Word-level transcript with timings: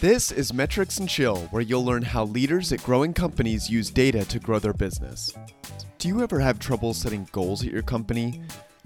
This 0.00 0.30
is 0.30 0.52
Metrics 0.52 0.98
and 0.98 1.08
Chill, 1.08 1.38
where 1.50 1.62
you'll 1.62 1.84
learn 1.84 2.02
how 2.02 2.26
leaders 2.26 2.70
at 2.70 2.82
growing 2.82 3.14
companies 3.14 3.70
use 3.70 3.88
data 3.88 4.26
to 4.26 4.38
grow 4.38 4.58
their 4.58 4.74
business. 4.74 5.32
Do 5.96 6.08
you 6.08 6.22
ever 6.22 6.38
have 6.38 6.58
trouble 6.58 6.92
setting 6.92 7.26
goals 7.32 7.64
at 7.64 7.72
your 7.72 7.80
company? 7.80 8.42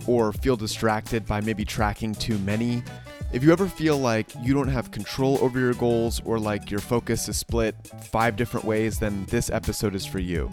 Or 0.07 0.33
feel 0.33 0.57
distracted 0.57 1.27
by 1.27 1.41
maybe 1.41 1.65
tracking 1.65 2.15
too 2.15 2.38
many? 2.38 2.85
If 3.33 3.43
you 3.43 3.51
ever 3.51 3.67
feel 3.67 3.99
like 3.99 4.29
you 4.41 4.54
don't 4.54 4.69
have 4.69 4.93
control 4.93 5.37
over 5.43 5.59
your 5.59 5.75
goals 5.75 6.23
or 6.25 6.38
like 6.38 6.71
your 6.71 6.78
focus 6.78 7.29
is 7.29 7.37
split 7.37 7.74
five 8.13 8.37
different 8.37 8.65
ways, 8.65 9.01
then 9.01 9.27
this 9.27 9.51
episode 9.51 9.97
is 9.97 10.06
for 10.06 10.21
you. 10.21 10.49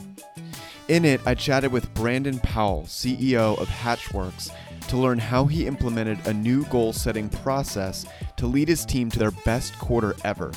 In 0.88 1.06
it, 1.06 1.22
I 1.26 1.36
chatted 1.36 1.72
with 1.72 1.94
Brandon 1.94 2.40
Powell, 2.40 2.84
CEO 2.88 3.60
of 3.60 3.68
Hatchworks, 3.68 4.50
to 4.88 4.98
learn 4.98 5.20
how 5.20 5.46
he 5.46 5.68
implemented 5.68 6.26
a 6.26 6.34
new 6.34 6.66
goal 6.66 6.94
setting 6.94 7.30
process 7.30 8.06
to 8.38 8.48
lead 8.48 8.68
his 8.68 8.86
team 8.86 9.10
to 9.12 9.20
their 9.20 9.32
best 9.32 9.78
quarter 9.80 10.16
ever. 10.24 10.52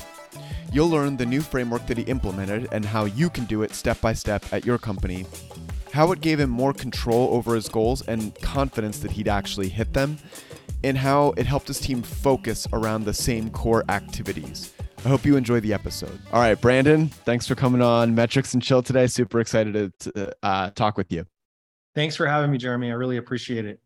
You'll 0.71 0.89
learn 0.89 1.17
the 1.17 1.25
new 1.25 1.41
framework 1.41 1.85
that 1.87 1.97
he 1.97 2.03
implemented 2.03 2.69
and 2.71 2.85
how 2.85 3.05
you 3.05 3.29
can 3.29 3.45
do 3.45 3.63
it 3.63 3.73
step 3.73 3.99
by 3.99 4.13
step 4.13 4.45
at 4.53 4.65
your 4.65 4.77
company, 4.77 5.25
how 5.91 6.11
it 6.13 6.21
gave 6.21 6.39
him 6.39 6.49
more 6.49 6.73
control 6.73 7.33
over 7.33 7.55
his 7.55 7.67
goals 7.67 8.01
and 8.07 8.33
confidence 8.41 8.99
that 8.99 9.11
he'd 9.11 9.27
actually 9.27 9.67
hit 9.67 9.93
them, 9.93 10.17
and 10.83 10.97
how 10.97 11.33
it 11.37 11.45
helped 11.45 11.67
his 11.67 11.79
team 11.79 12.01
focus 12.01 12.67
around 12.73 13.03
the 13.03 13.13
same 13.13 13.49
core 13.49 13.83
activities. 13.89 14.73
I 15.03 15.09
hope 15.09 15.25
you 15.25 15.35
enjoy 15.35 15.59
the 15.59 15.73
episode. 15.73 16.19
All 16.31 16.39
right, 16.39 16.59
Brandon, 16.59 17.07
thanks 17.09 17.47
for 17.47 17.55
coming 17.55 17.81
on 17.81 18.15
Metrics 18.15 18.53
and 18.53 18.63
Chill 18.63 18.81
today. 18.81 19.07
Super 19.07 19.39
excited 19.39 19.91
to 19.99 20.35
uh, 20.43 20.69
talk 20.71 20.95
with 20.95 21.11
you. 21.11 21.25
Thanks 21.95 22.15
for 22.15 22.25
having 22.27 22.51
me, 22.51 22.57
Jeremy. 22.57 22.91
I 22.91 22.93
really 22.93 23.17
appreciate 23.17 23.65
it. 23.65 23.81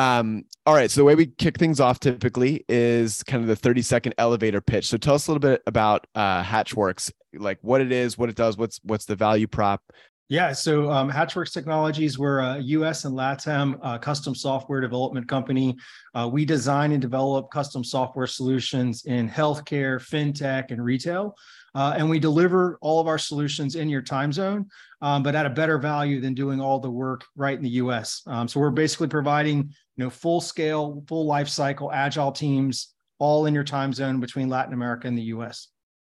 Um, 0.00 0.44
all 0.64 0.72
right. 0.72 0.90
So 0.90 1.02
the 1.02 1.04
way 1.04 1.14
we 1.14 1.26
kick 1.26 1.58
things 1.58 1.78
off 1.78 2.00
typically 2.00 2.64
is 2.70 3.22
kind 3.24 3.42
of 3.42 3.48
the 3.48 3.56
30 3.56 3.82
second 3.82 4.14
elevator 4.16 4.62
pitch. 4.62 4.86
So 4.88 4.96
tell 4.96 5.14
us 5.14 5.26
a 5.26 5.30
little 5.30 5.40
bit 5.40 5.62
about 5.66 6.06
uh, 6.14 6.42
Hatchworks, 6.42 7.12
like 7.34 7.58
what 7.60 7.82
it 7.82 7.92
is, 7.92 8.16
what 8.16 8.30
it 8.30 8.34
does, 8.34 8.56
what's 8.56 8.80
what's 8.82 9.04
the 9.04 9.14
value 9.14 9.46
prop. 9.46 9.82
Yeah, 10.30 10.52
so 10.52 10.90
um, 10.90 11.10
Hatchworks 11.10 11.52
Technologies, 11.52 12.18
we're 12.18 12.38
a 12.38 12.58
US 12.60 13.04
and 13.04 13.14
LATAM 13.14 13.78
uh, 13.82 13.98
custom 13.98 14.34
software 14.34 14.80
development 14.80 15.28
company. 15.28 15.76
Uh, 16.14 16.30
we 16.32 16.46
design 16.46 16.92
and 16.92 17.02
develop 17.02 17.50
custom 17.50 17.84
software 17.84 18.28
solutions 18.28 19.04
in 19.04 19.28
healthcare, 19.28 20.00
fintech, 20.00 20.70
and 20.70 20.82
retail. 20.82 21.34
Uh, 21.74 21.94
and 21.96 22.08
we 22.08 22.18
deliver 22.18 22.78
all 22.80 23.00
of 23.00 23.06
our 23.06 23.18
solutions 23.18 23.76
in 23.76 23.88
your 23.88 24.02
time 24.02 24.32
zone, 24.32 24.66
um, 25.02 25.22
but 25.22 25.34
at 25.34 25.46
a 25.46 25.50
better 25.50 25.78
value 25.78 26.20
than 26.20 26.34
doing 26.34 26.60
all 26.60 26.78
the 26.78 26.90
work 26.90 27.24
right 27.36 27.56
in 27.56 27.62
the 27.62 27.70
US. 27.70 28.22
Um, 28.26 28.48
so 28.48 28.60
we're 28.60 28.70
basically 28.70 29.08
providing 29.08 29.58
you 29.96 30.04
know 30.04 30.10
full 30.10 30.40
scale, 30.40 31.04
full 31.08 31.26
life 31.26 31.48
cycle, 31.48 31.92
agile 31.92 32.32
teams 32.32 32.94
all 33.18 33.46
in 33.46 33.54
your 33.54 33.64
time 33.64 33.92
zone 33.92 34.18
between 34.18 34.48
Latin 34.48 34.72
America 34.72 35.06
and 35.06 35.16
the 35.16 35.22
US. 35.34 35.68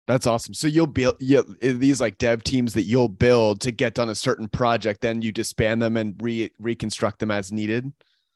That's 0.08 0.26
awesome. 0.26 0.54
So 0.54 0.66
you'll 0.66 0.86
build 0.88 1.16
you, 1.20 1.44
these 1.60 2.00
like 2.00 2.18
dev 2.18 2.42
teams 2.42 2.74
that 2.74 2.82
you'll 2.82 3.08
build 3.08 3.60
to 3.60 3.70
get 3.70 3.94
done 3.94 4.08
a 4.08 4.14
certain 4.14 4.48
project, 4.48 5.00
then 5.00 5.22
you 5.22 5.30
disband 5.30 5.80
them 5.80 5.96
and 5.96 6.20
re, 6.20 6.50
reconstruct 6.58 7.20
them 7.20 7.30
as 7.30 7.52
needed. 7.52 7.92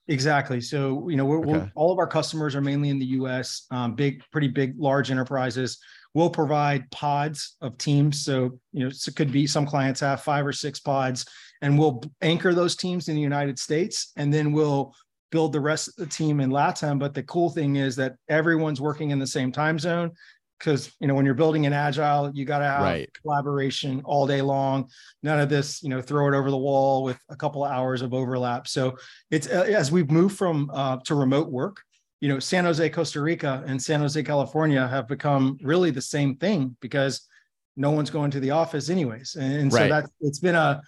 Exactly. 0.09 0.61
So 0.61 1.09
you 1.09 1.17
know, 1.17 1.25
we're, 1.25 1.41
okay. 1.41 1.53
we're, 1.53 1.73
all 1.75 1.93
of 1.93 1.99
our 1.99 2.07
customers 2.07 2.55
are 2.55 2.61
mainly 2.61 2.91
in 2.91 2.99
the 2.99 3.07
U.S. 3.07 3.67
Um, 3.73 3.95
big, 3.95 4.23
pretty 4.31 4.49
big, 4.49 4.75
large 4.79 5.11
enterprises. 5.11 5.79
We'll 6.17 6.31
provide 6.31 6.91
pods 6.91 7.59
of 7.61 7.77
teams. 7.77 8.25
So 8.25 8.59
you 8.73 8.85
know, 8.85 8.87
it 8.87 9.17
could 9.17 9.31
be 9.31 9.47
some 9.47 9.67
clients 9.67 10.01
have 10.01 10.23
five 10.23 10.47
or 10.47 10.53
six 10.55 10.81
pods, 10.81 11.27
and 11.61 11.79
we'll 11.79 12.03
anchor 12.23 12.55
those 12.55 12.75
teams 12.75 13.11
in 13.11 13.17
the 13.17 13.21
United 13.21 13.59
States, 13.59 14.13
and 14.17 14.33
then 14.33 14.51
we'll 14.51 14.95
build 15.31 15.53
the 15.53 15.61
rest 15.61 15.89
of 15.89 15.95
the 15.97 16.07
team 16.07 16.41
in 16.41 16.49
LATAM. 16.49 16.99
But 16.99 17.13
the 17.13 17.23
cool 17.25 17.51
thing 17.51 17.77
is 17.77 17.97
that 17.97 18.15
everyone's 18.31 18.81
working 18.81 19.11
in 19.11 19.19
the 19.19 19.27
same 19.27 19.53
time 19.53 19.79
zone 19.79 20.13
because 20.59 20.91
you 21.01 21.07
know 21.07 21.15
when 21.15 21.27
you're 21.27 21.35
building 21.35 21.67
an 21.67 21.75
agile 21.75 22.31
you 22.33 22.47
got 22.47 22.61
to 22.61 22.65
have 22.65 22.81
right. 22.81 23.11
collaboration 23.21 24.01
all 24.07 24.27
day 24.27 24.41
long 24.41 24.89
none 25.23 25.39
of 25.39 25.51
this 25.51 25.83
you 25.83 25.91
know 25.91 26.01
throw 26.01 26.33
it 26.33 26.35
over 26.35 26.51
the 26.51 26.57
wall 26.57 27.03
with 27.03 27.19
a 27.29 27.37
couple 27.37 27.63
of 27.63 27.71
hours 27.71 28.01
of 28.01 28.15
overlap 28.15 28.67
so 28.67 28.97
it's 29.31 29.49
uh, 29.49 29.67
as 29.69 29.93
we've 29.93 30.11
moved 30.11 30.35
from 30.35 30.71
uh, 30.73 30.97
to 31.05 31.15
remote 31.15 31.51
work 31.51 31.83
you 32.21 32.29
know 32.29 32.39
san 32.39 32.65
jose 32.65 32.89
costa 32.91 33.21
rica 33.21 33.63
and 33.67 33.81
san 33.81 34.01
jose 34.01 34.23
california 34.23 34.87
have 34.87 35.07
become 35.07 35.59
really 35.63 35.91
the 35.91 36.03
same 36.03 36.37
thing 36.37 36.77
because 36.81 37.29
no 37.77 37.91
one's 37.91 38.11
going 38.11 38.31
to 38.31 38.41
the 38.41 38.51
office 38.51 38.89
anyways 38.89 39.37
and, 39.39 39.53
and 39.53 39.73
right. 39.73 39.83
so 39.83 39.89
that 39.89 40.11
it's 40.21 40.41
been 40.41 40.55
a 40.55 40.81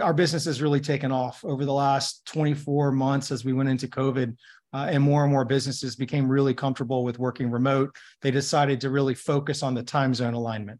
our 0.00 0.14
business 0.14 0.44
has 0.44 0.62
really 0.62 0.80
taken 0.80 1.10
off 1.10 1.44
over 1.44 1.64
the 1.64 1.72
last 1.72 2.24
24 2.26 2.92
months 2.92 3.30
as 3.30 3.44
we 3.44 3.52
went 3.52 3.68
into 3.68 3.88
covid 3.88 4.36
uh, 4.76 4.88
and 4.90 5.02
more 5.02 5.22
and 5.22 5.32
more 5.32 5.44
businesses 5.44 5.96
became 5.96 6.28
really 6.28 6.52
comfortable 6.52 7.02
with 7.02 7.18
working 7.18 7.50
remote, 7.50 7.96
they 8.20 8.30
decided 8.30 8.78
to 8.78 8.90
really 8.90 9.14
focus 9.14 9.62
on 9.62 9.72
the 9.72 9.82
time 9.82 10.12
zone 10.12 10.34
alignment. 10.34 10.78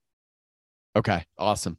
Okay, 0.96 1.22
awesome. 1.38 1.76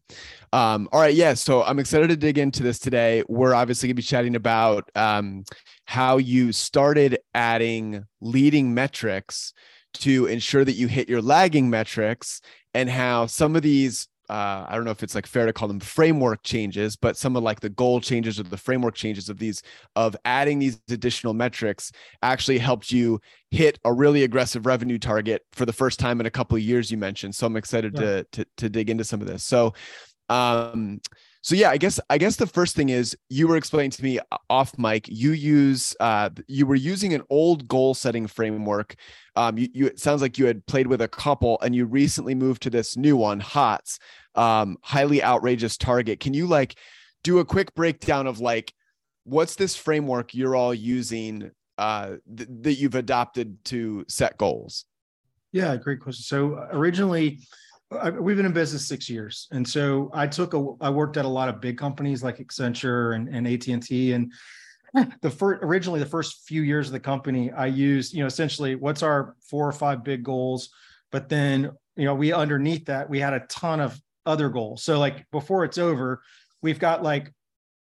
Um, 0.53 0.87
all 0.91 1.01
right, 1.01 1.15
yeah. 1.15 1.33
So 1.33 1.63
I'm 1.63 1.79
excited 1.79 2.09
to 2.09 2.15
dig 2.15 2.37
into 2.37 2.61
this 2.61 2.77
today. 2.77 3.23
We're 3.27 3.55
obviously 3.55 3.87
going 3.87 3.95
to 3.95 4.01
be 4.01 4.03
chatting 4.03 4.35
about 4.35 4.91
um, 4.95 5.43
how 5.85 6.17
you 6.17 6.51
started 6.51 7.17
adding 7.33 8.05
leading 8.21 8.75
metrics 8.75 9.53
to 9.95 10.27
ensure 10.27 10.63
that 10.63 10.73
you 10.73 10.87
hit 10.87 11.09
your 11.09 11.23
lagging 11.23 11.67
metrics, 11.67 12.41
and 12.75 12.91
how 12.91 13.25
some 13.25 13.55
of 13.55 13.63
these 13.63 14.07
uh, 14.29 14.65
I 14.67 14.75
don't 14.75 14.83
know 14.83 14.91
if 14.91 15.03
it's 15.03 15.15
like 15.15 15.25
fair 15.25 15.45
to 15.45 15.53
call 15.53 15.67
them 15.67 15.79
framework 15.79 16.43
changes, 16.43 16.95
but 16.97 17.15
some 17.15 17.35
of 17.37 17.43
like 17.43 17.61
the 17.61 17.69
goal 17.69 18.01
changes 18.01 18.39
or 18.39 18.43
the 18.43 18.57
framework 18.57 18.95
changes 18.95 19.29
of 19.29 19.37
these 19.37 19.63
of 19.95 20.15
adding 20.25 20.59
these 20.59 20.79
additional 20.89 21.33
metrics 21.33 21.91
actually 22.21 22.57
helped 22.57 22.91
you 22.91 23.21
hit 23.51 23.79
a 23.85 23.93
really 23.93 24.23
aggressive 24.23 24.65
revenue 24.65 24.99
target 24.99 25.43
for 25.53 25.65
the 25.65 25.73
first 25.73 25.99
time 25.99 26.19
in 26.19 26.25
a 26.25 26.31
couple 26.31 26.57
of 26.57 26.63
years. 26.63 26.91
You 26.91 26.97
mentioned, 26.97 27.35
so 27.35 27.47
I'm 27.47 27.55
excited 27.55 27.93
yeah. 27.95 28.01
to, 28.01 28.23
to 28.31 28.45
to 28.57 28.69
dig 28.69 28.89
into 28.89 29.05
some 29.05 29.21
of 29.21 29.27
this. 29.27 29.45
So, 29.45 29.73
um, 30.27 30.99
so 31.41 31.55
yeah, 31.55 31.69
I 31.69 31.77
guess 31.77 31.99
I 32.09 32.17
guess 32.17 32.35
the 32.35 32.47
first 32.47 32.75
thing 32.75 32.89
is 32.89 33.15
you 33.29 33.47
were 33.47 33.57
explaining 33.57 33.91
to 33.91 34.03
me 34.03 34.19
uh, 34.19 34.37
off 34.49 34.77
mic. 34.77 35.07
You 35.07 35.31
use 35.31 35.95
uh, 35.99 36.29
you 36.47 36.65
were 36.65 36.75
using 36.75 37.13
an 37.13 37.23
old 37.29 37.67
goal 37.67 37.93
setting 37.93 38.27
framework. 38.27 38.95
Um, 39.35 39.57
you, 39.57 39.69
you 39.73 39.85
it 39.87 39.99
sounds 39.99 40.21
like 40.21 40.37
you 40.37 40.45
had 40.45 40.65
played 40.65 40.87
with 40.87 41.01
a 41.01 41.07
couple, 41.07 41.59
and 41.61 41.75
you 41.75 41.85
recently 41.85 42.35
moved 42.35 42.63
to 42.63 42.69
this 42.69 42.97
new 42.97 43.15
one, 43.15 43.39
HOTS, 43.39 43.99
um, 44.35 44.77
highly 44.81 45.23
outrageous 45.23 45.77
target. 45.77 46.19
Can 46.19 46.33
you 46.33 46.47
like 46.47 46.75
do 47.23 47.39
a 47.39 47.45
quick 47.45 47.73
breakdown 47.75 48.27
of 48.27 48.39
like 48.39 48.73
what's 49.23 49.55
this 49.55 49.75
framework 49.75 50.33
you're 50.33 50.55
all 50.55 50.73
using 50.73 51.51
uh, 51.77 52.15
th- 52.35 52.49
that 52.61 52.73
you've 52.75 52.95
adopted 52.95 53.63
to 53.65 54.05
set 54.07 54.37
goals? 54.37 54.85
Yeah, 55.51 55.75
great 55.77 55.99
question. 55.99 56.23
So 56.23 56.67
originally 56.71 57.39
I, 57.91 58.09
we've 58.09 58.35
been 58.35 58.45
in 58.45 58.53
business 58.53 58.85
six 58.85 59.09
years, 59.09 59.47
and 59.51 59.67
so 59.67 60.09
I 60.13 60.27
took 60.27 60.53
a. 60.53 60.73
I 60.81 60.89
worked 60.89 61.17
at 61.17 61.25
a 61.25 61.29
lot 61.29 61.47
of 61.49 61.61
big 61.61 61.77
companies 61.77 62.23
like 62.23 62.37
Accenture 62.37 63.15
and, 63.15 63.29
and 63.29 63.47
AT 63.47 63.67
and 63.67 63.81
T, 63.81 64.11
and 64.13 64.31
the 65.21 65.29
first 65.29 65.63
originally 65.63 65.99
the 65.99 66.05
first 66.05 66.47
few 66.47 66.63
years 66.63 66.87
of 66.87 66.93
the 66.93 66.99
company, 66.99 67.51
I 67.51 67.67
used 67.67 68.13
you 68.13 68.21
know 68.21 68.27
essentially 68.27 68.75
what's 68.75 69.03
our 69.03 69.35
four 69.49 69.67
or 69.67 69.71
five 69.71 70.03
big 70.03 70.23
goals, 70.23 70.69
but 71.11 71.29
then 71.29 71.71
you 71.95 72.05
know 72.05 72.15
we 72.15 72.33
underneath 72.33 72.85
that 72.85 73.09
we 73.09 73.19
had 73.19 73.33
a 73.33 73.45
ton 73.47 73.79
of 73.79 73.99
other 74.25 74.49
goals. 74.49 74.83
So 74.83 74.99
like 74.99 75.25
before 75.31 75.63
it's 75.63 75.77
over, 75.77 76.21
we've 76.61 76.79
got 76.79 77.03
like 77.03 77.33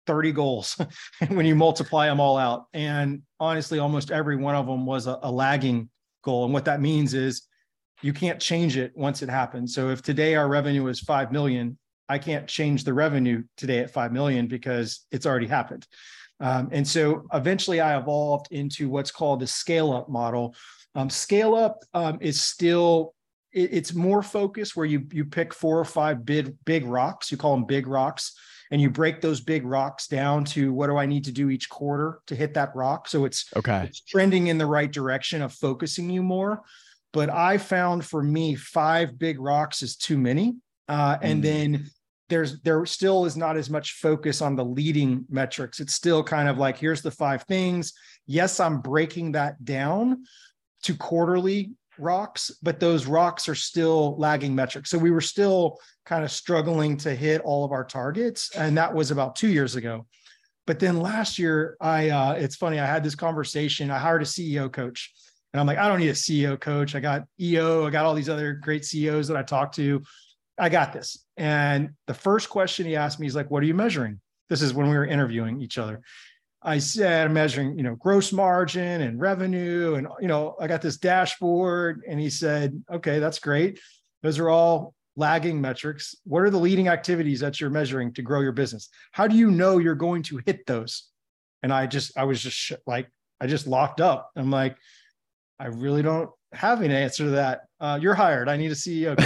30 0.07 0.33
goals 0.33 0.81
when 1.29 1.45
you 1.45 1.55
multiply 1.55 2.07
them 2.07 2.21
all 2.21 2.39
out. 2.39 2.67
And 2.73 3.23
honestly, 3.41 3.81
almost 3.81 4.11
every 4.11 4.37
one 4.37 4.55
of 4.55 4.67
them 4.67 4.87
was 4.87 5.07
a, 5.09 5.19
a, 5.23 5.31
lagging 5.31 5.91
goal. 6.23 6.45
And 6.45 6.55
what 6.55 6.67
that 6.67 6.81
means 6.81 7.13
is 7.15 7.43
you 8.07 8.13
can't 8.13 8.41
change 8.41 8.77
it 8.77 8.93
once 8.95 9.21
it 9.21 9.29
happens. 9.29 9.75
So 9.75 9.91
if 9.91 10.01
today 10.01 10.37
our 10.37 10.49
revenue 10.49 10.87
is 10.87 11.01
5 11.01 11.33
million, 11.33 11.77
I 12.09 12.19
can't 12.19 12.47
change 12.47 12.85
the 12.85 12.95
revenue 12.95 13.43
today 13.57 13.81
at 13.81 13.91
5 13.91 14.13
million 14.13 14.47
because 14.47 15.05
it's 15.11 15.27
already 15.27 15.49
happened. 15.49 15.89
Um, 16.39 16.69
and 16.71 16.87
so 16.87 17.27
eventually 17.33 17.81
I 17.81 17.99
evolved 17.99 18.47
into 18.53 18.89
what's 18.89 19.11
called 19.11 19.41
the 19.41 19.47
scale 19.49 19.93
up 19.93 20.09
model. 20.09 20.55
Um, 20.95 21.11
scale 21.11 21.57
up 21.57 21.81
um, 21.95 22.19
is 22.21 22.41
still 22.41 23.13
it, 23.53 23.73
it's 23.73 23.93
more 23.93 24.23
focused 24.23 24.77
where 24.77 24.87
you 24.87 25.07
you 25.11 25.25
pick 25.25 25.53
four 25.53 25.77
or 25.77 25.85
five 25.85 26.25
big 26.25 26.55
big 26.65 26.85
rocks. 26.85 27.33
You 27.33 27.39
call 27.39 27.55
them 27.55 27.65
big 27.65 27.89
rocks, 27.89 28.35
and 28.71 28.81
you 28.81 28.89
break 28.89 29.21
those 29.21 29.41
big 29.41 29.65
rocks 29.65 30.07
down 30.07 30.45
to 30.45 30.73
what 30.73 30.87
do 30.87 30.97
I 30.97 31.07
need 31.07 31.25
to 31.25 31.33
do 31.33 31.51
each 31.51 31.69
quarter 31.69 32.21
to 32.29 32.37
hit 32.37 32.55
that 32.55 32.77
rock. 32.77 33.09
So 33.09 33.25
it's 33.25 33.51
okay. 33.57 33.87
It's 33.89 34.01
trending 34.01 34.47
in 34.47 34.59
the 34.59 34.67
right 34.67 34.93
direction 34.93 35.43
of 35.43 35.53
focusing 35.53 36.09
you 36.09 36.23
more. 36.23 36.63
But 37.17 37.31
I 37.31 37.57
found 37.57 38.05
for 38.05 38.23
me, 38.23 38.57
five 38.57 39.19
big 39.19 39.41
rocks 39.41 39.81
is 39.81 39.97
too 39.97 40.19
many. 40.19 40.57
Uh, 40.87 41.17
and 41.23 41.41
mm. 41.41 41.45
then 41.45 41.87
there's 42.29 42.61
there 42.61 42.85
still 42.85 43.25
is 43.25 43.39
not 43.39 43.57
as 43.57 43.71
much 43.71 43.93
focus 43.93 44.43
on 44.43 44.55
the 44.55 44.67
leading 44.67 45.25
metrics. 45.31 45.81
It's 45.81 45.95
still 45.95 46.23
kind 46.23 46.47
of 46.47 46.59
like 46.59 46.77
here's 46.77 47.01
the 47.01 47.11
five 47.11 47.45
things. 47.45 47.95
Yes, 48.27 48.61
I'm 48.61 48.83
breaking 48.83 49.33
that 49.33 49.65
down 49.65 50.25
to 50.83 50.95
quarterly 50.95 51.71
rocks, 51.99 52.51
but 52.63 52.81
those 52.81 53.07
rocks 53.07 53.49
are 53.49 53.55
still 53.55 54.15
lagging 54.19 54.55
metrics. 54.55 54.91
So 54.91 54.99
we 54.99 55.11
were 55.11 55.23
still 55.23 55.79
kind 56.05 56.23
of 56.23 56.31
struggling 56.31 56.99
to 56.99 57.15
hit 57.15 57.41
all 57.41 57.65
of 57.65 57.73
our 57.73 57.85
targets, 57.85 58.55
and 58.55 58.77
that 58.77 58.93
was 58.93 59.11
about 59.11 59.37
two 59.37 59.49
years 59.49 59.75
ago. 59.75 60.05
But 60.67 60.81
then 60.81 61.01
last 61.01 61.39
year, 61.39 61.79
I 61.81 62.11
uh, 62.11 62.33
it's 62.33 62.57
funny, 62.57 62.79
I 62.79 62.85
had 62.85 63.03
this 63.03 63.15
conversation. 63.15 63.91
I 63.91 63.97
hired 63.97 64.21
a 64.21 64.27
CEO 64.27 64.71
coach 64.71 65.15
And 65.57 65.61
I'm 65.63 65.67
like, 65.67 65.79
I 65.79 65.89
don't 65.89 66.01
need 66.01 66.11
a 66.11 66.13
CEO 66.13 66.61
coach. 66.61 66.95
I 66.95 67.01
got 67.01 67.25
EO, 67.41 67.87
I 67.87 67.91
got 67.91 68.05
all 68.05 68.13
these 68.13 68.29
other 68.29 68.53
great 68.53 68.85
CEOs 68.85 69.27
that 69.29 69.39
I 69.39 69.43
talk 69.43 69.73
to. 69.77 70.03
I 70.59 70.69
got 70.69 70.93
this. 70.93 71.25
And 71.39 71.93
the 72.07 72.13
first 72.13 72.51
question 72.51 72.85
he 72.85 72.95
asked 72.95 73.19
me 73.19 73.27
is 73.27 73.35
like, 73.35 73.51
what 73.51 73.63
are 73.63 73.67
you 73.67 73.73
measuring? 73.73 74.21
This 74.51 74.61
is 74.61 74.75
when 74.75 74.91
we 74.91 74.95
were 74.95 75.07
interviewing 75.07 75.63
each 75.63 75.79
other. 75.79 76.03
I 76.63 76.77
said, 76.77 77.29
I'm 77.29 77.33
measuring, 77.33 77.79
you 77.79 77.85
know, 77.85 77.95
gross 77.95 78.35
margin 78.35 79.01
and 79.01 79.19
revenue. 79.19 79.95
And, 79.95 80.09
you 80.21 80.29
know, 80.29 80.57
I 80.61 80.67
got 80.67 80.83
this 80.83 80.99
dashboard. 80.99 82.03
And 82.07 82.21
he 82.21 82.29
said, 82.29 82.79
okay, 82.93 83.19
that's 83.19 83.39
great. 83.39 83.81
Those 84.23 84.39
are 84.39 84.51
all 84.51 84.93
lagging 85.17 85.59
metrics. 85.59 86.15
What 86.25 86.43
are 86.43 86.51
the 86.51 86.59
leading 86.59 86.89
activities 86.89 87.41
that 87.41 87.63
you're 87.63 87.71
measuring 87.71 88.13
to 88.13 88.21
grow 88.21 88.43
your 88.43 88.53
business? 88.53 88.91
How 89.13 89.27
do 89.27 89.35
you 89.35 89.51
know 89.51 89.79
you're 89.79 89.95
going 89.95 90.23
to 90.25 90.39
hit 90.45 90.67
those? 90.67 91.05
And 91.63 91.73
I 91.73 91.87
just, 91.87 92.19
I 92.19 92.25
was 92.25 92.43
just 92.43 92.73
like, 92.87 93.09
I 93.41 93.47
just 93.47 93.67
locked 93.67 94.03
up. 94.03 94.31
I'm 94.37 94.51
like, 94.51 94.77
I 95.59 95.67
really 95.67 96.03
don't 96.03 96.31
have 96.53 96.83
an 96.83 96.91
answer 96.91 97.25
to 97.25 97.31
that. 97.31 97.63
Uh, 97.81 97.99
you're 98.01 98.15
hired. 98.15 98.49
I 98.49 98.57
need 98.57 98.73
a 98.73 98.75
CEO. 98.75 99.17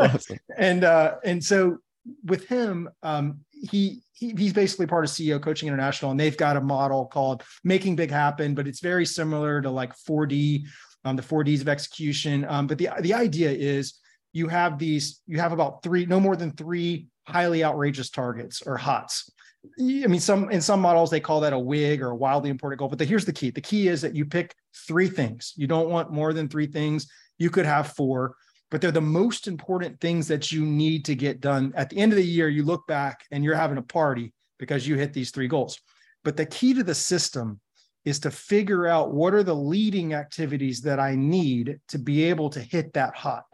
awesome. 0.00 0.38
and 0.56 0.84
uh, 0.84 1.16
and 1.24 1.42
so 1.42 1.78
with 2.24 2.46
him, 2.48 2.88
um, 3.02 3.40
he, 3.50 4.00
he 4.12 4.30
he's 4.30 4.52
basically 4.52 4.86
part 4.86 5.04
of 5.04 5.10
CEO 5.10 5.40
Coaching 5.40 5.68
International, 5.68 6.10
and 6.10 6.18
they've 6.18 6.36
got 6.36 6.56
a 6.56 6.60
model 6.60 7.06
called 7.06 7.42
Making 7.64 7.96
Big 7.96 8.10
Happen, 8.10 8.54
but 8.54 8.66
it's 8.66 8.80
very 8.80 9.06
similar 9.06 9.60
to 9.60 9.70
like 9.70 9.94
4D, 9.96 10.64
um, 11.04 11.16
the 11.16 11.22
4Ds 11.22 11.60
of 11.60 11.68
execution. 11.68 12.44
Um, 12.48 12.66
but 12.66 12.78
the 12.78 12.90
the 13.00 13.14
idea 13.14 13.50
is 13.50 13.98
you 14.32 14.48
have 14.48 14.78
these, 14.78 15.20
you 15.26 15.38
have 15.38 15.52
about 15.52 15.82
three, 15.82 16.06
no 16.06 16.20
more 16.20 16.36
than 16.36 16.52
three 16.52 17.08
highly 17.26 17.64
outrageous 17.64 18.10
targets 18.10 18.62
or 18.62 18.76
HOTS. 18.76 19.30
I 19.78 20.06
mean, 20.06 20.20
some 20.20 20.50
in 20.50 20.60
some 20.60 20.80
models 20.80 21.10
they 21.10 21.20
call 21.20 21.40
that 21.40 21.52
a 21.52 21.58
wig 21.58 22.02
or 22.02 22.10
a 22.10 22.16
wildly 22.16 22.50
important 22.50 22.78
goal. 22.78 22.88
But 22.88 22.98
the, 22.98 23.04
here's 23.04 23.24
the 23.24 23.32
key: 23.32 23.50
the 23.50 23.60
key 23.60 23.88
is 23.88 24.00
that 24.02 24.14
you 24.14 24.24
pick 24.24 24.54
three 24.86 25.08
things. 25.08 25.52
You 25.56 25.66
don't 25.66 25.90
want 25.90 26.12
more 26.12 26.32
than 26.32 26.48
three 26.48 26.66
things. 26.66 27.08
You 27.38 27.50
could 27.50 27.66
have 27.66 27.92
four, 27.92 28.34
but 28.70 28.80
they're 28.80 28.90
the 28.90 29.00
most 29.00 29.46
important 29.46 30.00
things 30.00 30.28
that 30.28 30.50
you 30.52 30.64
need 30.64 31.04
to 31.06 31.14
get 31.14 31.40
done. 31.40 31.72
At 31.76 31.90
the 31.90 31.98
end 31.98 32.12
of 32.12 32.16
the 32.16 32.24
year, 32.24 32.48
you 32.48 32.64
look 32.64 32.86
back 32.86 33.24
and 33.30 33.44
you're 33.44 33.54
having 33.54 33.78
a 33.78 33.82
party 33.82 34.32
because 34.58 34.86
you 34.86 34.96
hit 34.96 35.12
these 35.12 35.30
three 35.30 35.48
goals. 35.48 35.80
But 36.24 36.36
the 36.36 36.46
key 36.46 36.74
to 36.74 36.82
the 36.82 36.94
system 36.94 37.60
is 38.04 38.18
to 38.20 38.30
figure 38.30 38.86
out 38.86 39.12
what 39.12 39.34
are 39.34 39.42
the 39.42 39.54
leading 39.54 40.14
activities 40.14 40.80
that 40.82 40.98
I 40.98 41.14
need 41.14 41.78
to 41.88 41.98
be 41.98 42.24
able 42.24 42.50
to 42.50 42.60
hit 42.60 42.92
that 42.94 43.14
hot. 43.14 43.44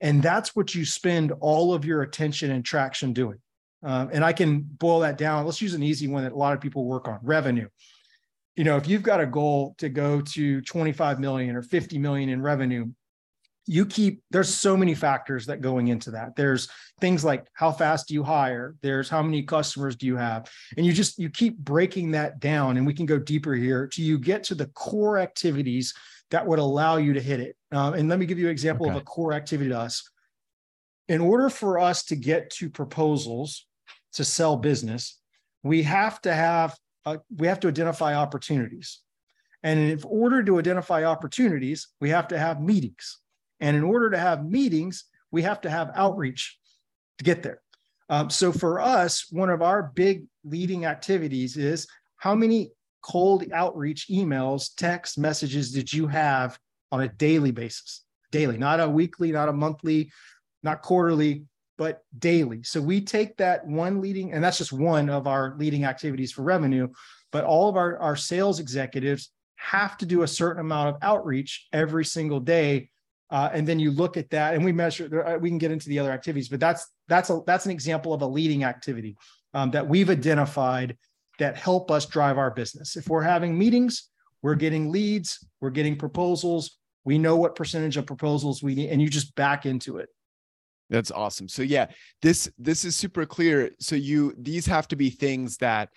And 0.00 0.22
that's 0.22 0.54
what 0.54 0.74
you 0.74 0.84
spend 0.84 1.32
all 1.40 1.74
of 1.74 1.84
your 1.84 2.02
attention 2.02 2.50
and 2.50 2.64
traction 2.64 3.12
doing. 3.12 3.38
Um, 3.82 4.10
and 4.12 4.24
I 4.24 4.32
can 4.32 4.60
boil 4.60 5.00
that 5.00 5.18
down. 5.18 5.44
Let's 5.44 5.62
use 5.62 5.74
an 5.74 5.82
easy 5.82 6.08
one 6.08 6.24
that 6.24 6.32
a 6.32 6.36
lot 6.36 6.52
of 6.52 6.60
people 6.60 6.84
work 6.84 7.06
on 7.06 7.18
revenue. 7.22 7.68
You 8.56 8.64
know, 8.64 8.76
if 8.76 8.88
you've 8.88 9.04
got 9.04 9.20
a 9.20 9.26
goal 9.26 9.76
to 9.78 9.88
go 9.88 10.20
to 10.20 10.60
25 10.62 11.20
million 11.20 11.54
or 11.54 11.62
50 11.62 11.98
million 11.98 12.28
in 12.28 12.42
revenue, 12.42 12.86
you 13.68 13.84
keep 13.84 14.22
there's 14.30 14.52
so 14.52 14.76
many 14.76 14.94
factors 14.94 15.44
that 15.46 15.60
going 15.60 15.88
into 15.88 16.10
that 16.10 16.34
there's 16.34 16.68
things 17.00 17.22
like 17.22 17.46
how 17.52 17.70
fast 17.70 18.08
do 18.08 18.14
you 18.14 18.24
hire 18.24 18.74
there's 18.80 19.10
how 19.10 19.22
many 19.22 19.42
customers 19.42 19.94
do 19.94 20.06
you 20.06 20.16
have 20.16 20.50
and 20.76 20.86
you 20.86 20.92
just 20.92 21.18
you 21.18 21.28
keep 21.28 21.56
breaking 21.58 22.10
that 22.10 22.40
down 22.40 22.78
and 22.78 22.86
we 22.86 22.94
can 22.94 23.04
go 23.04 23.18
deeper 23.18 23.54
here 23.54 23.86
till 23.86 24.06
you 24.06 24.18
get 24.18 24.42
to 24.42 24.54
the 24.54 24.66
core 24.68 25.18
activities 25.18 25.92
that 26.30 26.46
would 26.46 26.58
allow 26.58 26.96
you 26.96 27.12
to 27.12 27.20
hit 27.20 27.40
it 27.40 27.56
um, 27.72 27.92
and 27.92 28.08
let 28.08 28.18
me 28.18 28.24
give 28.24 28.38
you 28.38 28.46
an 28.46 28.52
example 28.52 28.86
okay. 28.86 28.96
of 28.96 29.02
a 29.02 29.04
core 29.04 29.34
activity 29.34 29.68
to 29.68 29.78
us 29.78 30.10
in 31.08 31.20
order 31.20 31.50
for 31.50 31.78
us 31.78 32.04
to 32.04 32.16
get 32.16 32.48
to 32.48 32.70
proposals 32.70 33.66
to 34.14 34.24
sell 34.24 34.56
business, 34.56 35.20
we 35.62 35.82
have 35.82 36.20
to 36.22 36.34
have 36.34 36.76
uh, 37.04 37.18
we 37.36 37.46
have 37.46 37.60
to 37.60 37.68
identify 37.68 38.14
opportunities. 38.14 39.00
And 39.62 39.78
in 39.78 40.00
order 40.04 40.42
to 40.42 40.58
identify 40.58 41.04
opportunities, 41.04 41.88
we 42.00 42.10
have 42.10 42.28
to 42.28 42.38
have 42.38 42.60
meetings. 42.60 43.18
And 43.60 43.76
in 43.76 43.82
order 43.82 44.10
to 44.10 44.18
have 44.18 44.44
meetings, 44.44 45.04
we 45.30 45.42
have 45.42 45.60
to 45.62 45.70
have 45.70 45.90
outreach 45.94 46.58
to 47.18 47.24
get 47.24 47.42
there. 47.42 47.60
Um, 48.08 48.30
so 48.30 48.52
for 48.52 48.80
us, 48.80 49.26
one 49.30 49.50
of 49.50 49.62
our 49.62 49.92
big 49.94 50.24
leading 50.44 50.86
activities 50.86 51.56
is 51.56 51.86
how 52.16 52.34
many 52.34 52.70
cold 53.02 53.44
outreach 53.52 54.08
emails, 54.08 54.70
text 54.76 55.18
messages 55.18 55.72
did 55.72 55.92
you 55.92 56.06
have 56.06 56.58
on 56.92 57.02
a 57.02 57.08
daily 57.08 57.50
basis? 57.50 58.04
Daily, 58.30 58.58
not 58.58 58.80
a 58.80 58.88
weekly, 58.88 59.32
not 59.32 59.48
a 59.48 59.52
monthly, 59.52 60.12
not 60.62 60.82
quarterly, 60.82 61.44
but 61.78 62.02
daily. 62.18 62.62
So 62.64 62.82
we 62.82 63.00
take 63.00 63.36
that 63.38 63.64
one 63.66 64.00
leading, 64.02 64.32
and 64.32 64.44
that's 64.44 64.58
just 64.58 64.72
one 64.72 65.08
of 65.08 65.26
our 65.26 65.54
leading 65.56 65.84
activities 65.84 66.32
for 66.32 66.42
revenue, 66.42 66.88
but 67.32 67.44
all 67.44 67.68
of 67.68 67.76
our, 67.76 67.96
our 67.98 68.16
sales 68.16 68.60
executives 68.60 69.30
have 69.56 69.96
to 69.98 70.06
do 70.06 70.22
a 70.22 70.28
certain 70.28 70.60
amount 70.60 70.88
of 70.88 70.96
outreach 71.02 71.68
every 71.72 72.04
single 72.04 72.40
day. 72.40 72.90
Uh, 73.30 73.48
and 73.52 73.66
then 73.66 73.78
you 73.78 73.90
look 73.90 74.16
at 74.16 74.30
that 74.30 74.54
and 74.54 74.64
we 74.64 74.72
measure, 74.72 75.24
uh, 75.24 75.38
we 75.38 75.48
can 75.48 75.58
get 75.58 75.70
into 75.70 75.88
the 75.88 75.98
other 75.98 76.10
activities, 76.10 76.48
but 76.48 76.60
that's, 76.60 76.86
that's 77.08 77.30
a, 77.30 77.40
that's 77.46 77.64
an 77.64 77.70
example 77.70 78.12
of 78.12 78.22
a 78.22 78.26
leading 78.26 78.64
activity 78.64 79.16
um, 79.54 79.70
that 79.70 79.86
we've 79.86 80.10
identified 80.10 80.96
that 81.38 81.56
help 81.56 81.90
us 81.90 82.06
drive 82.06 82.38
our 82.38 82.50
business. 82.50 82.96
If 82.96 83.08
we're 83.08 83.22
having 83.22 83.56
meetings, 83.56 84.08
we're 84.42 84.56
getting 84.56 84.90
leads, 84.90 85.46
we're 85.60 85.70
getting 85.70 85.96
proposals, 85.96 86.78
we 87.04 87.18
know 87.18 87.36
what 87.36 87.54
percentage 87.54 87.96
of 87.96 88.06
proposals 88.06 88.62
we 88.62 88.74
need, 88.74 88.90
and 88.90 89.00
you 89.00 89.08
just 89.08 89.34
back 89.34 89.66
into 89.66 89.98
it. 89.98 90.08
That's 90.90 91.10
awesome. 91.10 91.48
So 91.48 91.62
yeah, 91.62 91.86
this 92.22 92.50
this 92.58 92.84
is 92.84 92.96
super 92.96 93.26
clear. 93.26 93.70
So 93.78 93.94
you 93.94 94.34
these 94.38 94.66
have 94.66 94.88
to 94.88 94.96
be 94.96 95.10
things 95.10 95.58
that 95.58 95.90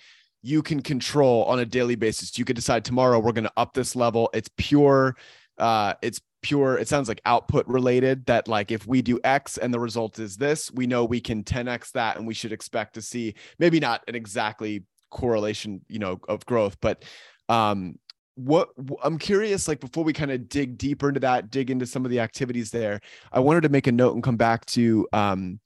you 0.43 0.61
can 0.61 0.81
control 0.81 1.45
on 1.45 1.59
a 1.59 1.65
daily 1.65 1.95
basis. 1.95 2.37
You 2.37 2.45
could 2.45 2.55
decide 2.55 2.83
tomorrow 2.83 3.19
we're 3.19 3.31
going 3.31 3.45
to 3.45 3.53
up 3.57 3.73
this 3.73 3.95
level. 3.95 4.29
It's 4.33 4.49
pure 4.57 5.15
uh 5.57 5.93
it's 6.01 6.21
pure 6.41 6.77
it 6.77 6.87
sounds 6.87 7.07
like 7.07 7.21
output 7.25 7.67
related 7.67 8.25
that 8.25 8.47
like 8.47 8.71
if 8.71 8.87
we 8.87 9.01
do 9.01 9.19
x 9.23 9.57
and 9.57 9.73
the 9.73 9.79
result 9.79 10.17
is 10.17 10.37
this, 10.37 10.71
we 10.71 10.87
know 10.87 11.05
we 11.05 11.21
can 11.21 11.43
10x 11.43 11.91
that 11.91 12.17
and 12.17 12.25
we 12.25 12.33
should 12.33 12.51
expect 12.51 12.95
to 12.95 13.01
see 13.01 13.35
maybe 13.59 13.79
not 13.79 14.01
an 14.07 14.15
exactly 14.15 14.83
correlation, 15.09 15.81
you 15.87 15.99
know, 15.99 16.19
of 16.27 16.45
growth, 16.45 16.77
but 16.81 17.03
um 17.49 17.95
what 18.35 18.69
I'm 19.03 19.17
curious, 19.17 19.67
like 19.67 19.79
before 19.79 20.03
we 20.03 20.13
kind 20.13 20.31
of 20.31 20.49
dig 20.49 20.77
deeper 20.77 21.09
into 21.09 21.19
that, 21.21 21.51
dig 21.51 21.69
into 21.69 21.85
some 21.85 22.05
of 22.05 22.11
the 22.11 22.19
activities 22.19 22.71
there, 22.71 23.01
I 23.31 23.39
wanted 23.39 23.61
to 23.63 23.69
make 23.69 23.87
a 23.87 23.91
note 23.91 24.13
and 24.13 24.23
come 24.23 24.37
back 24.37 24.65
to 24.67 25.07
um, 25.13 25.59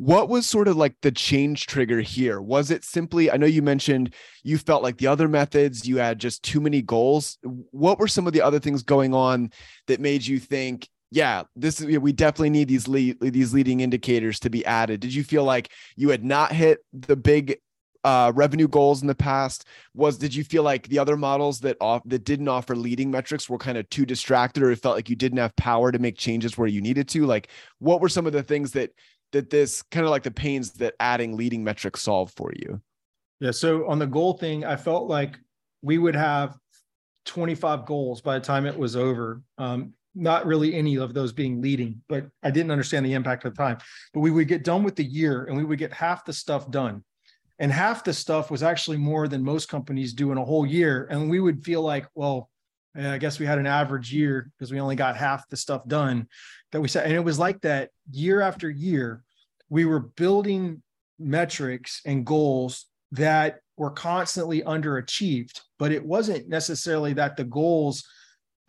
what 0.00 0.30
was 0.30 0.46
sort 0.46 0.66
of 0.66 0.76
like 0.76 0.96
the 1.02 1.12
change 1.12 1.66
trigger 1.66 2.00
here? 2.00 2.40
Was 2.40 2.70
it 2.70 2.84
simply, 2.84 3.30
I 3.30 3.36
know 3.36 3.46
you 3.46 3.60
mentioned 3.60 4.14
you 4.42 4.56
felt 4.56 4.82
like 4.82 4.96
the 4.96 5.06
other 5.06 5.28
methods, 5.28 5.86
you 5.86 5.98
had 5.98 6.18
just 6.18 6.42
too 6.42 6.60
many 6.60 6.80
goals. 6.80 7.36
What 7.42 7.98
were 7.98 8.08
some 8.08 8.26
of 8.26 8.32
the 8.32 8.40
other 8.40 8.58
things 8.58 8.82
going 8.82 9.12
on 9.12 9.50
that 9.88 10.00
made 10.00 10.26
you 10.26 10.38
think, 10.38 10.88
yeah, 11.10 11.42
this 11.54 11.80
is 11.80 11.98
we 11.98 12.12
definitely 12.12 12.50
need 12.50 12.68
these 12.68 12.88
lead 12.88 13.18
these 13.20 13.52
leading 13.52 13.80
indicators 13.80 14.40
to 14.40 14.48
be 14.48 14.64
added. 14.64 15.00
Did 15.00 15.12
you 15.12 15.24
feel 15.24 15.44
like 15.44 15.70
you 15.96 16.08
had 16.08 16.24
not 16.24 16.52
hit 16.52 16.78
the 16.92 17.16
big 17.16 17.58
uh, 18.04 18.32
revenue 18.34 18.68
goals 18.68 19.02
in 19.02 19.08
the 19.08 19.14
past 19.14 19.66
was 19.94 20.16
did 20.16 20.34
you 20.34 20.42
feel 20.42 20.62
like 20.62 20.88
the 20.88 20.98
other 20.98 21.16
models 21.16 21.60
that 21.60 21.76
off 21.80 22.02
that 22.06 22.24
didn't 22.24 22.48
offer 22.48 22.74
leading 22.74 23.10
metrics 23.10 23.48
were 23.48 23.58
kind 23.58 23.76
of 23.76 23.88
too 23.90 24.06
distracted 24.06 24.62
or 24.62 24.70
it 24.70 24.76
felt 24.76 24.96
like 24.96 25.10
you 25.10 25.16
didn't 25.16 25.38
have 25.38 25.54
power 25.56 25.92
to 25.92 25.98
make 25.98 26.16
changes 26.16 26.56
where 26.56 26.68
you 26.68 26.80
needed 26.80 27.08
to? 27.08 27.26
Like 27.26 27.48
what 27.78 28.00
were 28.00 28.08
some 28.08 28.26
of 28.26 28.32
the 28.32 28.42
things 28.42 28.72
that 28.72 28.90
that 29.32 29.50
this 29.50 29.82
kind 29.82 30.04
of 30.04 30.10
like 30.10 30.22
the 30.22 30.30
pains 30.30 30.72
that 30.72 30.94
adding 30.98 31.36
leading 31.36 31.62
metrics 31.62 32.00
solved 32.02 32.34
for 32.36 32.52
you? 32.56 32.80
Yeah 33.40 33.50
so 33.50 33.86
on 33.86 33.98
the 33.98 34.06
goal 34.06 34.34
thing 34.34 34.64
i 34.64 34.76
felt 34.76 35.08
like 35.08 35.38
we 35.82 35.98
would 35.98 36.16
have 36.16 36.56
25 37.26 37.86
goals 37.86 38.20
by 38.20 38.38
the 38.38 38.44
time 38.44 38.66
it 38.66 38.76
was 38.76 38.96
over. 38.96 39.42
Um, 39.58 39.92
not 40.14 40.44
really 40.44 40.74
any 40.74 40.96
of 40.96 41.14
those 41.14 41.32
being 41.32 41.62
leading 41.62 42.02
but 42.08 42.26
i 42.42 42.50
didn't 42.50 42.72
understand 42.72 43.06
the 43.06 43.12
impact 43.12 43.44
at 43.44 43.54
the 43.54 43.62
time. 43.62 43.78
But 44.14 44.20
we 44.20 44.30
would 44.30 44.48
get 44.48 44.64
done 44.64 44.82
with 44.84 44.96
the 44.96 45.04
year 45.04 45.44
and 45.44 45.56
we 45.56 45.64
would 45.64 45.78
get 45.78 45.92
half 45.92 46.24
the 46.24 46.32
stuff 46.32 46.70
done 46.70 47.04
and 47.60 47.70
half 47.70 48.02
the 48.02 48.12
stuff 48.12 48.50
was 48.50 48.62
actually 48.62 48.96
more 48.96 49.28
than 49.28 49.44
most 49.44 49.68
companies 49.68 50.14
do 50.14 50.32
in 50.32 50.38
a 50.38 50.44
whole 50.44 50.66
year. 50.66 51.06
And 51.10 51.30
we 51.30 51.38
would 51.38 51.62
feel 51.62 51.82
like 51.82 52.06
well 52.14 52.50
eh, 52.96 53.12
i 53.12 53.18
guess 53.18 53.38
we 53.38 53.46
had 53.46 53.58
an 53.58 53.66
average 53.66 54.12
year 54.12 54.50
because 54.58 54.72
we 54.72 54.80
only 54.80 54.96
got 54.96 55.16
half 55.16 55.48
the 55.48 55.56
stuff 55.56 55.86
done 55.86 56.26
that 56.72 56.80
we 56.80 56.88
said. 56.88 57.04
And 57.04 57.14
it 57.14 57.24
was 57.24 57.38
like 57.38 57.60
that 57.60 57.90
year 58.10 58.40
after 58.40 58.68
year 58.68 59.22
we 59.68 59.84
were 59.84 60.00
building 60.00 60.82
metrics 61.20 62.00
and 62.06 62.26
goals 62.26 62.86
that 63.12 63.60
were 63.76 63.90
constantly 63.90 64.62
underachieved 64.62 65.60
but 65.78 65.92
it 65.92 66.04
wasn't 66.04 66.48
necessarily 66.48 67.12
that 67.12 67.36
the 67.36 67.44
goals 67.44 68.04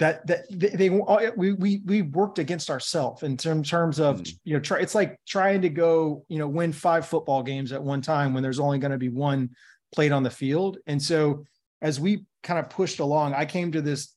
that 0.02 0.26
that 0.26 0.46
they, 0.50 0.70
they 0.70 0.90
we 0.90 1.54
we 1.54 1.82
we 1.86 2.02
worked 2.02 2.40
against 2.40 2.72
ourselves 2.72 3.22
in 3.22 3.38
term, 3.38 3.62
terms 3.62 4.00
of 4.00 4.22
mm. 4.22 4.36
you 4.44 4.56
know 4.56 4.60
try 4.60 4.80
it's 4.80 4.96
like 4.96 5.16
trying 5.28 5.62
to 5.62 5.70
go 5.70 6.26
you 6.28 6.40
know 6.40 6.48
win 6.48 6.74
five 6.74 7.06
football 7.06 7.44
games 7.44 7.72
at 7.72 7.82
one 7.82 8.02
time 8.02 8.34
when 8.34 8.42
there's 8.42 8.60
only 8.60 8.80
going 8.80 8.92
to 8.92 8.98
be 8.98 9.10
one 9.10 9.52
played 9.94 10.12
on 10.12 10.24
the 10.24 10.30
field 10.30 10.80
and 10.88 11.00
so 11.00 11.46
as 11.84 12.00
we 12.00 12.26
kind 12.42 12.60
of 12.60 12.68
pushed 12.68 13.00
along 13.00 13.36
i 13.36 13.46
came 13.46 13.72
to 13.72 13.82
this 13.82 14.16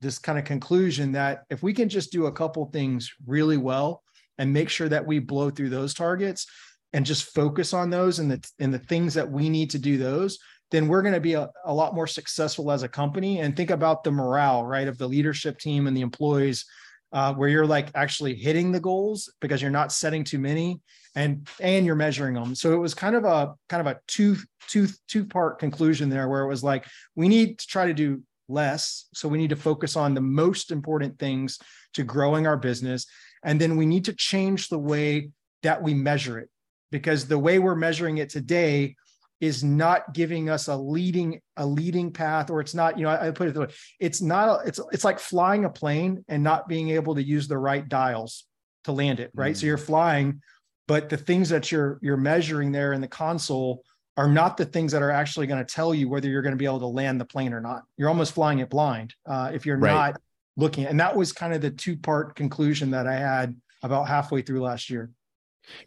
this 0.00 0.18
kind 0.18 0.36
of 0.36 0.44
conclusion 0.44 1.12
that 1.12 1.44
if 1.48 1.62
we 1.62 1.72
can 1.72 1.88
just 1.88 2.10
do 2.10 2.26
a 2.26 2.32
couple 2.32 2.66
things 2.66 3.12
really 3.24 3.56
well 3.56 4.02
and 4.38 4.52
make 4.52 4.68
sure 4.68 4.88
that 4.88 5.06
we 5.06 5.20
blow 5.20 5.48
through 5.48 5.68
those 5.68 5.94
targets 5.94 6.46
and 6.92 7.06
just 7.06 7.32
focus 7.34 7.72
on 7.72 7.88
those 7.88 8.18
and 8.18 8.32
the 8.32 8.50
and 8.58 8.74
the 8.74 8.78
things 8.80 9.14
that 9.14 9.30
we 9.30 9.48
need 9.48 9.70
to 9.70 9.78
do 9.78 9.96
those 9.96 10.40
then 10.70 10.88
we're 10.88 11.02
going 11.02 11.14
to 11.14 11.20
be 11.20 11.34
a, 11.34 11.50
a 11.64 11.74
lot 11.74 11.94
more 11.94 12.06
successful 12.06 12.70
as 12.70 12.82
a 12.82 12.88
company. 12.88 13.40
And 13.40 13.56
think 13.56 13.70
about 13.70 14.04
the 14.04 14.12
morale, 14.12 14.64
right, 14.64 14.88
of 14.88 14.98
the 14.98 15.08
leadership 15.08 15.58
team 15.58 15.86
and 15.86 15.96
the 15.96 16.00
employees, 16.00 16.64
uh, 17.12 17.34
where 17.34 17.48
you're 17.48 17.66
like 17.66 17.90
actually 17.94 18.34
hitting 18.34 18.70
the 18.70 18.80
goals 18.80 19.32
because 19.40 19.60
you're 19.60 19.70
not 19.70 19.92
setting 19.92 20.22
too 20.22 20.38
many 20.38 20.80
and 21.16 21.48
and 21.60 21.84
you're 21.84 21.96
measuring 21.96 22.34
them. 22.34 22.54
So 22.54 22.72
it 22.72 22.78
was 22.78 22.94
kind 22.94 23.16
of 23.16 23.24
a 23.24 23.54
kind 23.68 23.80
of 23.80 23.86
a 23.86 23.98
two 24.06 24.36
two 24.68 24.86
two 25.08 25.24
part 25.24 25.58
conclusion 25.58 26.08
there, 26.08 26.28
where 26.28 26.42
it 26.42 26.48
was 26.48 26.62
like 26.62 26.86
we 27.16 27.28
need 27.28 27.58
to 27.58 27.66
try 27.66 27.86
to 27.86 27.94
do 27.94 28.22
less. 28.48 29.06
So 29.14 29.28
we 29.28 29.38
need 29.38 29.50
to 29.50 29.56
focus 29.56 29.96
on 29.96 30.14
the 30.14 30.20
most 30.20 30.70
important 30.70 31.18
things 31.18 31.58
to 31.94 32.04
growing 32.04 32.46
our 32.46 32.56
business. 32.56 33.06
And 33.44 33.60
then 33.60 33.76
we 33.76 33.86
need 33.86 34.04
to 34.04 34.12
change 34.12 34.68
the 34.68 34.78
way 34.78 35.30
that 35.62 35.82
we 35.82 35.94
measure 35.94 36.38
it 36.38 36.48
because 36.90 37.26
the 37.26 37.38
way 37.38 37.58
we're 37.58 37.74
measuring 37.74 38.18
it 38.18 38.30
today 38.30 38.96
is 39.40 39.64
not 39.64 40.12
giving 40.12 40.50
us 40.50 40.68
a 40.68 40.76
leading 40.76 41.40
a 41.56 41.66
leading 41.66 42.12
path 42.12 42.50
or 42.50 42.60
it's 42.60 42.74
not 42.74 42.98
you 42.98 43.04
know 43.04 43.10
I, 43.10 43.28
I 43.28 43.30
put 43.30 43.48
it 43.48 43.54
the 43.54 43.60
way 43.60 43.68
it's 43.98 44.20
not 44.20 44.48
a, 44.48 44.68
it's 44.68 44.80
it's 44.92 45.04
like 45.04 45.18
flying 45.18 45.64
a 45.64 45.70
plane 45.70 46.24
and 46.28 46.42
not 46.42 46.68
being 46.68 46.90
able 46.90 47.14
to 47.14 47.22
use 47.22 47.48
the 47.48 47.58
right 47.58 47.86
dials 47.88 48.44
to 48.84 48.92
land 48.92 49.20
it 49.20 49.30
right 49.34 49.52
mm-hmm. 49.52 49.58
so 49.58 49.64
mm. 49.64 49.68
you're 49.68 49.78
flying 49.78 50.42
but 50.86 51.08
the 51.08 51.16
things 51.16 51.48
that 51.48 51.72
you're 51.72 51.98
you're 52.02 52.16
measuring 52.16 52.70
there 52.70 52.92
in 52.92 53.00
the 53.00 53.08
console 53.08 53.82
are 54.16 54.28
not 54.28 54.56
the 54.56 54.66
things 54.66 54.92
that 54.92 55.02
are 55.02 55.10
actually 55.10 55.46
going 55.46 55.64
to 55.64 55.74
tell 55.74 55.94
you 55.94 56.08
whether 56.08 56.28
you're 56.28 56.42
going 56.42 56.54
to 56.54 56.58
be 56.58 56.66
able 56.66 56.80
to 56.80 56.86
land 56.86 57.18
the 57.20 57.24
plane 57.24 57.54
or 57.54 57.60
not 57.60 57.82
you're 57.96 58.08
almost 58.08 58.34
flying 58.34 58.58
it 58.58 58.68
blind 58.68 59.14
uh, 59.26 59.50
if 59.54 59.64
you're 59.64 59.78
right. 59.78 59.92
not 59.92 60.20
looking 60.56 60.84
and 60.84 61.00
that 61.00 61.16
was 61.16 61.32
kind 61.32 61.54
of 61.54 61.62
the 61.62 61.70
two 61.70 61.96
part 61.96 62.34
conclusion 62.36 62.90
that 62.90 63.06
i 63.06 63.14
had 63.14 63.56
about 63.82 64.06
halfway 64.06 64.42
through 64.42 64.60
last 64.60 64.90
year 64.90 65.10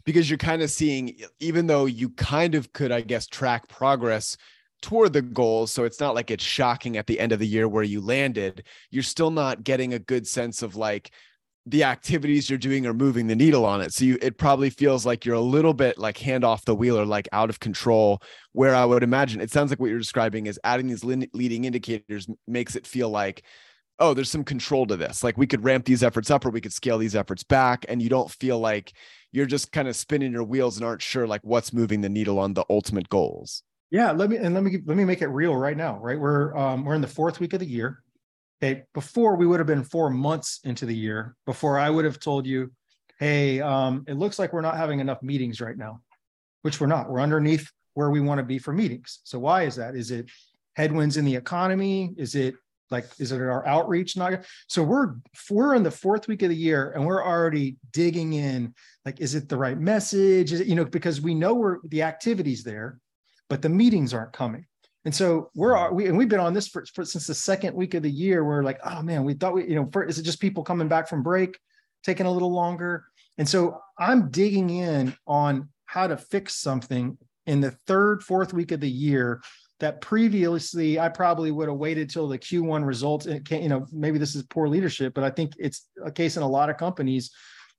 because 0.04 0.28
you're 0.28 0.38
kind 0.38 0.62
of 0.62 0.70
seeing 0.70 1.16
even 1.40 1.66
though 1.66 1.86
you 1.86 2.10
kind 2.10 2.54
of 2.54 2.72
could 2.72 2.92
i 2.92 3.00
guess 3.00 3.26
track 3.26 3.68
progress 3.68 4.36
toward 4.82 5.12
the 5.12 5.22
goals 5.22 5.72
so 5.72 5.84
it's 5.84 6.00
not 6.00 6.14
like 6.14 6.30
it's 6.30 6.44
shocking 6.44 6.96
at 6.96 7.06
the 7.06 7.18
end 7.18 7.32
of 7.32 7.38
the 7.38 7.46
year 7.46 7.68
where 7.68 7.84
you 7.84 8.00
landed 8.00 8.64
you're 8.90 9.02
still 9.02 9.30
not 9.30 9.64
getting 9.64 9.94
a 9.94 9.98
good 9.98 10.26
sense 10.26 10.62
of 10.62 10.76
like 10.76 11.10
the 11.66 11.84
activities 11.84 12.50
you're 12.50 12.58
doing 12.58 12.86
are 12.86 12.92
moving 12.92 13.26
the 13.26 13.34
needle 13.34 13.64
on 13.64 13.80
it. 13.80 13.92
So 13.92 14.04
you 14.04 14.18
it 14.20 14.36
probably 14.36 14.68
feels 14.68 15.06
like 15.06 15.24
you're 15.24 15.34
a 15.34 15.40
little 15.40 15.72
bit 15.72 15.96
like 15.96 16.18
hand 16.18 16.44
off 16.44 16.64
the 16.64 16.74
wheel 16.74 16.98
or 16.98 17.06
like 17.06 17.28
out 17.32 17.48
of 17.48 17.58
control 17.60 18.20
where 18.52 18.74
i 18.74 18.84
would 18.84 19.02
imagine 19.02 19.40
it 19.40 19.50
sounds 19.50 19.70
like 19.70 19.80
what 19.80 19.88
you're 19.88 19.98
describing 19.98 20.46
is 20.46 20.60
adding 20.62 20.88
these 20.88 21.04
leading 21.04 21.64
indicators 21.64 22.28
makes 22.46 22.76
it 22.76 22.86
feel 22.86 23.08
like 23.08 23.44
oh 23.98 24.12
there's 24.12 24.30
some 24.30 24.44
control 24.44 24.86
to 24.86 24.96
this. 24.96 25.22
Like 25.22 25.38
we 25.38 25.46
could 25.46 25.64
ramp 25.64 25.84
these 25.84 26.02
efforts 26.02 26.30
up 26.30 26.44
or 26.44 26.50
we 26.50 26.60
could 26.60 26.72
scale 26.72 26.98
these 26.98 27.16
efforts 27.16 27.44
back 27.44 27.84
and 27.88 28.02
you 28.02 28.08
don't 28.08 28.30
feel 28.30 28.58
like 28.58 28.92
you're 29.34 29.46
just 29.46 29.72
kind 29.72 29.88
of 29.88 29.96
spinning 29.96 30.32
your 30.32 30.44
wheels 30.44 30.76
and 30.76 30.86
aren't 30.86 31.02
sure 31.02 31.26
like 31.26 31.40
what's 31.42 31.72
moving 31.72 32.00
the 32.00 32.08
needle 32.08 32.38
on 32.38 32.54
the 32.54 32.64
ultimate 32.70 33.08
goals. 33.08 33.64
Yeah, 33.90 34.12
let 34.12 34.30
me 34.30 34.36
and 34.36 34.54
let 34.54 34.62
me 34.62 34.78
let 34.86 34.96
me 34.96 35.04
make 35.04 35.22
it 35.22 35.26
real 35.26 35.56
right 35.56 35.76
now. 35.76 35.98
Right, 35.98 36.18
we're 36.18 36.56
um, 36.56 36.84
we're 36.84 36.94
in 36.94 37.00
the 37.00 37.08
fourth 37.08 37.40
week 37.40 37.52
of 37.52 37.60
the 37.60 37.66
year. 37.66 38.02
Okay, 38.62 38.84
before 38.94 39.36
we 39.36 39.46
would 39.46 39.58
have 39.58 39.66
been 39.66 39.82
four 39.82 40.08
months 40.08 40.60
into 40.64 40.86
the 40.86 40.94
year 40.94 41.36
before 41.46 41.78
I 41.78 41.90
would 41.90 42.04
have 42.04 42.20
told 42.20 42.46
you, 42.46 42.70
hey, 43.18 43.60
um, 43.60 44.04
it 44.06 44.14
looks 44.14 44.38
like 44.38 44.52
we're 44.52 44.60
not 44.60 44.76
having 44.76 45.00
enough 45.00 45.22
meetings 45.22 45.60
right 45.60 45.76
now, 45.76 46.00
which 46.62 46.80
we're 46.80 46.86
not. 46.86 47.10
We're 47.10 47.20
underneath 47.20 47.70
where 47.94 48.10
we 48.10 48.20
want 48.20 48.38
to 48.38 48.44
be 48.44 48.58
for 48.58 48.72
meetings. 48.72 49.20
So 49.24 49.40
why 49.40 49.64
is 49.64 49.76
that? 49.76 49.96
Is 49.96 50.12
it 50.12 50.30
headwinds 50.76 51.16
in 51.16 51.24
the 51.24 51.34
economy? 51.34 52.14
Is 52.16 52.36
it 52.36 52.54
like 52.94 53.06
is 53.18 53.32
it 53.32 53.40
our 53.40 53.66
outreach? 53.66 54.16
Not 54.16 54.44
so 54.68 54.82
we're 54.82 55.16
we're 55.50 55.74
in 55.74 55.82
the 55.82 55.90
fourth 55.90 56.28
week 56.28 56.42
of 56.42 56.50
the 56.50 56.56
year 56.56 56.92
and 56.92 57.04
we're 57.04 57.24
already 57.24 57.76
digging 57.92 58.32
in 58.32 58.74
like 59.04 59.20
is 59.20 59.34
it 59.34 59.48
the 59.48 59.56
right 59.56 59.78
message? 59.78 60.52
Is 60.52 60.60
it 60.60 60.66
you 60.66 60.74
know 60.74 60.84
because 60.84 61.20
we 61.20 61.34
know 61.34 61.54
we're 61.54 61.78
the 61.88 62.02
activities 62.02 62.64
there 62.64 62.98
but 63.50 63.60
the 63.60 63.68
meetings 63.68 64.14
aren't 64.14 64.32
coming. 64.32 64.64
And 65.04 65.14
so 65.14 65.50
we're 65.54 65.74
mm-hmm. 65.74 65.94
we 65.94 66.06
and 66.06 66.16
we've 66.16 66.28
been 66.28 66.40
on 66.40 66.54
this 66.54 66.68
for, 66.68 66.84
for 66.86 67.04
since 67.04 67.26
the 67.26 67.34
second 67.34 67.74
week 67.74 67.94
of 67.94 68.02
the 68.02 68.10
year. 68.10 68.44
We're 68.44 68.62
like 68.62 68.80
oh 68.84 69.02
man 69.02 69.24
we 69.24 69.34
thought 69.34 69.54
we 69.54 69.68
you 69.68 69.74
know 69.74 69.88
for, 69.92 70.04
is 70.04 70.18
it 70.18 70.22
just 70.22 70.40
people 70.40 70.62
coming 70.62 70.88
back 70.88 71.08
from 71.08 71.22
break 71.22 71.58
taking 72.02 72.26
a 72.26 72.32
little 72.32 72.52
longer? 72.52 73.04
And 73.36 73.48
so 73.48 73.80
i'm 73.98 74.30
digging 74.30 74.70
in 74.70 75.14
on 75.26 75.68
how 75.86 76.06
to 76.06 76.16
fix 76.16 76.54
something 76.56 77.16
in 77.46 77.60
the 77.60 77.70
third 77.86 78.22
fourth 78.22 78.52
week 78.52 78.72
of 78.72 78.80
the 78.80 78.90
year 78.90 79.42
that 79.80 80.00
previously 80.00 80.98
I 80.98 81.08
probably 81.08 81.50
would 81.50 81.68
have 81.68 81.78
waited 81.78 82.08
till 82.08 82.28
the 82.28 82.38
Q1 82.38 82.86
results. 82.86 83.26
It 83.26 83.44
can, 83.44 83.62
you 83.62 83.68
know, 83.68 83.86
maybe 83.92 84.18
this 84.18 84.34
is 84.34 84.42
poor 84.44 84.68
leadership, 84.68 85.14
but 85.14 85.24
I 85.24 85.30
think 85.30 85.52
it's 85.58 85.88
a 86.04 86.10
case 86.10 86.36
in 86.36 86.42
a 86.42 86.48
lot 86.48 86.70
of 86.70 86.76
companies. 86.76 87.30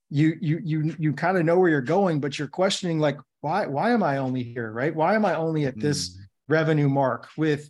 You 0.09 0.35
you 0.39 0.59
you 0.63 0.95
you 0.99 1.13
kind 1.13 1.37
of 1.37 1.45
know 1.45 1.57
where 1.57 1.69
you're 1.69 1.81
going, 1.81 2.19
but 2.19 2.37
you're 2.37 2.47
questioning 2.47 2.99
like 2.99 3.17
why 3.41 3.65
why 3.65 3.91
am 3.91 4.03
I 4.03 4.17
only 4.17 4.43
here, 4.43 4.71
right? 4.71 4.93
Why 4.93 5.15
am 5.15 5.25
I 5.25 5.35
only 5.35 5.65
at 5.65 5.79
this 5.79 6.09
mm. 6.09 6.19
revenue 6.47 6.89
mark 6.89 7.29
with 7.37 7.69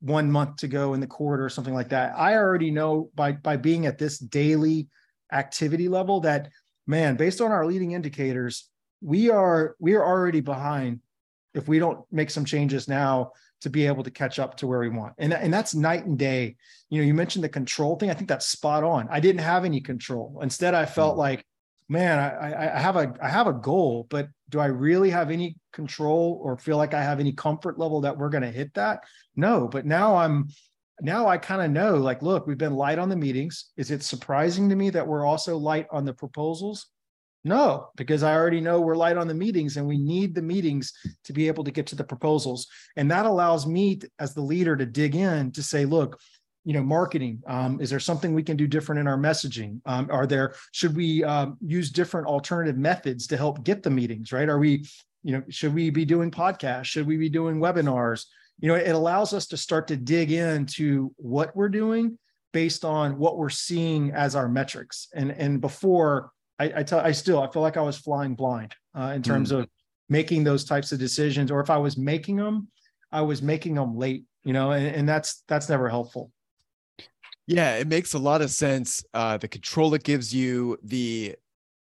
one 0.00 0.30
month 0.30 0.56
to 0.56 0.68
go 0.68 0.94
in 0.94 1.00
the 1.00 1.06
quarter 1.06 1.44
or 1.44 1.50
something 1.50 1.74
like 1.74 1.90
that? 1.90 2.14
I 2.16 2.36
already 2.36 2.70
know 2.70 3.10
by 3.14 3.32
by 3.32 3.56
being 3.56 3.86
at 3.86 3.98
this 3.98 4.18
daily 4.18 4.88
activity 5.32 5.88
level 5.88 6.20
that 6.20 6.48
man, 6.86 7.16
based 7.16 7.40
on 7.40 7.52
our 7.52 7.66
leading 7.66 7.92
indicators, 7.92 8.68
we 9.00 9.30
are 9.30 9.76
we 9.78 9.94
are 9.94 10.04
already 10.04 10.40
behind 10.40 11.00
if 11.54 11.68
we 11.68 11.78
don't 11.78 12.00
make 12.10 12.30
some 12.30 12.44
changes 12.44 12.88
now 12.88 13.32
to 13.60 13.70
be 13.70 13.86
able 13.86 14.04
to 14.04 14.10
catch 14.10 14.38
up 14.38 14.56
to 14.56 14.66
where 14.66 14.80
we 14.80 14.88
want. 14.88 15.14
And, 15.18 15.32
and 15.32 15.52
that's 15.52 15.74
night 15.74 16.06
and 16.06 16.18
day. 16.18 16.56
You 16.90 17.00
know, 17.00 17.06
you 17.06 17.14
mentioned 17.14 17.44
the 17.44 17.48
control 17.48 17.96
thing. 17.96 18.10
I 18.10 18.14
think 18.14 18.28
that's 18.28 18.46
spot 18.46 18.84
on. 18.84 19.08
I 19.10 19.20
didn't 19.20 19.40
have 19.40 19.64
any 19.64 19.80
control. 19.80 20.38
Instead, 20.42 20.74
I 20.74 20.86
felt 20.86 21.16
mm. 21.16 21.18
like, 21.18 21.44
man, 21.88 22.18
I, 22.18 22.76
I 22.76 22.78
have 22.78 22.96
a 22.96 23.14
I 23.20 23.28
have 23.28 23.46
a 23.46 23.52
goal, 23.52 24.06
but 24.10 24.28
do 24.48 24.60
I 24.60 24.66
really 24.66 25.10
have 25.10 25.30
any 25.30 25.56
control 25.72 26.40
or 26.42 26.56
feel 26.56 26.76
like 26.76 26.94
I 26.94 27.02
have 27.02 27.20
any 27.20 27.32
comfort 27.32 27.78
level 27.78 28.02
that 28.02 28.16
we're 28.16 28.30
going 28.30 28.42
to 28.42 28.50
hit 28.50 28.74
that? 28.74 29.00
No, 29.36 29.68
but 29.68 29.86
now 29.86 30.16
I'm 30.16 30.48
now 31.00 31.28
I 31.28 31.38
kind 31.38 31.62
of 31.62 31.70
know 31.70 31.96
like, 31.96 32.22
look, 32.22 32.46
we've 32.46 32.58
been 32.58 32.74
light 32.74 32.98
on 32.98 33.08
the 33.08 33.16
meetings. 33.16 33.70
Is 33.76 33.90
it 33.90 34.02
surprising 34.02 34.68
to 34.68 34.76
me 34.76 34.90
that 34.90 35.06
we're 35.06 35.24
also 35.24 35.56
light 35.56 35.86
on 35.90 36.04
the 36.04 36.14
proposals? 36.14 36.86
No, 37.44 37.88
because 37.96 38.22
I 38.22 38.34
already 38.34 38.60
know 38.60 38.80
we're 38.80 38.96
light 38.96 39.16
on 39.16 39.28
the 39.28 39.34
meetings 39.34 39.76
and 39.76 39.86
we 39.86 39.96
need 39.96 40.34
the 40.34 40.42
meetings 40.42 40.92
to 41.24 41.32
be 41.32 41.46
able 41.46 41.64
to 41.64 41.70
get 41.70 41.86
to 41.88 41.96
the 41.96 42.04
proposals. 42.04 42.66
And 42.96 43.10
that 43.10 43.26
allows 43.26 43.66
me 43.66 44.00
as 44.18 44.34
the 44.34 44.40
leader 44.40 44.76
to 44.76 44.84
dig 44.84 45.14
in 45.14 45.52
to 45.52 45.62
say, 45.62 45.84
look, 45.84 46.18
you 46.64 46.74
know, 46.74 46.82
marketing, 46.82 47.40
um, 47.46 47.80
is 47.80 47.88
there 47.88 48.00
something 48.00 48.34
we 48.34 48.42
can 48.42 48.56
do 48.56 48.66
different 48.66 48.98
in 48.98 49.06
our 49.06 49.16
messaging? 49.16 49.80
Um, 49.86 50.08
are 50.10 50.26
there, 50.26 50.54
should 50.72 50.96
we 50.96 51.24
um, 51.24 51.56
use 51.64 51.90
different 51.90 52.26
alternative 52.26 52.76
methods 52.76 53.26
to 53.28 53.36
help 53.36 53.64
get 53.64 53.82
the 53.82 53.90
meetings, 53.90 54.32
right? 54.32 54.48
Are 54.48 54.58
we, 54.58 54.84
you 55.22 55.32
know, 55.32 55.42
should 55.48 55.74
we 55.74 55.90
be 55.90 56.04
doing 56.04 56.30
podcasts? 56.30 56.86
Should 56.86 57.06
we 57.06 57.16
be 57.16 57.30
doing 57.30 57.58
webinars? 57.58 58.26
You 58.60 58.68
know, 58.68 58.74
it 58.74 58.94
allows 58.94 59.32
us 59.32 59.46
to 59.46 59.56
start 59.56 59.88
to 59.88 59.96
dig 59.96 60.32
into 60.32 61.14
what 61.16 61.54
we're 61.56 61.68
doing 61.68 62.18
based 62.52 62.84
on 62.84 63.16
what 63.16 63.38
we're 63.38 63.48
seeing 63.48 64.10
as 64.10 64.34
our 64.34 64.48
metrics. 64.48 65.08
And, 65.14 65.30
and 65.30 65.60
before, 65.60 66.32
I, 66.58 66.72
I 66.76 66.82
tell 66.82 67.00
I 67.00 67.12
still 67.12 67.42
I 67.42 67.50
feel 67.50 67.62
like 67.62 67.76
I 67.76 67.82
was 67.82 67.96
flying 67.96 68.34
blind 68.34 68.74
uh, 68.94 69.12
in 69.14 69.22
terms 69.22 69.52
mm. 69.52 69.60
of 69.60 69.68
making 70.08 70.44
those 70.44 70.64
types 70.64 70.92
of 70.92 70.98
decisions, 70.98 71.50
or 71.50 71.60
if 71.60 71.70
I 71.70 71.76
was 71.76 71.96
making 71.96 72.36
them, 72.36 72.68
I 73.12 73.22
was 73.22 73.42
making 73.42 73.74
them 73.74 73.96
late, 73.96 74.24
you 74.44 74.52
know, 74.52 74.72
and, 74.72 74.86
and 74.86 75.08
that's 75.08 75.44
that's 75.48 75.68
never 75.68 75.88
helpful. 75.88 76.32
Yeah, 77.46 77.76
it 77.76 77.86
makes 77.86 78.12
a 78.12 78.18
lot 78.18 78.42
of 78.42 78.50
sense. 78.50 79.02
Uh, 79.14 79.38
the 79.38 79.48
control 79.48 79.94
it 79.94 80.02
gives 80.02 80.34
you, 80.34 80.78
the 80.82 81.36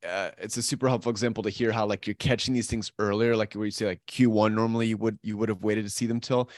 uh, 0.07 0.31
it's 0.37 0.57
a 0.57 0.61
super 0.61 0.87
helpful 0.87 1.09
example 1.09 1.41
to 1.43 1.49
hear 1.49 1.71
how 1.71 1.85
like 1.85 2.05
you're 2.05 2.13
catching 2.15 2.53
these 2.53 2.67
things 2.67 2.91
earlier, 2.99 3.35
like 3.35 3.53
where 3.53 3.65
you 3.65 3.71
say 3.71 3.87
like 3.87 4.01
Q1 4.07 4.53
normally 4.53 4.87
you 4.87 4.97
would 4.97 5.17
you 5.23 5.37
would 5.37 5.49
have 5.49 5.63
waited 5.63 5.83
to 5.83 5.89
see 5.89 6.05
them 6.05 6.19
till. 6.19 6.49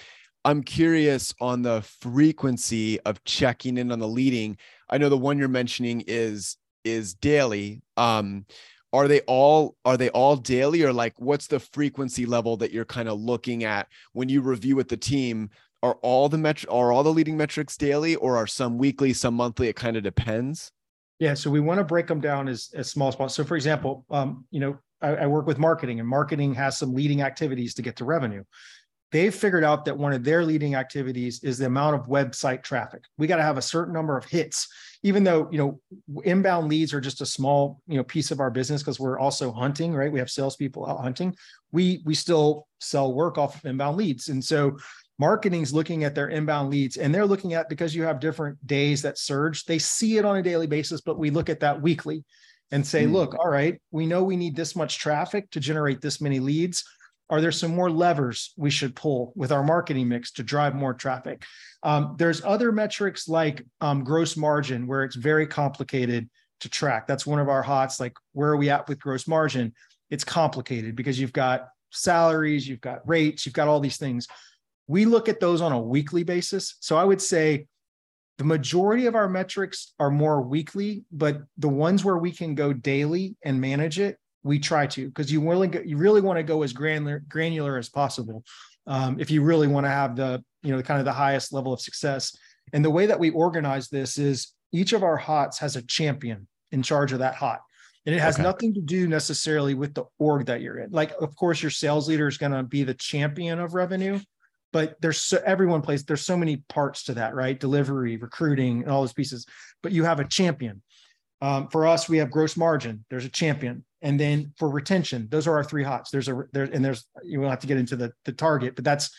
I'm 0.46 0.64
curious 0.64 1.34
on 1.42 1.62
the 1.62 1.82
frequency 1.82 3.00
of 3.02 3.22
checking 3.26 3.78
in 3.78 3.92
on 3.92 4.00
the 4.00 4.08
leading. 4.08 4.58
I 4.90 4.98
know 4.98 5.10
the 5.10 5.18
one 5.18 5.38
you're 5.38 5.50
mentioning 5.50 6.04
is 6.08 6.56
is 6.88 7.14
daily 7.14 7.82
um 7.98 8.46
are 8.94 9.08
they 9.08 9.22
all 9.22 9.76
are 9.86 9.98
they 9.98 10.10
all 10.10 10.36
daily 10.36 10.84
or 10.84 10.94
like 10.94 11.14
what's 11.20 11.48
the 11.48 11.60
frequency 11.60 12.26
level 12.26 12.58
that 12.58 12.72
you're 12.72 12.86
kind 12.86 13.10
of 13.10 13.20
looking 13.20 13.64
at 13.64 13.88
when 14.14 14.30
you 14.30 14.42
review 14.42 14.76
with 14.76 14.90
the 14.90 14.98
team? 14.98 15.50
Are 15.84 15.96
all 16.02 16.30
the 16.30 16.38
metr 16.38 16.66
are 16.70 16.92
all 16.92 17.04
the 17.04 17.14
leading 17.14 17.38
metrics 17.38 17.78
daily 17.78 18.16
or 18.16 18.38
are 18.38 18.48
some 18.48 18.78
weekly 18.78 19.14
some 19.14 19.36
monthly? 19.36 19.68
It 19.68 19.76
kind 19.76 19.98
of 19.98 20.04
depends. 20.04 20.72
Yeah 21.20 21.34
so 21.34 21.52
we 21.52 21.60
want 21.60 21.80
to 21.80 21.84
break 21.84 22.08
them 22.08 22.22
down 22.22 22.48
as, 22.48 22.70
as 22.74 22.90
small 22.90 23.12
possible 23.12 23.30
so 23.30 23.44
for 23.44 23.56
example 23.56 24.06
um, 24.10 24.46
you 24.52 24.60
know 24.60 24.80
I, 25.02 25.10
I 25.10 25.28
work 25.28 25.46
with 25.46 25.60
marketing 25.60 26.00
and 26.00 26.08
marketing 26.08 26.54
has 26.56 26.78
some 26.78 26.94
leading 26.94 27.22
activities 27.22 27.74
to 27.76 27.82
get 27.82 27.98
to 27.98 28.06
revenue. 28.06 28.44
They've 29.12 29.34
figured 29.34 29.64
out 29.64 29.86
that 29.86 29.98
one 29.98 30.14
of 30.14 30.24
their 30.24 30.44
leading 30.44 30.76
activities 30.76 31.44
is 31.44 31.60
the 31.60 31.66
amount 31.66 31.96
of 31.96 32.08
website 32.08 32.64
traffic. 32.64 33.04
We 33.18 33.28
got 33.28 33.38
to 33.38 33.44
have 33.44 33.58
a 33.58 33.62
certain 33.62 33.94
number 33.94 34.18
of 34.18 34.26
hits, 34.26 34.68
even 35.04 35.24
though 35.24 35.48
you 35.52 35.58
know 35.58 35.80
inbound 36.24 36.70
leads 36.70 36.94
are 36.94 37.02
just 37.02 37.22
a 37.22 37.26
small 37.26 37.82
you 37.88 37.98
know 37.98 38.04
piece 38.04 38.32
of 38.32 38.40
our 38.40 38.50
business 38.50 38.82
because 38.82 39.00
we're 39.00 39.20
also 39.20 39.52
hunting, 39.52 39.94
right? 39.94 40.12
We 40.12 40.20
have 40.20 40.30
salespeople 40.30 40.88
out 40.88 41.02
hunting. 41.02 41.36
We 41.72 42.02
we 42.06 42.16
still 42.16 42.68
sell 42.80 43.14
work 43.14 43.38
off 43.38 43.56
of 43.56 43.66
inbound 43.66 43.98
leads, 43.98 44.30
and 44.30 44.44
so 44.44 44.78
marketing's 45.20 45.74
looking 45.74 46.04
at 46.04 46.14
their 46.14 46.30
inbound 46.30 46.70
leads 46.70 46.98
and 46.98 47.14
they're 47.14 47.26
looking 47.26 47.54
at 47.54 47.70
because 47.70 47.96
you 47.96 48.04
have 48.04 48.20
different 48.20 48.56
days 48.68 49.02
that 49.02 49.18
surge 49.18 49.66
they 49.66 49.80
see 49.80 50.18
it 50.18 50.26
on 50.26 50.38
a 50.38 50.44
daily 50.44 50.68
basis 50.68 51.02
but 51.02 51.18
we 51.18 51.30
look 51.30 51.50
at 51.50 51.60
that 51.60 51.82
weekly 51.82 52.24
and 52.70 52.86
say 52.86 53.06
mm. 53.06 53.14
look 53.14 53.36
all 53.40 53.50
right 53.50 53.82
we 53.92 54.06
know 54.06 54.24
we 54.24 54.36
need 54.36 54.56
this 54.56 54.76
much 54.76 55.00
traffic 55.00 55.50
to 55.50 55.60
generate 55.60 56.02
this 56.02 56.22
many 56.22 56.40
leads 56.40 56.84
are 57.30 57.42
there 57.42 57.52
some 57.52 57.76
more 57.76 57.90
levers 57.90 58.54
we 58.56 58.70
should 58.70 58.96
pull 58.96 59.34
with 59.36 59.52
our 59.52 59.64
marketing 59.64 60.08
mix 60.08 60.32
to 60.34 60.44
drive 60.44 60.76
more 60.76 60.94
traffic? 60.94 61.44
Um, 61.84 62.16
there's 62.18 62.44
other 62.44 62.72
metrics 62.72 63.28
like 63.28 63.66
um, 63.82 64.04
gross 64.04 64.38
margin, 64.38 64.88
where 64.88 65.04
it's 65.04 65.16
very 65.16 65.46
complicated 65.46 66.30
to 66.62 66.70
track. 66.70 67.06
That's 67.08 67.26
one 67.26 67.40
of 67.40 67.50
our 67.50 67.62
hots. 67.62 68.00
Like, 68.00 68.14
where 68.34 68.50
are 68.50 68.58
we 68.58 68.70
at 68.70 68.88
with 68.88 69.00
gross 69.00 69.28
margin? 69.28 69.74
It's 70.10 70.24
complicated 70.24 70.96
because 70.96 71.20
you've 71.20 71.34
got 71.34 71.68
salaries, 71.92 72.68
you've 72.68 72.82
got 72.82 73.08
rates, 73.08 73.46
you've 73.46 73.54
got 73.54 73.68
all 73.68 73.80
these 73.80 73.98
things. 73.98 74.28
We 74.88 75.06
look 75.06 75.28
at 75.28 75.40
those 75.40 75.62
on 75.62 75.74
a 75.74 75.82
weekly 75.82 76.24
basis. 76.24 76.78
So 76.80 76.98
I 76.98 77.04
would 77.04 77.22
say 77.22 77.68
the 78.38 78.44
majority 78.44 79.06
of 79.06 79.16
our 79.16 79.28
metrics 79.28 79.94
are 80.00 80.12
more 80.12 80.42
weekly, 80.42 81.04
but 81.12 81.42
the 81.58 81.68
ones 81.68 82.06
where 82.06 82.18
we 82.18 82.32
can 82.32 82.56
go 82.56 82.72
daily 82.72 83.36
and 83.44 83.60
manage 83.60 84.00
it, 84.00 84.18
we 84.48 84.60
try 84.60 84.88
to 84.88 85.08
because 85.08 85.32
you 85.32 85.48
really 85.48 85.70
you 85.86 85.98
really 85.98 86.22
want 86.22 86.38
to 86.38 86.44
go 86.44 86.64
as 86.64 86.74
granular 86.74 87.24
granular 87.28 87.78
as 87.78 87.90
possible 87.90 88.44
um, 88.88 89.20
if 89.20 89.30
you 89.30 89.44
really 89.44 89.68
want 89.68 89.86
to 89.86 89.90
have 89.90 90.16
the 90.16 90.44
you 90.64 90.76
know 90.76 90.82
kind 90.82 91.00
of 91.00 91.06
the 91.06 91.14
highest 91.14 91.54
level 91.54 91.74
of 91.74 91.82
success. 91.82 92.36
And 92.74 92.84
the 92.84 92.90
way 92.90 93.06
that 93.06 93.20
we 93.20 93.30
organize 93.30 93.88
this 93.88 94.18
is 94.18 94.54
each 94.74 94.94
of 94.94 95.04
our 95.04 95.18
hots 95.18 95.60
has 95.60 95.76
a 95.76 95.82
champion 95.82 96.48
in 96.72 96.84
charge 96.84 97.14
of 97.14 97.20
that 97.20 97.36
hot. 97.36 97.62
And 98.06 98.16
it 98.16 98.20
has 98.20 98.36
okay. 98.36 98.44
nothing 98.44 98.74
to 98.74 98.82
do 98.82 99.08
necessarily 99.08 99.74
with 99.74 99.94
the 99.94 100.06
org 100.18 100.46
that 100.46 100.62
you're 100.62 100.80
in. 100.80 100.92
Like, 100.92 101.14
of 101.22 101.36
course, 101.36 101.62
your 101.62 101.72
sales 101.72 102.08
leader 102.08 102.28
is 102.28 102.38
going 102.38 102.54
to 102.54 102.64
be 102.64 102.84
the 102.84 102.94
champion 102.94 103.60
of 103.60 103.74
revenue, 103.74 104.20
but 104.72 104.96
there's 105.02 105.22
so 105.22 105.42
everyone 105.46 105.82
plays, 105.82 106.06
there's 106.06 106.26
so 106.26 106.38
many 106.38 106.58
parts 106.70 107.04
to 107.06 107.14
that, 107.16 107.36
right? 107.36 107.60
Delivery, 107.60 108.16
recruiting, 108.16 108.84
and 108.84 108.92
all 108.92 109.02
those 109.02 109.14
pieces. 109.14 109.46
But 109.84 109.92
you 109.92 110.06
have 110.06 110.22
a 110.22 110.26
champion. 110.26 110.82
Um, 111.40 111.68
for 111.68 111.86
us, 111.86 112.10
we 112.10 112.18
have 112.18 112.32
gross 112.32 112.58
margin. 112.58 113.06
There's 113.10 113.26
a 113.26 113.30
champion 113.30 113.84
and 114.02 114.20
then 114.20 114.54
for 114.58 114.70
retention 114.70 115.28
those 115.30 115.48
are 115.48 115.56
our 115.56 115.64
three 115.64 115.84
hots 115.84 116.12
there's 116.12 116.28
a 116.28 116.44
there 116.54 116.64
and 116.64 116.84
there's 116.84 117.06
you 117.24 117.40
will 117.40 117.50
have 117.50 117.60
to 117.60 117.68
get 117.68 117.78
into 117.78 117.96
the 117.96 118.12
the 118.26 118.32
target 118.32 118.76
but 118.76 118.84
that's 118.84 119.10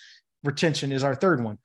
retention 0.44 0.92
is 0.92 1.02
our 1.02 1.14
third 1.14 1.42
one 1.42 1.58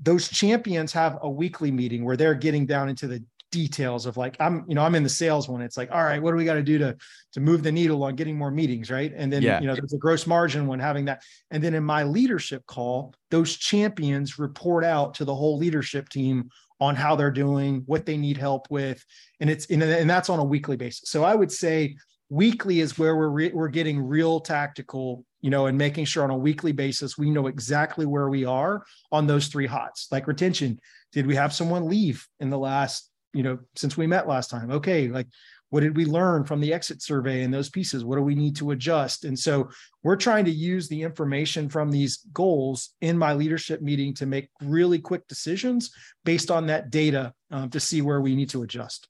those 0.00 0.28
champions 0.28 0.92
have 0.92 1.18
a 1.22 1.30
weekly 1.30 1.70
meeting 1.70 2.04
where 2.04 2.16
they're 2.16 2.34
getting 2.34 2.66
down 2.66 2.88
into 2.88 3.06
the 3.06 3.22
details 3.52 4.06
of 4.06 4.16
like 4.16 4.36
i'm 4.40 4.64
you 4.68 4.74
know 4.74 4.82
i'm 4.82 4.94
in 4.94 5.02
the 5.02 5.08
sales 5.08 5.48
one 5.48 5.62
it's 5.62 5.76
like 5.76 5.90
all 5.92 6.02
right 6.02 6.20
what 6.20 6.32
do 6.32 6.36
we 6.36 6.44
got 6.44 6.54
to 6.54 6.62
do 6.62 6.78
to 6.78 6.94
to 7.32 7.40
move 7.40 7.62
the 7.62 7.72
needle 7.72 8.02
on 8.02 8.14
getting 8.14 8.36
more 8.36 8.50
meetings 8.50 8.90
right 8.90 9.12
and 9.16 9.32
then 9.32 9.40
yeah. 9.40 9.60
you 9.60 9.66
know 9.66 9.74
there's 9.74 9.92
a 9.92 9.98
gross 9.98 10.26
margin 10.26 10.66
one 10.66 10.80
having 10.80 11.04
that 11.04 11.22
and 11.52 11.62
then 11.62 11.72
in 11.72 11.84
my 11.84 12.02
leadership 12.02 12.66
call 12.66 13.14
those 13.30 13.56
champions 13.56 14.38
report 14.38 14.84
out 14.84 15.14
to 15.14 15.24
the 15.24 15.34
whole 15.34 15.56
leadership 15.56 16.08
team 16.08 16.50
on 16.80 16.94
how 16.94 17.16
they're 17.16 17.30
doing 17.30 17.82
what 17.86 18.06
they 18.06 18.16
need 18.16 18.36
help 18.36 18.66
with. 18.70 19.04
And 19.40 19.48
it's 19.48 19.66
and 19.66 20.08
that's 20.08 20.28
on 20.28 20.38
a 20.38 20.44
weekly 20.44 20.76
basis. 20.76 21.10
So 21.10 21.24
i 21.24 21.34
would 21.34 21.52
say 21.52 21.96
weekly 22.28 22.80
is 22.80 22.98
where 22.98 23.16
we're 23.16 23.28
re- 23.28 23.52
we're 23.52 23.68
getting 23.68 24.02
real 24.02 24.40
tactical 24.40 25.24
you 25.42 25.50
know 25.50 25.66
and 25.66 25.78
making 25.78 26.04
sure 26.04 26.24
on 26.24 26.30
a 26.30 26.36
weekly 26.36 26.72
basis 26.72 27.16
we 27.16 27.30
know 27.30 27.46
exactly 27.46 28.04
where 28.04 28.28
we 28.28 28.44
are 28.44 28.82
on 29.12 29.26
those 29.26 29.46
three 29.46 29.66
hots. 29.66 30.08
Like 30.10 30.26
retention 30.26 30.80
did 31.12 31.26
we 31.26 31.36
have 31.36 31.54
someone 31.54 31.88
leave 31.88 32.26
in 32.40 32.50
the 32.50 32.58
last 32.58 33.10
you 33.32 33.42
know 33.42 33.58
since 33.76 33.96
we 33.96 34.06
met 34.06 34.28
last 34.28 34.50
time? 34.50 34.70
Okay 34.70 35.08
like 35.08 35.28
what 35.70 35.80
did 35.80 35.96
we 35.96 36.04
learn 36.04 36.44
from 36.44 36.60
the 36.60 36.72
exit 36.72 37.02
survey 37.02 37.42
and 37.42 37.52
those 37.52 37.68
pieces? 37.68 38.04
What 38.04 38.16
do 38.16 38.22
we 38.22 38.34
need 38.34 38.56
to 38.56 38.70
adjust? 38.70 39.24
And 39.24 39.38
so 39.38 39.68
we're 40.02 40.16
trying 40.16 40.44
to 40.44 40.50
use 40.50 40.88
the 40.88 41.02
information 41.02 41.68
from 41.68 41.90
these 41.90 42.18
goals 42.32 42.90
in 43.00 43.18
my 43.18 43.34
leadership 43.34 43.82
meeting 43.82 44.14
to 44.14 44.26
make 44.26 44.48
really 44.60 44.98
quick 44.98 45.26
decisions 45.26 45.90
based 46.24 46.50
on 46.50 46.66
that 46.66 46.90
data 46.90 47.32
um, 47.50 47.70
to 47.70 47.80
see 47.80 48.02
where 48.02 48.20
we 48.20 48.36
need 48.36 48.50
to 48.50 48.62
adjust. 48.62 49.08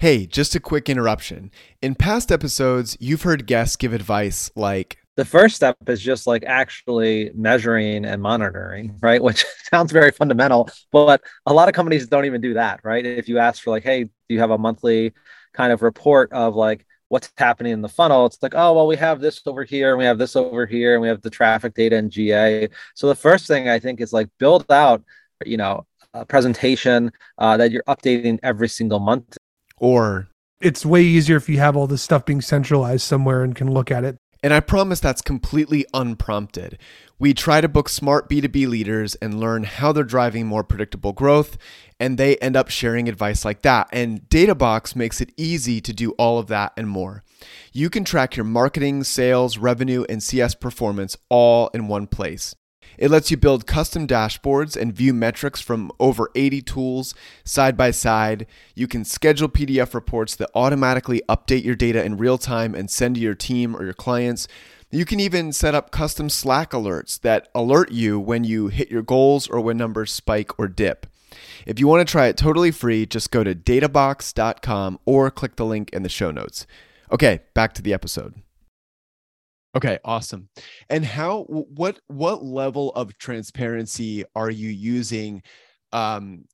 Hey, 0.00 0.26
just 0.26 0.54
a 0.54 0.60
quick 0.60 0.88
interruption. 0.88 1.50
In 1.82 1.94
past 1.94 2.32
episodes, 2.32 2.96
you've 3.00 3.22
heard 3.22 3.46
guests 3.46 3.76
give 3.76 3.92
advice 3.92 4.50
like 4.56 4.96
the 5.20 5.24
first 5.26 5.54
step 5.54 5.76
is 5.86 6.00
just 6.00 6.26
like 6.26 6.44
actually 6.46 7.30
measuring 7.34 8.06
and 8.06 8.22
monitoring, 8.22 8.96
right? 9.02 9.22
Which 9.28 9.44
sounds 9.70 9.92
very 9.92 10.12
fundamental, 10.12 10.70
but 10.90 11.20
a 11.44 11.52
lot 11.52 11.68
of 11.68 11.74
companies 11.74 12.06
don't 12.06 12.24
even 12.24 12.40
do 12.40 12.54
that, 12.54 12.80
right? 12.82 13.04
If 13.04 13.28
you 13.28 13.38
ask 13.38 13.62
for 13.62 13.68
like, 13.68 13.82
hey, 13.82 14.04
do 14.04 14.10
you 14.28 14.40
have 14.40 14.50
a 14.50 14.56
monthly 14.56 15.12
kind 15.52 15.74
of 15.74 15.82
report 15.82 16.32
of 16.32 16.56
like 16.56 16.86
what's 17.08 17.30
happening 17.36 17.74
in 17.74 17.82
the 17.82 17.88
funnel? 17.88 18.24
It's 18.24 18.38
like, 18.40 18.54
oh, 18.54 18.72
well, 18.72 18.86
we 18.86 18.96
have 18.96 19.20
this 19.20 19.42
over 19.44 19.62
here 19.62 19.90
and 19.90 19.98
we 19.98 20.06
have 20.06 20.16
this 20.16 20.36
over 20.36 20.64
here 20.64 20.94
and 20.94 21.02
we 21.02 21.08
have 21.08 21.20
the 21.20 21.28
traffic 21.28 21.74
data 21.74 21.96
in 21.96 22.08
GA. 22.08 22.70
So 22.94 23.06
the 23.06 23.14
first 23.14 23.46
thing 23.46 23.68
I 23.68 23.78
think 23.78 24.00
is 24.00 24.14
like 24.14 24.30
build 24.38 24.72
out, 24.72 25.04
you 25.44 25.58
know, 25.58 25.84
a 26.14 26.24
presentation 26.24 27.12
uh, 27.36 27.58
that 27.58 27.72
you're 27.72 27.84
updating 27.86 28.38
every 28.42 28.70
single 28.70 29.00
month 29.00 29.36
or 29.76 30.28
it's 30.62 30.86
way 30.86 31.02
easier 31.02 31.36
if 31.36 31.46
you 31.48 31.58
have 31.58 31.76
all 31.76 31.86
this 31.86 32.02
stuff 32.02 32.24
being 32.24 32.40
centralized 32.40 33.02
somewhere 33.02 33.42
and 33.42 33.54
can 33.54 33.70
look 33.70 33.90
at 33.90 34.04
it. 34.04 34.16
And 34.42 34.54
I 34.54 34.60
promise 34.60 35.00
that's 35.00 35.22
completely 35.22 35.84
unprompted. 35.92 36.78
We 37.18 37.34
try 37.34 37.60
to 37.60 37.68
book 37.68 37.90
smart 37.90 38.30
B2B 38.30 38.66
leaders 38.66 39.14
and 39.16 39.38
learn 39.38 39.64
how 39.64 39.92
they're 39.92 40.04
driving 40.04 40.46
more 40.46 40.64
predictable 40.64 41.12
growth, 41.12 41.58
and 41.98 42.16
they 42.16 42.36
end 42.36 42.56
up 42.56 42.70
sharing 42.70 43.08
advice 43.08 43.44
like 43.44 43.60
that. 43.62 43.88
And 43.92 44.22
Databox 44.30 44.96
makes 44.96 45.20
it 45.20 45.32
easy 45.36 45.82
to 45.82 45.92
do 45.92 46.12
all 46.12 46.38
of 46.38 46.46
that 46.46 46.72
and 46.78 46.88
more. 46.88 47.22
You 47.72 47.90
can 47.90 48.04
track 48.04 48.36
your 48.36 48.44
marketing, 48.44 49.04
sales, 49.04 49.58
revenue, 49.58 50.04
and 50.08 50.22
CS 50.22 50.54
performance 50.54 51.16
all 51.28 51.68
in 51.74 51.88
one 51.88 52.06
place. 52.06 52.54
It 53.00 53.10
lets 53.10 53.30
you 53.30 53.38
build 53.38 53.66
custom 53.66 54.06
dashboards 54.06 54.76
and 54.76 54.92
view 54.92 55.14
metrics 55.14 55.62
from 55.62 55.90
over 55.98 56.30
80 56.34 56.60
tools 56.60 57.14
side 57.44 57.74
by 57.74 57.92
side. 57.92 58.46
You 58.74 58.86
can 58.86 59.06
schedule 59.06 59.48
PDF 59.48 59.94
reports 59.94 60.36
that 60.36 60.50
automatically 60.54 61.22
update 61.26 61.64
your 61.64 61.74
data 61.74 62.04
in 62.04 62.18
real 62.18 62.36
time 62.36 62.74
and 62.74 62.90
send 62.90 63.14
to 63.14 63.20
your 63.20 63.34
team 63.34 63.74
or 63.74 63.84
your 63.84 63.94
clients. 63.94 64.46
You 64.90 65.06
can 65.06 65.18
even 65.18 65.52
set 65.54 65.74
up 65.74 65.90
custom 65.90 66.28
Slack 66.28 66.72
alerts 66.72 67.18
that 67.22 67.48
alert 67.54 67.90
you 67.90 68.20
when 68.20 68.44
you 68.44 68.68
hit 68.68 68.90
your 68.90 69.02
goals 69.02 69.48
or 69.48 69.60
when 69.60 69.78
numbers 69.78 70.12
spike 70.12 70.58
or 70.58 70.68
dip. 70.68 71.06
If 71.64 71.80
you 71.80 71.86
want 71.86 72.06
to 72.06 72.10
try 72.10 72.26
it 72.26 72.36
totally 72.36 72.70
free, 72.70 73.06
just 73.06 73.30
go 73.30 73.42
to 73.42 73.54
databox.com 73.54 74.98
or 75.06 75.30
click 75.30 75.56
the 75.56 75.64
link 75.64 75.88
in 75.90 76.02
the 76.02 76.08
show 76.10 76.30
notes. 76.30 76.66
Okay, 77.10 77.40
back 77.54 77.72
to 77.74 77.82
the 77.82 77.94
episode. 77.94 78.34
Okay, 79.76 79.98
awesome. 80.04 80.48
And 80.88 81.04
how 81.04 81.44
what 81.44 82.00
what 82.08 82.44
level 82.44 82.90
of 82.92 83.16
transparency 83.18 84.24
are 84.34 84.50
you 84.50 84.68
using 84.68 85.42
um 85.92 86.44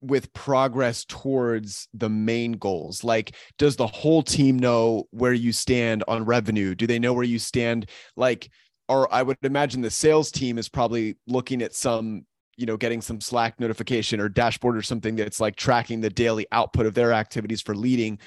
with 0.00 0.32
progress 0.32 1.04
towards 1.06 1.88
the 1.94 2.10
main 2.10 2.52
goals? 2.52 3.04
Like 3.04 3.34
does 3.58 3.76
the 3.76 3.86
whole 3.86 4.22
team 4.22 4.58
know 4.58 5.04
where 5.12 5.32
you 5.32 5.52
stand 5.52 6.04
on 6.08 6.24
revenue? 6.24 6.74
Do 6.74 6.86
they 6.86 6.98
know 6.98 7.14
where 7.14 7.24
you 7.24 7.38
stand 7.38 7.88
like 8.16 8.50
or 8.88 9.12
I 9.12 9.22
would 9.22 9.38
imagine 9.42 9.80
the 9.82 9.90
sales 9.90 10.30
team 10.30 10.58
is 10.58 10.68
probably 10.68 11.16
looking 11.26 11.62
at 11.62 11.74
some 11.74 12.26
you 12.58 12.66
know 12.66 12.76
getting 12.76 13.00
some 13.00 13.20
slack 13.20 13.58
notification 13.60 14.20
or 14.20 14.28
dashboard 14.28 14.76
or 14.76 14.82
something 14.82 15.16
that's 15.16 15.40
like 15.40 15.56
tracking 15.56 16.00
the 16.02 16.10
daily 16.10 16.46
output 16.52 16.86
of 16.86 16.94
their 16.94 17.12
activities 17.12 17.62
for 17.62 17.74
leading 17.74 18.18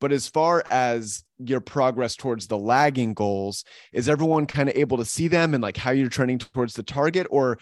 but 0.00 0.12
as 0.12 0.28
far 0.28 0.64
as 0.70 1.24
your 1.38 1.60
progress 1.60 2.16
towards 2.16 2.46
the 2.46 2.58
lagging 2.58 3.14
goals, 3.14 3.64
is 3.92 4.08
everyone 4.08 4.46
kind 4.46 4.68
of 4.68 4.76
able 4.76 4.96
to 4.98 5.04
see 5.04 5.28
them 5.28 5.54
and 5.54 5.62
like 5.62 5.76
how 5.76 5.90
you're 5.90 6.08
trending 6.08 6.38
towards 6.38 6.74
the 6.74 6.82
target, 6.82 7.26
or 7.30 7.58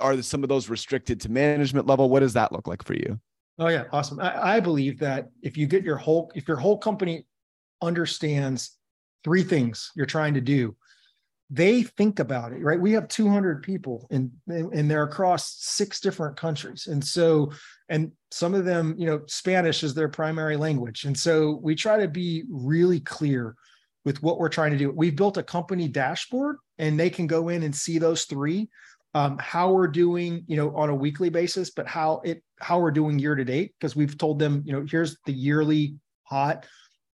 are 0.00 0.20
some 0.22 0.42
of 0.42 0.48
those 0.48 0.68
restricted 0.68 1.20
to 1.20 1.30
management 1.30 1.86
level? 1.86 2.10
What 2.10 2.20
does 2.20 2.34
that 2.34 2.52
look 2.52 2.66
like 2.66 2.84
for 2.84 2.94
you? 2.94 3.18
Oh 3.58 3.68
yeah, 3.68 3.84
awesome. 3.92 4.20
I, 4.20 4.56
I 4.56 4.60
believe 4.60 4.98
that 5.00 5.28
if 5.42 5.56
you 5.56 5.66
get 5.66 5.84
your 5.84 5.96
whole, 5.96 6.30
if 6.34 6.48
your 6.48 6.56
whole 6.56 6.78
company 6.78 7.26
understands 7.82 8.78
three 9.24 9.42
things 9.42 9.90
you're 9.94 10.06
trying 10.06 10.34
to 10.34 10.40
do, 10.40 10.76
they 11.52 11.82
think 11.82 12.18
about 12.18 12.52
it 12.52 12.62
right? 12.62 12.80
We 12.80 12.92
have 12.92 13.08
200 13.08 13.62
people 13.62 14.08
and 14.10 14.30
and 14.48 14.90
they're 14.90 15.02
across 15.02 15.54
six 15.58 16.00
different 16.00 16.36
countries. 16.36 16.86
And 16.86 17.04
so 17.04 17.52
and 17.90 18.10
some 18.30 18.54
of 18.54 18.64
them 18.64 18.94
you 18.96 19.06
know 19.06 19.20
spanish 19.26 19.82
is 19.82 19.94
their 19.94 20.08
primary 20.08 20.56
language. 20.56 21.04
And 21.04 21.16
so 21.16 21.60
we 21.62 21.74
try 21.74 21.98
to 22.00 22.08
be 22.08 22.44
really 22.50 23.00
clear 23.00 23.54
with 24.04 24.22
what 24.22 24.38
we're 24.38 24.48
trying 24.48 24.72
to 24.72 24.78
do. 24.78 24.90
We've 24.90 25.14
built 25.14 25.36
a 25.36 25.42
company 25.42 25.88
dashboard 25.88 26.56
and 26.78 26.98
they 26.98 27.10
can 27.10 27.26
go 27.26 27.50
in 27.50 27.62
and 27.62 27.76
see 27.76 27.98
those 27.98 28.24
three 28.24 28.68
um, 29.14 29.36
how 29.38 29.72
we're 29.72 29.88
doing 29.88 30.44
you 30.46 30.56
know 30.56 30.74
on 30.74 30.88
a 30.88 30.94
weekly 30.94 31.28
basis 31.28 31.68
but 31.68 31.86
how 31.86 32.22
it 32.24 32.42
how 32.60 32.80
we're 32.80 32.90
doing 32.90 33.18
year 33.18 33.34
to 33.34 33.44
date. 33.44 33.74
Because 33.78 33.94
we've 33.94 34.16
told 34.16 34.38
them 34.38 34.62
you 34.64 34.72
know 34.72 34.86
here's 34.90 35.18
the 35.26 35.32
yearly 35.32 35.96
hot 36.22 36.64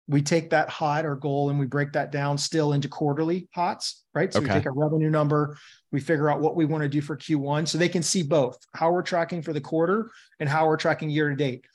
we 0.08 0.22
take 0.22 0.50
that 0.52 0.70
hot 0.70 1.06
or 1.06 1.16
goal 1.16 1.50
and 1.50 1.60
we 1.60 1.66
break 1.66 1.92
that 1.94 2.12
down 2.12 2.38
still 2.38 2.74
into 2.74 2.88
quarterly 2.88 3.50
hots, 3.54 4.06
right? 4.14 4.32
So 4.32 4.40
okay. 4.40 4.48
we 4.48 4.54
take 4.54 4.66
a 4.66 4.72
revenue 4.72 5.10
number, 5.10 5.58
we 5.92 6.00
figure 6.00 6.30
out 6.30 6.40
what 6.40 6.56
we 6.56 6.66
want 6.66 6.84
to 6.84 6.90
do 6.90 7.02
for 7.02 7.18
Q1 7.18 7.68
so 7.68 7.78
they 7.78 7.90
can 7.90 8.04
see 8.04 8.24
both 8.24 8.58
how 8.74 8.92
we're 8.92 9.02
tracking 9.02 9.42
for 9.42 9.52
the 9.52 9.62
quarter 9.62 10.10
and 10.40 10.48
how 10.48 10.68
we're 10.68 10.78
tracking 10.78 11.10
year 11.10 11.30
to 11.30 11.36
date. 11.36 11.66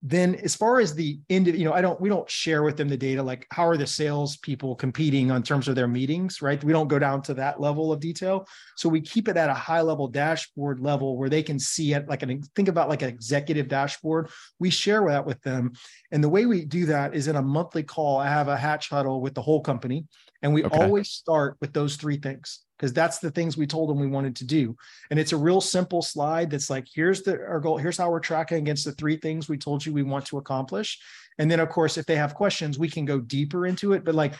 Then 0.00 0.36
as 0.36 0.54
far 0.54 0.78
as 0.78 0.94
the 0.94 1.18
end 1.28 1.48
of, 1.48 1.56
you 1.56 1.64
know, 1.64 1.72
I 1.72 1.80
don't, 1.80 2.00
we 2.00 2.08
don't 2.08 2.30
share 2.30 2.62
with 2.62 2.76
them 2.76 2.88
the 2.88 2.96
data, 2.96 3.22
like 3.22 3.46
how 3.50 3.66
are 3.66 3.76
the 3.76 3.86
sales 3.86 4.36
people 4.36 4.76
competing 4.76 5.30
on 5.32 5.42
terms 5.42 5.66
of 5.66 5.74
their 5.74 5.88
meetings, 5.88 6.40
right? 6.40 6.62
We 6.62 6.72
don't 6.72 6.86
go 6.86 7.00
down 7.00 7.20
to 7.22 7.34
that 7.34 7.60
level 7.60 7.92
of 7.92 7.98
detail. 7.98 8.46
So 8.76 8.88
we 8.88 9.00
keep 9.00 9.26
it 9.26 9.36
at 9.36 9.50
a 9.50 9.54
high 9.54 9.80
level 9.80 10.06
dashboard 10.06 10.78
level 10.78 11.16
where 11.18 11.28
they 11.28 11.42
can 11.42 11.58
see 11.58 11.94
it 11.94 12.08
like 12.08 12.22
an, 12.22 12.42
think 12.54 12.68
about 12.68 12.88
like 12.88 13.02
an 13.02 13.08
executive 13.08 13.66
dashboard. 13.66 14.30
We 14.60 14.70
share 14.70 15.04
that 15.08 15.26
with 15.26 15.42
them. 15.42 15.72
And 16.12 16.22
the 16.22 16.28
way 16.28 16.46
we 16.46 16.64
do 16.64 16.86
that 16.86 17.14
is 17.14 17.26
in 17.26 17.34
a 17.34 17.42
monthly 17.42 17.82
call, 17.82 18.18
I 18.18 18.28
have 18.28 18.46
a 18.46 18.56
hatch 18.56 18.90
huddle 18.90 19.20
with 19.20 19.34
the 19.34 19.42
whole 19.42 19.62
company. 19.62 20.06
And 20.42 20.54
we 20.54 20.62
Okay. 20.62 20.68
always 20.70 21.10
start 21.10 21.56
with 21.60 21.72
those 21.72 21.96
three 21.96 22.18
things 22.18 22.60
because 22.78 22.92
that's 22.92 23.18
the 23.18 23.30
things 23.30 23.56
we 23.56 23.66
told 23.66 23.90
them 23.90 23.98
we 23.98 24.06
wanted 24.06 24.36
to 24.36 24.44
do. 24.44 24.76
And 25.10 25.18
it's 25.18 25.32
a 25.32 25.36
real 25.36 25.60
simple 25.60 26.00
slide 26.00 26.50
that's 26.50 26.70
like, 26.70 26.86
here's 26.92 27.22
the 27.22 27.40
our 27.40 27.60
goal, 27.60 27.76
here's 27.76 27.98
how 27.98 28.10
we're 28.10 28.20
tracking 28.20 28.58
against 28.58 28.84
the 28.84 28.92
three 28.92 29.16
things 29.16 29.48
we 29.48 29.58
told 29.58 29.84
you 29.84 29.92
we 29.92 30.02
want 30.02 30.26
to 30.26 30.38
accomplish. 30.38 30.98
And 31.38 31.50
then, 31.50 31.60
of 31.60 31.68
course, 31.68 31.98
if 31.98 32.06
they 32.06 32.16
have 32.16 32.34
questions, 32.34 32.78
we 32.78 32.88
can 32.88 33.04
go 33.04 33.20
deeper 33.20 33.66
into 33.66 33.92
it. 33.92 34.04
But 34.04 34.14
like 34.14 34.34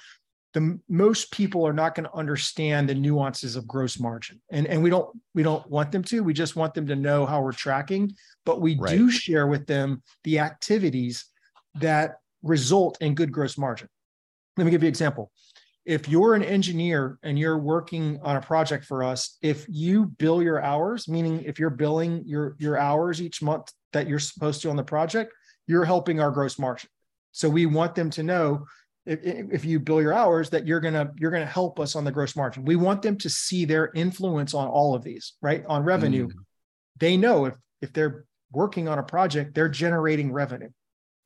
the 0.55 0.79
most 0.88 1.31
people 1.33 1.66
are 1.66 1.72
not 1.72 1.94
going 1.94 2.05
to 2.05 2.14
understand 2.14 2.88
the 2.88 2.94
nuances 2.94 3.57
of 3.57 3.66
gross 3.66 3.98
margin. 3.98 4.40
And, 4.51 4.66
and 4.66 4.83
we 4.83 4.90
don't 4.90 5.11
we 5.35 5.42
don't 5.42 5.68
want 5.68 5.92
them 5.92 6.03
to. 6.05 6.22
We 6.22 6.33
just 6.33 6.57
want 6.57 6.74
them 6.74 6.87
to 6.87 6.96
know 6.96 7.27
how 7.27 7.42
we're 7.42 7.53
tracking. 7.53 8.14
But 8.44 8.61
we 8.61 8.77
Right. 8.77 8.96
do 8.96 9.11
share 9.11 9.46
with 9.46 9.66
them 9.66 10.03
the 10.24 10.38
activities 10.38 11.27
that 11.77 12.16
result 12.42 12.98
in 13.01 13.14
good 13.14 13.33
gross 13.33 13.59
margin. 13.59 13.88
Let 14.57 14.64
me 14.64 14.70
give 14.70 14.83
you 14.83 14.87
an 14.87 14.92
example 14.92 15.31
if 15.88 16.07
you're 16.07 16.35
an 16.35 16.42
engineer 16.42 17.18
and 17.22 17.38
you're 17.38 17.57
working 17.59 18.20
on 18.22 18.37
a 18.37 18.42
project 18.42 18.85
for 18.85 19.03
us, 19.03 19.38
if 19.40 19.64
you 19.70 20.05
bill 20.05 20.42
your 20.42 20.62
hours, 20.62 21.09
meaning 21.09 21.42
if 21.44 21.59
you're 21.59 21.70
billing 21.70 22.22
your 22.27 22.57
your 22.59 22.77
hours 22.77 23.22
each 23.22 23.40
month 23.40 23.72
that 23.94 24.07
you're 24.07 24.18
supposed 24.18 24.61
to 24.61 24.68
on 24.68 24.77
the 24.77 24.85
project, 24.85 25.33
you're 25.66 25.87
helping 25.87 26.20
our 26.20 26.31
gross 26.31 26.59
margin. 26.59 26.90
So 27.33 27.48
we 27.48 27.64
want 27.64 27.94
them 27.94 28.11
to 28.11 28.22
know 28.22 28.66
if, 29.07 29.18
if 29.24 29.64
you 29.64 29.81
bill 29.81 30.03
your 30.03 30.12
hours 30.12 30.51
that 30.51 30.66
you're 30.66 30.81
gonna 30.81 31.11
you're 31.16 31.31
gonna 31.31 31.46
help 31.46 31.81
us 31.81 31.96
on 31.96 32.05
the 32.05 32.12
gross 32.12 32.37
margin. 32.37 32.66
We 32.66 32.77
want 32.77 33.01
them 33.01 33.16
to 33.16 33.31
see 33.31 33.64
their 33.64 33.90
influence 33.94 34.53
on 34.53 34.68
all 34.68 34.94
of 34.94 35.03
these, 35.03 35.37
right? 35.40 35.64
On 35.66 35.83
revenue, 35.83 36.27
Mm. 36.29 36.33
they 37.01 37.16
know 37.16 37.46
if 37.46 37.55
if 37.81 37.94
they're 37.94 38.27
working 38.53 38.88
on 38.88 38.98
a 38.98 39.03
project, 39.03 39.55
they're 39.55 39.70
generating 39.70 40.33
revenue 40.33 40.68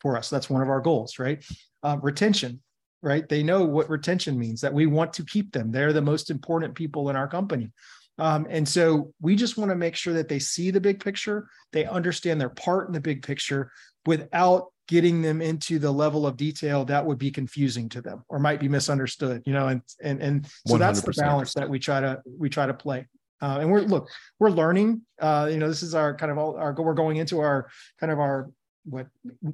for 0.01 0.17
us. 0.17 0.31
That's 0.31 0.49
one 0.49 0.63
of 0.63 0.69
our 0.69 0.81
goals, 0.81 1.19
right? 1.19 1.45
Uh, 1.83 1.97
retention, 2.01 2.63
right? 3.03 3.29
They 3.29 3.43
know 3.43 3.65
what 3.65 3.91
retention 3.91 4.39
means, 4.39 4.61
that 4.61 4.73
we 4.73 4.87
want 4.87 5.13
to 5.15 5.25
keep 5.25 5.53
them. 5.53 5.73
They're 5.73 5.93
the 5.93 6.01
most 6.01 6.31
important 6.31 6.75
people 6.75 7.11
in 7.11 7.17
our 7.17 7.29
company. 7.29 7.73
Um, 8.19 8.47
and 8.49 8.69
so 8.69 9.13
we 9.21 9.37
just 9.37 9.57
want 9.57 9.71
to 9.71 9.77
make 9.77 9.97
sure 9.97 10.15
that 10.15 10.29
they 10.29 10.39
see 10.39 10.71
the 10.71 10.81
big 10.81 11.03
picture, 11.03 11.49
they 11.73 11.87
understand 11.87 12.41
their 12.41 12.51
part 12.51 12.87
in 12.87 12.93
the 12.93 13.01
big 13.01 13.23
picture 13.23 13.73
without 14.07 14.67
getting 14.89 15.23
them 15.23 15.41
into 15.41 15.79
the 15.79 15.91
level 15.91 16.27
of 16.27 16.37
detail 16.37 16.85
that 16.85 17.05
would 17.05 17.19
be 17.19 17.31
confusing 17.31 17.89
to 17.89 18.03
them 18.03 18.23
or 18.29 18.39
might 18.39 18.61
be 18.61 18.69
misunderstood, 18.69 19.43
you 19.47 19.53
know, 19.53 19.69
and 19.69 19.81
and 20.03 20.21
and 20.21 20.47
so 20.67 20.77
that's 20.77 21.01
the 21.01 21.13
balance 21.13 21.55
that 21.55 21.69
we 21.69 21.79
try 21.79 22.01
to 22.01 22.21
we 22.39 22.51
try 22.51 22.67
to 22.67 22.75
play. 22.75 23.07
Uh, 23.41 23.59
and 23.61 23.73
we're 23.73 23.81
look, 23.81 24.09
we're 24.39 24.51
learning. 24.51 25.03
Uh, 25.21 25.49
you 25.51 25.57
know, 25.57 25.69
this 25.69 25.83
is 25.83 25.95
our 25.95 26.15
kind 26.15 26.31
of 26.31 26.39
all 26.39 26.57
our 26.57 26.75
we're 26.75 26.95
going 26.95 27.17
into 27.17 27.41
our 27.41 27.69
kind 27.99 28.13
of 28.13 28.19
our 28.19 28.51
what 28.85 29.07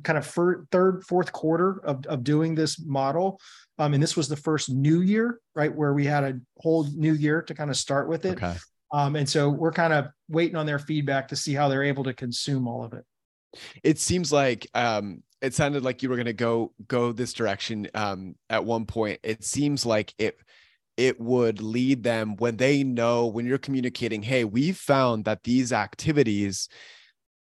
kind 0.03 0.19
of 0.19 0.27
fir- 0.27 0.65
third, 0.71 1.05
fourth 1.05 1.33
quarter 1.33 1.81
of, 1.85 2.07
of 2.07 2.25
doing 2.25 2.55
this 2.55 2.85
model. 2.85 3.41
Um, 3.79 3.95
and 3.95 4.03
this 4.03 4.17
was 4.17 4.29
the 4.29 4.37
first 4.37 4.71
new 4.71 5.01
year, 5.01 5.41
right? 5.55 5.75
Where 5.75 5.95
we 5.95 6.05
had 6.05 6.25
a 6.25 6.41
whole 6.59 6.87
new 6.95 7.13
year 7.13 7.43
to 7.43 7.55
kind 7.55 7.71
of 7.71 7.77
start 7.77 8.09
with 8.09 8.25
it. 8.25 8.33
Okay. 8.33 8.55
Um, 8.93 9.17
and 9.17 9.29
so 9.29 9.49
we're 9.51 9.73
kind 9.73 9.93
of 9.93 10.07
waiting 10.29 10.57
on 10.57 10.67
their 10.67 10.79
feedback 10.79 11.29
to 11.29 11.37
see 11.37 11.53
how 11.53 11.69
they're 11.69 11.85
able 11.85 12.05
to 12.05 12.15
consume 12.15 12.67
all 12.67 12.85
of 12.85 12.95
it. 12.95 13.05
It 13.83 13.99
seems 13.99 14.33
like 14.33 14.67
um, 14.75 15.23
it 15.41 15.55
sounded 15.55 15.83
like 15.83 16.03
you 16.03 16.09
were 16.09 16.17
going 16.17 16.27
to 16.27 16.33
go 16.33 16.73
go 16.87 17.13
this 17.13 17.33
direction 17.33 17.89
um, 17.95 18.35
at 18.51 18.65
one 18.65 18.87
point. 18.87 19.21
It 19.23 19.45
seems 19.45 19.87
like 19.87 20.15
it 20.19 20.39
it 20.97 21.21
would 21.21 21.63
lead 21.63 22.03
them 22.03 22.37
when 22.37 22.57
they 22.57 22.83
know 22.83 23.27
when 23.27 23.47
you're 23.47 23.57
communicating, 23.57 24.23
hey, 24.23 24.45
we 24.45 24.73
found 24.73 25.25
that 25.27 25.45
these 25.45 25.73
activities, 25.73 26.69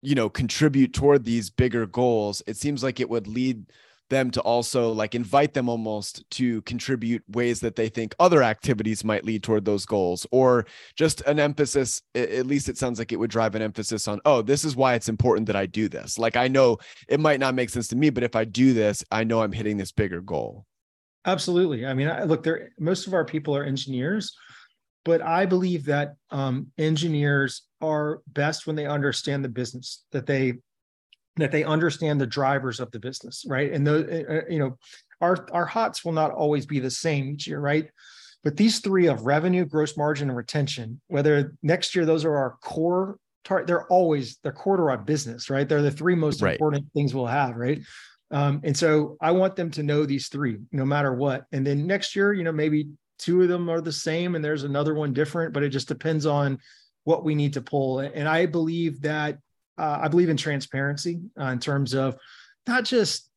you 0.01 0.15
know, 0.15 0.29
contribute 0.29 0.93
toward 0.93 1.23
these 1.23 1.49
bigger 1.49 1.85
goals. 1.85 2.41
It 2.47 2.57
seems 2.57 2.83
like 2.83 2.99
it 2.99 3.09
would 3.09 3.27
lead 3.27 3.65
them 4.09 4.31
to 4.31 4.41
also 4.41 4.91
like 4.91 5.15
invite 5.15 5.53
them 5.53 5.67
almost 5.67 6.23
to 6.31 6.61
contribute 6.61 7.23
ways 7.27 7.59
that 7.59 7.75
they 7.75 7.89
think 7.89 8.15
other 8.19 8.41
activities 8.41 9.03
might 9.03 9.25
lead 9.25 9.43
toward 9.43 9.65
those 9.65 9.85
goals 9.85 10.25
or 10.31 10.65
just 10.95 11.21
an 11.21 11.39
emphasis 11.39 12.01
at 12.15 12.45
least 12.45 12.69
it 12.69 12.77
sounds 12.77 12.99
like 12.99 13.11
it 13.11 13.17
would 13.17 13.29
drive 13.29 13.53
an 13.53 13.61
emphasis 13.61 14.07
on 14.07 14.21
oh 14.23 14.41
this 14.41 14.63
is 14.63 14.77
why 14.77 14.93
it's 14.93 15.09
important 15.09 15.45
that 15.45 15.57
i 15.57 15.65
do 15.65 15.89
this 15.89 16.17
like 16.17 16.37
i 16.37 16.47
know 16.47 16.77
it 17.09 17.19
might 17.19 17.39
not 17.39 17.53
make 17.53 17.69
sense 17.69 17.89
to 17.89 17.97
me 17.97 18.09
but 18.09 18.23
if 18.23 18.35
i 18.35 18.45
do 18.45 18.73
this 18.73 19.03
i 19.11 19.25
know 19.25 19.41
i'm 19.41 19.51
hitting 19.51 19.75
this 19.75 19.91
bigger 19.91 20.21
goal 20.21 20.65
Absolutely. 21.27 21.85
I 21.85 21.93
mean, 21.93 22.07
I, 22.07 22.23
look, 22.23 22.41
there. 22.41 22.71
Most 22.79 23.05
of 23.05 23.13
our 23.13 23.25
people 23.25 23.55
are 23.55 23.65
engineers, 23.65 24.33
but 25.07 25.21
I 25.21 25.45
believe 25.45 25.85
that 25.85 26.15
um, 26.31 26.67
engineers 26.77 27.61
are 27.79 28.19
best 28.27 28.67
when 28.67 28.75
they 28.75 28.85
understand 28.85 29.41
the 29.45 29.49
business 29.49 30.03
that 30.11 30.25
they 30.25 30.55
that 31.37 31.49
they 31.53 31.63
understand 31.63 32.19
the 32.19 32.27
drivers 32.27 32.81
of 32.81 32.91
the 32.91 32.99
business, 32.99 33.45
right? 33.47 33.71
And 33.71 33.87
those, 33.87 34.05
uh, 34.05 34.41
you 34.49 34.59
know, 34.59 34.77
our 35.21 35.47
our 35.53 35.65
hots 35.65 36.03
will 36.03 36.11
not 36.11 36.31
always 36.31 36.65
be 36.65 36.81
the 36.81 36.91
same 36.91 37.29
each 37.29 37.47
year, 37.47 37.61
right? 37.61 37.89
But 38.43 38.57
these 38.57 38.79
three 38.79 39.07
of 39.07 39.25
revenue, 39.25 39.63
gross 39.63 39.95
margin, 39.95 40.27
and 40.27 40.37
retention, 40.37 40.99
whether 41.07 41.55
next 41.63 41.95
year 41.95 42.05
those 42.05 42.25
are 42.25 42.35
our 42.35 42.57
core 42.61 43.17
tar- 43.45 43.63
they're 43.65 43.87
always 43.87 44.39
they're 44.43 44.51
core 44.51 44.75
to 44.75 44.83
our 44.83 44.97
business, 44.97 45.49
right? 45.49 45.69
They're 45.69 45.81
the 45.81 45.89
three 45.89 46.15
most 46.15 46.41
Right. 46.41 46.51
important 46.51 46.85
things 46.93 47.15
we'll 47.15 47.27
have, 47.27 47.55
right? 47.55 47.79
Um, 48.29 48.59
and 48.65 48.75
so 48.75 49.15
I 49.21 49.31
want 49.31 49.55
them 49.55 49.71
to 49.71 49.83
know 49.83 50.05
these 50.05 50.27
three, 50.27 50.57
no 50.73 50.83
matter 50.83 51.13
what. 51.13 51.45
And 51.53 51.65
then 51.65 51.87
next 51.87 52.13
year, 52.13 52.33
you 52.33 52.43
know, 52.43 52.51
maybe 52.51 52.89
two 53.19 53.41
of 53.41 53.49
them 53.49 53.69
are 53.69 53.81
the 53.81 53.91
same 53.91 54.35
and 54.35 54.43
there's 54.43 54.63
another 54.63 54.93
one 54.93 55.13
different, 55.13 55.53
but 55.53 55.63
it 55.63 55.69
just 55.69 55.87
depends 55.87 56.25
on 56.25 56.59
what 57.03 57.23
we 57.23 57.35
need 57.35 57.53
to 57.53 57.61
pull. 57.61 57.99
And 57.99 58.27
I 58.27 58.45
believe 58.45 59.01
that 59.01 59.39
uh, 59.77 59.99
I 60.01 60.07
believe 60.07 60.29
in 60.29 60.37
transparency 60.37 61.21
uh, 61.39 61.45
in 61.45 61.59
terms 61.59 61.93
of 61.93 62.17
not 62.67 62.83
just 62.83 63.29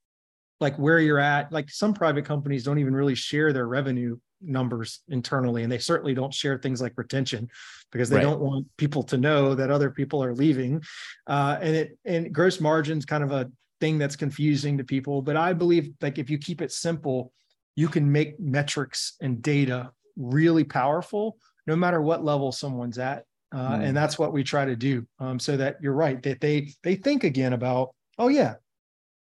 like 0.60 0.76
where 0.76 0.98
you're 0.98 1.18
at. 1.18 1.52
Like 1.52 1.70
some 1.70 1.94
private 1.94 2.24
companies 2.24 2.64
don't 2.64 2.78
even 2.78 2.94
really 2.94 3.14
share 3.14 3.52
their 3.52 3.66
revenue 3.66 4.18
numbers 4.42 5.00
internally, 5.08 5.62
and 5.62 5.70
they 5.72 5.78
certainly 5.78 6.14
don't 6.14 6.32
share 6.32 6.58
things 6.58 6.80
like 6.80 6.94
retention 6.96 7.48
because 7.92 8.08
they 8.08 8.16
Right. 8.16 8.22
don't 8.22 8.40
want 8.40 8.66
people 8.76 9.02
to 9.04 9.18
know 9.18 9.54
that 9.54 9.70
other 9.70 9.90
people 9.90 10.22
are 10.22 10.34
leaving. 10.34 10.82
Uh, 11.26 11.58
and 11.60 11.76
it 11.76 11.98
and 12.04 12.32
gross 12.32 12.60
margins 12.60 13.04
kind 13.04 13.24
of 13.24 13.32
a 13.32 13.50
thing 13.80 13.98
that's 13.98 14.16
confusing 14.16 14.78
to 14.78 14.84
people. 14.84 15.22
But 15.22 15.36
I 15.36 15.52
believe 15.52 15.92
like 16.00 16.18
if 16.18 16.30
you 16.30 16.38
keep 16.38 16.60
it 16.60 16.72
simple, 16.72 17.32
you 17.80 17.88
can 17.88 18.06
make 18.12 18.38
metrics 18.38 19.00
and 19.24 19.40
data 19.40 19.90
really 20.16 20.64
powerful, 20.64 21.38
no 21.66 21.74
matter 21.74 22.00
what 22.02 22.22
level 22.22 22.52
someone's 22.52 22.98
at. 22.98 23.24
Uh, 23.52 23.76
Hmm. 23.76 23.82
And 23.86 23.96
that's 23.96 24.18
what 24.18 24.32
we 24.32 24.42
try 24.44 24.64
to 24.66 24.76
do, 24.76 25.06
um, 25.18 25.40
so 25.40 25.56
that 25.56 25.76
you're 25.82 25.94
right 26.06 26.22
that 26.22 26.40
they 26.40 26.56
they 26.84 26.94
think 27.06 27.24
again 27.24 27.52
about, 27.52 27.86
oh 28.18 28.28
yeah, 28.28 28.54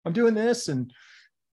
I'm 0.05 0.13
doing 0.13 0.35
this, 0.35 0.67
and 0.67 0.91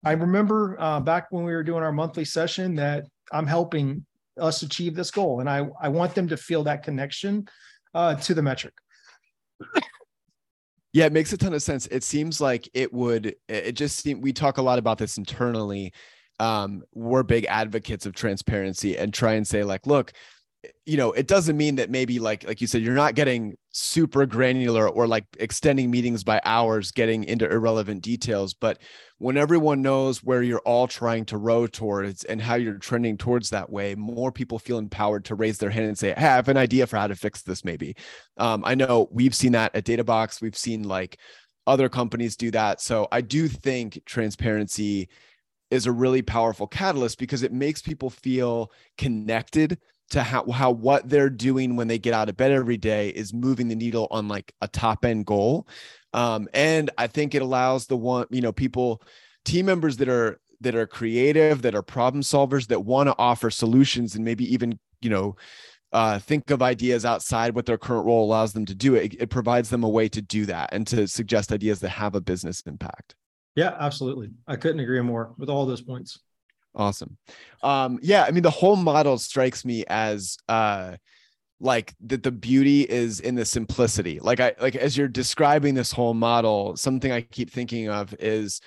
I 0.04 0.12
remember 0.12 0.76
uh, 0.78 1.00
back 1.00 1.24
when 1.30 1.44
we 1.44 1.52
were 1.52 1.62
doing 1.70 1.82
our 1.82 1.92
monthly 1.92 2.24
session 2.24 2.74
that 2.76 3.00
I'm 3.32 3.46
helping 3.46 4.04
us 4.38 4.62
achieve 4.62 4.94
this 4.94 5.10
goal, 5.10 5.40
and 5.40 5.48
I 5.48 5.58
I 5.80 5.88
want 5.88 6.14
them 6.14 6.28
to 6.28 6.36
feel 6.36 6.62
that 6.64 6.82
connection 6.82 7.46
uh, 7.94 8.16
to 8.26 8.34
the 8.34 8.42
metric. 8.42 8.74
Yeah, 10.92 11.06
it 11.06 11.12
makes 11.12 11.32
a 11.32 11.36
ton 11.38 11.54
of 11.54 11.62
sense. 11.62 11.86
It 11.86 12.02
seems 12.02 12.40
like 12.40 12.68
it 12.74 12.92
would. 12.92 13.26
it- 13.26 13.38
It 13.48 13.72
just 13.72 13.98
seem 14.00 14.20
we 14.20 14.32
talk 14.32 14.58
a 14.58 14.62
lot 14.62 14.78
about 14.78 14.98
this 14.98 15.18
internally. 15.18 15.92
Um, 16.40 16.82
we're 16.94 17.22
big 17.22 17.44
advocates 17.48 18.06
of 18.06 18.14
transparency 18.14 18.96
and 18.96 19.14
try 19.14 19.34
and 19.34 19.46
say 19.46 19.62
like, 19.62 19.86
look, 19.86 20.12
you 20.84 20.96
know, 20.96 21.12
it 21.12 21.26
doesn't 21.26 21.56
mean 21.56 21.76
that 21.76 21.90
maybe 21.90 22.18
like 22.18 22.46
like 22.46 22.60
you 22.60 22.66
said, 22.66 22.82
you're 22.82 22.94
not 22.94 23.14
getting 23.14 23.56
super 23.70 24.26
granular 24.26 24.88
or 24.88 25.06
like 25.06 25.24
extending 25.38 25.90
meetings 25.90 26.22
by 26.24 26.40
hours, 26.44 26.92
getting 26.92 27.24
into 27.24 27.50
irrelevant 27.50 28.02
details. 28.02 28.52
But 28.52 28.78
when 29.18 29.36
everyone 29.36 29.80
knows 29.80 30.22
where 30.22 30.42
you're 30.42 30.60
all 30.60 30.86
trying 30.86 31.24
to 31.26 31.38
row 31.38 31.66
towards 31.66 32.24
and 32.24 32.42
how 32.42 32.56
you're 32.56 32.78
trending 32.78 33.16
towards 33.16 33.50
that 33.50 33.70
way, 33.70 33.94
more 33.94 34.32
people 34.32 34.58
feel 34.58 34.78
empowered 34.78 35.24
to 35.26 35.34
raise 35.34 35.58
their 35.58 35.70
hand 35.70 35.86
and 35.86 35.98
say, 35.98 36.08
hey, 36.08 36.26
I 36.26 36.36
have 36.36 36.48
an 36.48 36.56
idea 36.56 36.86
for 36.86 36.96
how 36.96 37.06
to 37.06 37.14
fix 37.14 37.42
this, 37.42 37.64
maybe. 37.64 37.96
Um, 38.36 38.62
I 38.64 38.74
know 38.74 39.08
we've 39.10 39.34
seen 39.34 39.52
that 39.52 39.74
at 39.74 39.84
Databox. 39.84 40.42
We've 40.42 40.56
seen 40.56 40.82
like 40.82 41.18
other 41.66 41.88
companies 41.88 42.36
do 42.36 42.50
that. 42.50 42.80
So 42.80 43.08
I 43.12 43.20
do 43.20 43.48
think 43.48 44.02
transparency 44.04 45.08
is 45.70 45.86
a 45.86 45.92
really 45.92 46.22
powerful 46.22 46.66
catalyst 46.66 47.18
because 47.18 47.42
it 47.42 47.52
makes 47.52 47.80
people 47.80 48.10
feel 48.10 48.70
connected 48.98 49.78
to 50.10 50.22
how, 50.22 50.44
how 50.50 50.70
what 50.70 51.08
they're 51.08 51.30
doing 51.30 51.76
when 51.76 51.88
they 51.88 51.98
get 51.98 52.14
out 52.14 52.28
of 52.28 52.36
bed 52.36 52.50
every 52.50 52.76
day 52.76 53.10
is 53.10 53.32
moving 53.32 53.68
the 53.68 53.76
needle 53.76 54.08
on 54.10 54.28
like 54.28 54.52
a 54.60 54.68
top 54.68 55.04
end 55.04 55.24
goal. 55.24 55.68
Um, 56.12 56.48
and 56.52 56.90
I 56.98 57.06
think 57.06 57.34
it 57.34 57.42
allows 57.42 57.86
the 57.86 57.96
one, 57.96 58.26
you 58.30 58.40
know, 58.40 58.52
people, 58.52 59.02
team 59.44 59.66
members 59.66 59.96
that 59.98 60.08
are 60.08 60.40
that 60.62 60.74
are 60.74 60.86
creative, 60.86 61.62
that 61.62 61.74
are 61.74 61.82
problem 61.82 62.22
solvers, 62.22 62.66
that 62.66 62.84
want 62.84 63.08
to 63.08 63.14
offer 63.16 63.50
solutions 63.50 64.14
and 64.14 64.24
maybe 64.24 64.52
even, 64.52 64.78
you 65.00 65.08
know, 65.08 65.36
uh, 65.92 66.18
think 66.18 66.50
of 66.50 66.62
ideas 66.62 67.04
outside 67.04 67.54
what 67.54 67.66
their 67.66 67.78
current 67.78 68.04
role 68.04 68.26
allows 68.26 68.52
them 68.52 68.66
to 68.66 68.74
do 68.74 68.94
it, 68.94 69.14
it 69.18 69.30
provides 69.30 69.70
them 69.70 69.82
a 69.82 69.88
way 69.88 70.08
to 70.08 70.20
do 70.20 70.46
that 70.46 70.68
and 70.72 70.86
to 70.86 71.08
suggest 71.08 71.50
ideas 71.50 71.80
that 71.80 71.88
have 71.88 72.14
a 72.14 72.20
business 72.20 72.60
impact 72.66 73.14
yeah 73.54 73.76
absolutely. 73.78 74.30
I 74.46 74.56
couldn't 74.56 74.80
agree 74.80 75.00
more 75.00 75.34
with 75.38 75.48
all 75.48 75.66
those 75.66 75.82
points. 75.82 76.18
Awesome. 76.74 77.16
Um 77.62 77.98
yeah 78.02 78.24
i 78.24 78.30
mean 78.30 78.42
the 78.42 78.50
whole 78.50 78.76
model 78.76 79.18
strikes 79.18 79.64
me 79.64 79.84
as 79.88 80.36
uh 80.48 80.96
like 81.62 81.94
that 82.06 82.22
the 82.22 82.30
beauty 82.30 82.82
is 82.82 83.20
in 83.20 83.34
the 83.34 83.44
simplicity. 83.44 84.20
Like 84.20 84.40
i 84.40 84.54
like 84.60 84.76
as 84.76 84.96
you're 84.96 85.08
describing 85.08 85.74
this 85.74 85.92
whole 85.92 86.14
model 86.14 86.76
something 86.76 87.12
i 87.12 87.20
keep 87.22 87.50
thinking 87.50 87.88
of 87.88 88.14
is 88.18 88.60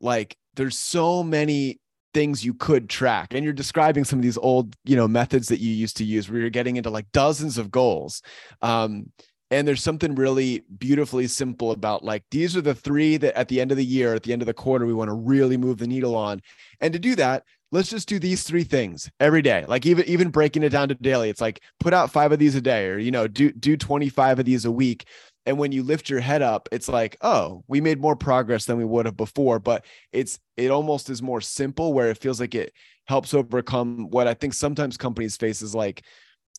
like 0.00 0.36
there's 0.54 0.76
so 0.76 1.22
many 1.22 1.78
things 2.12 2.44
you 2.44 2.54
could 2.54 2.88
track 2.88 3.34
and 3.34 3.44
you're 3.44 3.52
describing 3.52 4.02
some 4.02 4.18
of 4.18 4.22
these 4.22 4.38
old 4.38 4.74
you 4.84 4.96
know 4.96 5.06
methods 5.06 5.48
that 5.48 5.60
you 5.60 5.70
used 5.70 5.98
to 5.98 6.04
use 6.04 6.30
where 6.30 6.40
you're 6.40 6.50
getting 6.50 6.76
into 6.76 6.90
like 6.90 7.06
dozens 7.12 7.58
of 7.58 7.70
goals. 7.70 8.22
Um 8.62 9.12
and 9.50 9.66
there's 9.66 9.82
something 9.82 10.14
really 10.14 10.64
beautifully 10.78 11.26
simple 11.26 11.70
about 11.70 12.04
like 12.04 12.24
these 12.30 12.56
are 12.56 12.60
the 12.60 12.74
three 12.74 13.16
that 13.16 13.36
at 13.38 13.48
the 13.48 13.60
end 13.60 13.70
of 13.70 13.76
the 13.76 13.84
year 13.84 14.14
at 14.14 14.22
the 14.22 14.32
end 14.32 14.42
of 14.42 14.46
the 14.46 14.54
quarter 14.54 14.86
we 14.86 14.94
want 14.94 15.08
to 15.08 15.14
really 15.14 15.56
move 15.56 15.78
the 15.78 15.86
needle 15.86 16.16
on. 16.16 16.40
And 16.80 16.92
to 16.92 16.98
do 16.98 17.14
that 17.16 17.44
let's 17.72 17.90
just 17.90 18.08
do 18.08 18.18
these 18.18 18.44
three 18.44 18.62
things 18.62 19.10
every 19.18 19.42
day. 19.42 19.64
Like 19.66 19.86
even 19.86 20.04
even 20.06 20.30
breaking 20.30 20.62
it 20.62 20.70
down 20.70 20.88
to 20.88 20.94
daily 20.94 21.30
it's 21.30 21.40
like 21.40 21.60
put 21.80 21.94
out 21.94 22.10
five 22.10 22.32
of 22.32 22.38
these 22.38 22.54
a 22.54 22.60
day 22.60 22.88
or 22.88 22.98
you 22.98 23.10
know 23.10 23.28
do 23.28 23.52
do 23.52 23.76
25 23.76 24.40
of 24.40 24.44
these 24.44 24.64
a 24.64 24.72
week. 24.72 25.06
And 25.44 25.58
when 25.58 25.70
you 25.70 25.84
lift 25.84 26.10
your 26.10 26.20
head 26.20 26.42
up 26.42 26.68
it's 26.72 26.88
like 26.88 27.16
oh 27.20 27.62
we 27.68 27.80
made 27.80 28.00
more 28.00 28.16
progress 28.16 28.64
than 28.64 28.78
we 28.78 28.84
would 28.84 29.06
have 29.06 29.16
before. 29.16 29.58
But 29.60 29.84
it's 30.12 30.38
it 30.56 30.70
almost 30.70 31.08
is 31.08 31.22
more 31.22 31.40
simple 31.40 31.92
where 31.92 32.10
it 32.10 32.18
feels 32.18 32.40
like 32.40 32.54
it 32.54 32.72
helps 33.06 33.32
overcome 33.34 34.08
what 34.10 34.26
i 34.26 34.34
think 34.34 34.52
sometimes 34.52 34.96
companies 34.96 35.36
face 35.36 35.62
is 35.62 35.76
like 35.76 36.02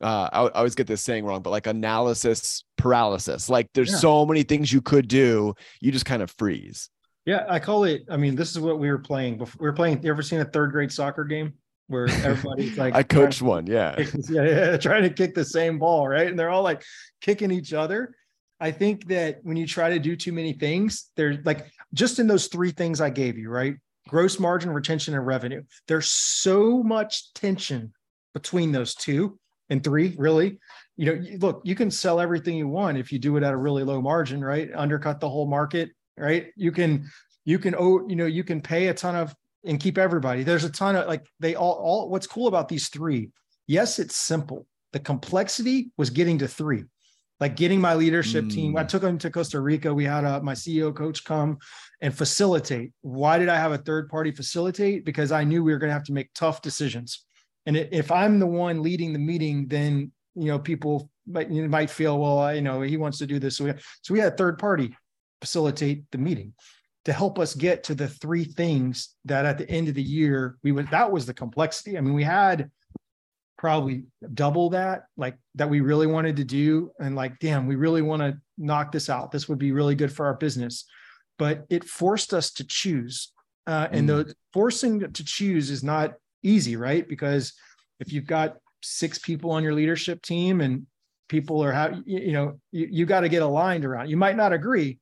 uh, 0.02 0.30
I, 0.32 0.42
I, 0.44 0.50
always 0.50 0.76
get 0.76 0.88
this 0.88 1.02
saying 1.02 1.26
wrong, 1.26 1.42
but 1.42 1.50
like 1.50 1.68
analysis 1.68 2.64
paralysis. 2.78 3.50
Like 3.50 3.70
there's 3.74 3.92
yeah. 3.92 3.98
so 3.98 4.26
many 4.26 4.44
things 4.44 4.72
you 4.72 4.82
could 4.82 5.08
do, 5.08 5.54
you 5.82 5.92
just 5.92 6.06
kind 6.06 6.22
of 6.22 6.32
freeze. 6.38 6.90
Yeah, 7.26 7.46
I 7.50 7.60
call 7.60 7.84
it. 7.84 8.04
I 8.10 8.18
mean, 8.18 8.36
this 8.36 8.52
is 8.52 8.60
what 8.60 8.80
we 8.80 8.90
were 8.90 9.00
playing 9.00 9.38
before. 9.38 9.58
We 9.60 9.68
were 9.68 9.74
playing. 9.74 10.02
You 10.02 10.10
ever 10.10 10.22
seen 10.22 10.40
a 10.40 10.46
third 10.46 10.72
grade 10.72 10.92
soccer 10.92 11.26
game 11.26 11.54
where 11.88 12.08
everybody's 12.08 12.78
like, 12.78 12.96
I 12.96 13.04
coached 13.04 13.42
one, 13.42 13.68
yeah. 13.68 13.96
yeah, 14.30 14.44
yeah, 14.44 14.78
trying 14.78 15.04
to 15.04 15.10
kick 15.10 15.36
the 15.36 15.44
same 15.44 15.80
ball, 15.80 16.08
right? 16.08 16.28
And 16.28 16.38
they're 16.38 16.50
all 16.50 16.64
like 16.64 16.84
kicking 17.22 17.52
each 17.52 17.74
other. 17.74 18.16
I 18.60 18.72
think 18.72 19.08
that 19.08 19.40
when 19.44 19.58
you 19.58 19.68
try 19.68 19.90
to 19.90 20.00
do 20.00 20.16
too 20.16 20.32
many 20.32 20.54
things, 20.54 21.12
there's 21.16 21.38
like 21.46 21.68
just 21.94 22.20
in 22.20 22.28
those 22.28 22.48
three 22.48 22.72
things 22.72 23.02
I 23.02 23.10
gave 23.10 23.38
you, 23.38 23.50
right? 23.50 23.76
Gross 24.08 24.40
margin, 24.40 24.72
retention, 24.72 25.14
and 25.14 25.26
revenue. 25.26 25.64
There's 25.88 26.08
so 26.08 26.82
much 26.82 27.34
tension 27.34 27.94
between 28.34 28.72
those 28.72 28.96
two 28.96 29.38
and 29.70 29.84
three, 29.84 30.16
really. 30.18 30.60
You 30.96 31.06
know, 31.06 31.38
look, 31.40 31.62
you 31.64 31.76
can 31.76 31.92
sell 31.92 32.20
everything 32.20 32.56
you 32.56 32.68
want 32.68 32.98
if 32.98 33.12
you 33.12 33.20
do 33.20 33.38
it 33.38 33.44
at 33.44 33.54
a 33.54 33.58
really 33.58 33.84
low 33.84 34.02
margin, 34.02 34.44
right? 34.44 34.70
Undercut 34.74 35.20
the 35.20 35.30
whole 35.30 35.48
market, 35.48 35.92
right? 36.18 36.48
You 36.56 36.72
can, 36.72 37.08
you 37.46 37.60
can, 37.60 37.76
oh, 37.78 38.08
you 38.08 38.16
know, 38.16 38.26
you 38.26 38.44
can 38.44 38.62
pay 38.62 38.88
a 38.88 38.94
ton 38.94 39.16
of 39.16 39.36
and 39.66 39.80
keep 39.80 39.98
everybody. 39.98 40.44
There's 40.44 40.64
a 40.64 40.72
ton 40.72 40.96
of 40.96 41.08
like 41.08 41.26
they 41.40 41.56
all, 41.56 41.74
all. 41.74 42.10
What's 42.10 42.28
cool 42.28 42.48
about 42.48 42.68
these 42.68 42.88
three? 42.90 43.30
Yes, 43.68 44.00
it's 44.00 44.16
simple. 44.16 44.66
The 44.94 45.00
complexity 45.00 45.92
was 45.98 46.10
getting 46.10 46.38
to 46.40 46.48
three, 46.48 46.86
like 47.40 47.56
getting 47.56 47.82
my 47.82 47.94
leadership 47.94 48.46
mm. 48.46 48.54
team. 48.54 48.78
I 48.78 48.84
mm. 48.84 48.88
took 48.88 49.02
them 49.02 49.18
to 49.20 49.30
Costa 49.30 49.60
Rica. 49.60 49.94
We 49.94 50.06
had 50.06 50.24
a, 50.24 50.42
my 50.42 50.54
CEO 50.54 50.96
coach 50.96 51.24
come 51.24 51.58
and 52.02 52.16
facilitate. 52.16 52.94
Why 53.02 53.38
did 53.38 53.50
I 53.50 53.58
have 53.58 53.74
a 53.74 53.78
third 53.78 54.10
party 54.10 54.32
facilitate? 54.32 55.06
Because 55.06 55.32
I 55.32 55.44
knew 55.44 55.64
we 55.64 55.74
were 55.74 55.80
going 55.80 55.90
to 55.90 55.94
have 55.94 56.06
to 56.06 56.14
make 56.14 56.34
tough 56.34 56.62
decisions. 56.62 57.26
And 57.68 57.76
if 57.76 58.12
I'm 58.12 58.40
the 58.40 58.48
one 58.48 58.82
leading 58.82 59.14
the 59.14 59.20
meeting, 59.20 59.68
then 59.68 60.12
you 60.36 60.46
know 60.46 60.58
people 60.58 61.12
might 61.28 61.52
you 61.52 61.68
might 61.68 61.90
feel 61.90 62.18
well, 62.18 62.40
I, 62.40 62.54
you 62.54 62.62
know, 62.62 62.82
he 62.82 62.98
wants 62.98 63.20
to 63.20 63.28
do 63.28 63.38
this. 63.38 63.58
So 63.58 63.66
we, 63.66 63.74
so 64.02 64.14
we 64.14 64.20
had 64.20 64.34
a 64.34 64.38
third 64.38 64.58
party 64.58 64.96
facilitate 65.42 66.06
the 66.12 66.18
meeting 66.18 66.54
to 67.06 67.14
help 67.14 67.38
us 67.38 67.54
get 67.54 67.84
to 67.84 67.94
the 67.94 68.08
three 68.08 68.46
things 68.46 69.16
that 69.26 69.46
at 69.46 69.58
the 69.58 69.70
end 69.70 69.88
of 69.88 69.94
the 69.94 70.02
year 70.02 70.58
we 70.64 70.72
would 70.72 70.90
that 70.90 71.12
was 71.12 71.26
the 71.26 71.34
complexity. 71.34 71.98
I 71.98 72.02
mean, 72.02 72.14
we 72.14 72.24
had 72.24 72.72
probably 73.58 74.06
double 74.34 74.70
that, 74.70 75.04
like 75.18 75.38
that 75.56 75.70
we 75.70 75.82
really 75.82 76.08
wanted 76.08 76.38
to 76.38 76.46
do, 76.46 76.92
and 77.00 77.16
like, 77.16 77.38
damn, 77.40 77.68
we 77.68 77.76
really 77.76 78.02
want 78.02 78.22
to 78.22 78.38
knock 78.58 78.92
this 78.92 79.10
out. 79.10 79.32
This 79.32 79.50
would 79.50 79.60
be 79.60 79.74
really 79.74 79.96
good 79.96 80.12
for 80.12 80.26
our 80.26 80.36
business, 80.36 80.86
but 81.38 81.66
it 81.70 81.84
forced 81.84 82.34
us 82.34 82.52
to 82.52 82.64
choose. 82.64 83.34
Uh, 83.66 83.90
and 83.92 84.08
mm. 84.08 84.26
the 84.26 84.36
forcing 84.54 85.12
to 85.12 85.26
choose 85.26 85.70
is 85.70 85.84
not 85.84 86.14
easy, 86.44 86.76
right? 86.76 87.08
Because 87.08 87.54
if 88.00 88.12
you've 88.12 88.28
got 88.28 88.58
six 88.82 89.20
people 89.20 89.52
on 89.52 89.64
your 89.64 89.74
leadership 89.74 90.22
team 90.22 90.62
and 90.62 90.86
people 91.28 91.64
are 91.64 91.72
how 91.72 92.02
you 92.06 92.32
know 92.32 92.60
you, 92.72 92.88
you 92.90 93.06
got 93.06 93.22
to 93.22 93.30
get 93.30 93.42
aligned 93.42 93.86
around. 93.86 94.10
You 94.10 94.18
might 94.18 94.38
not 94.38 94.54
agree, 94.54 95.00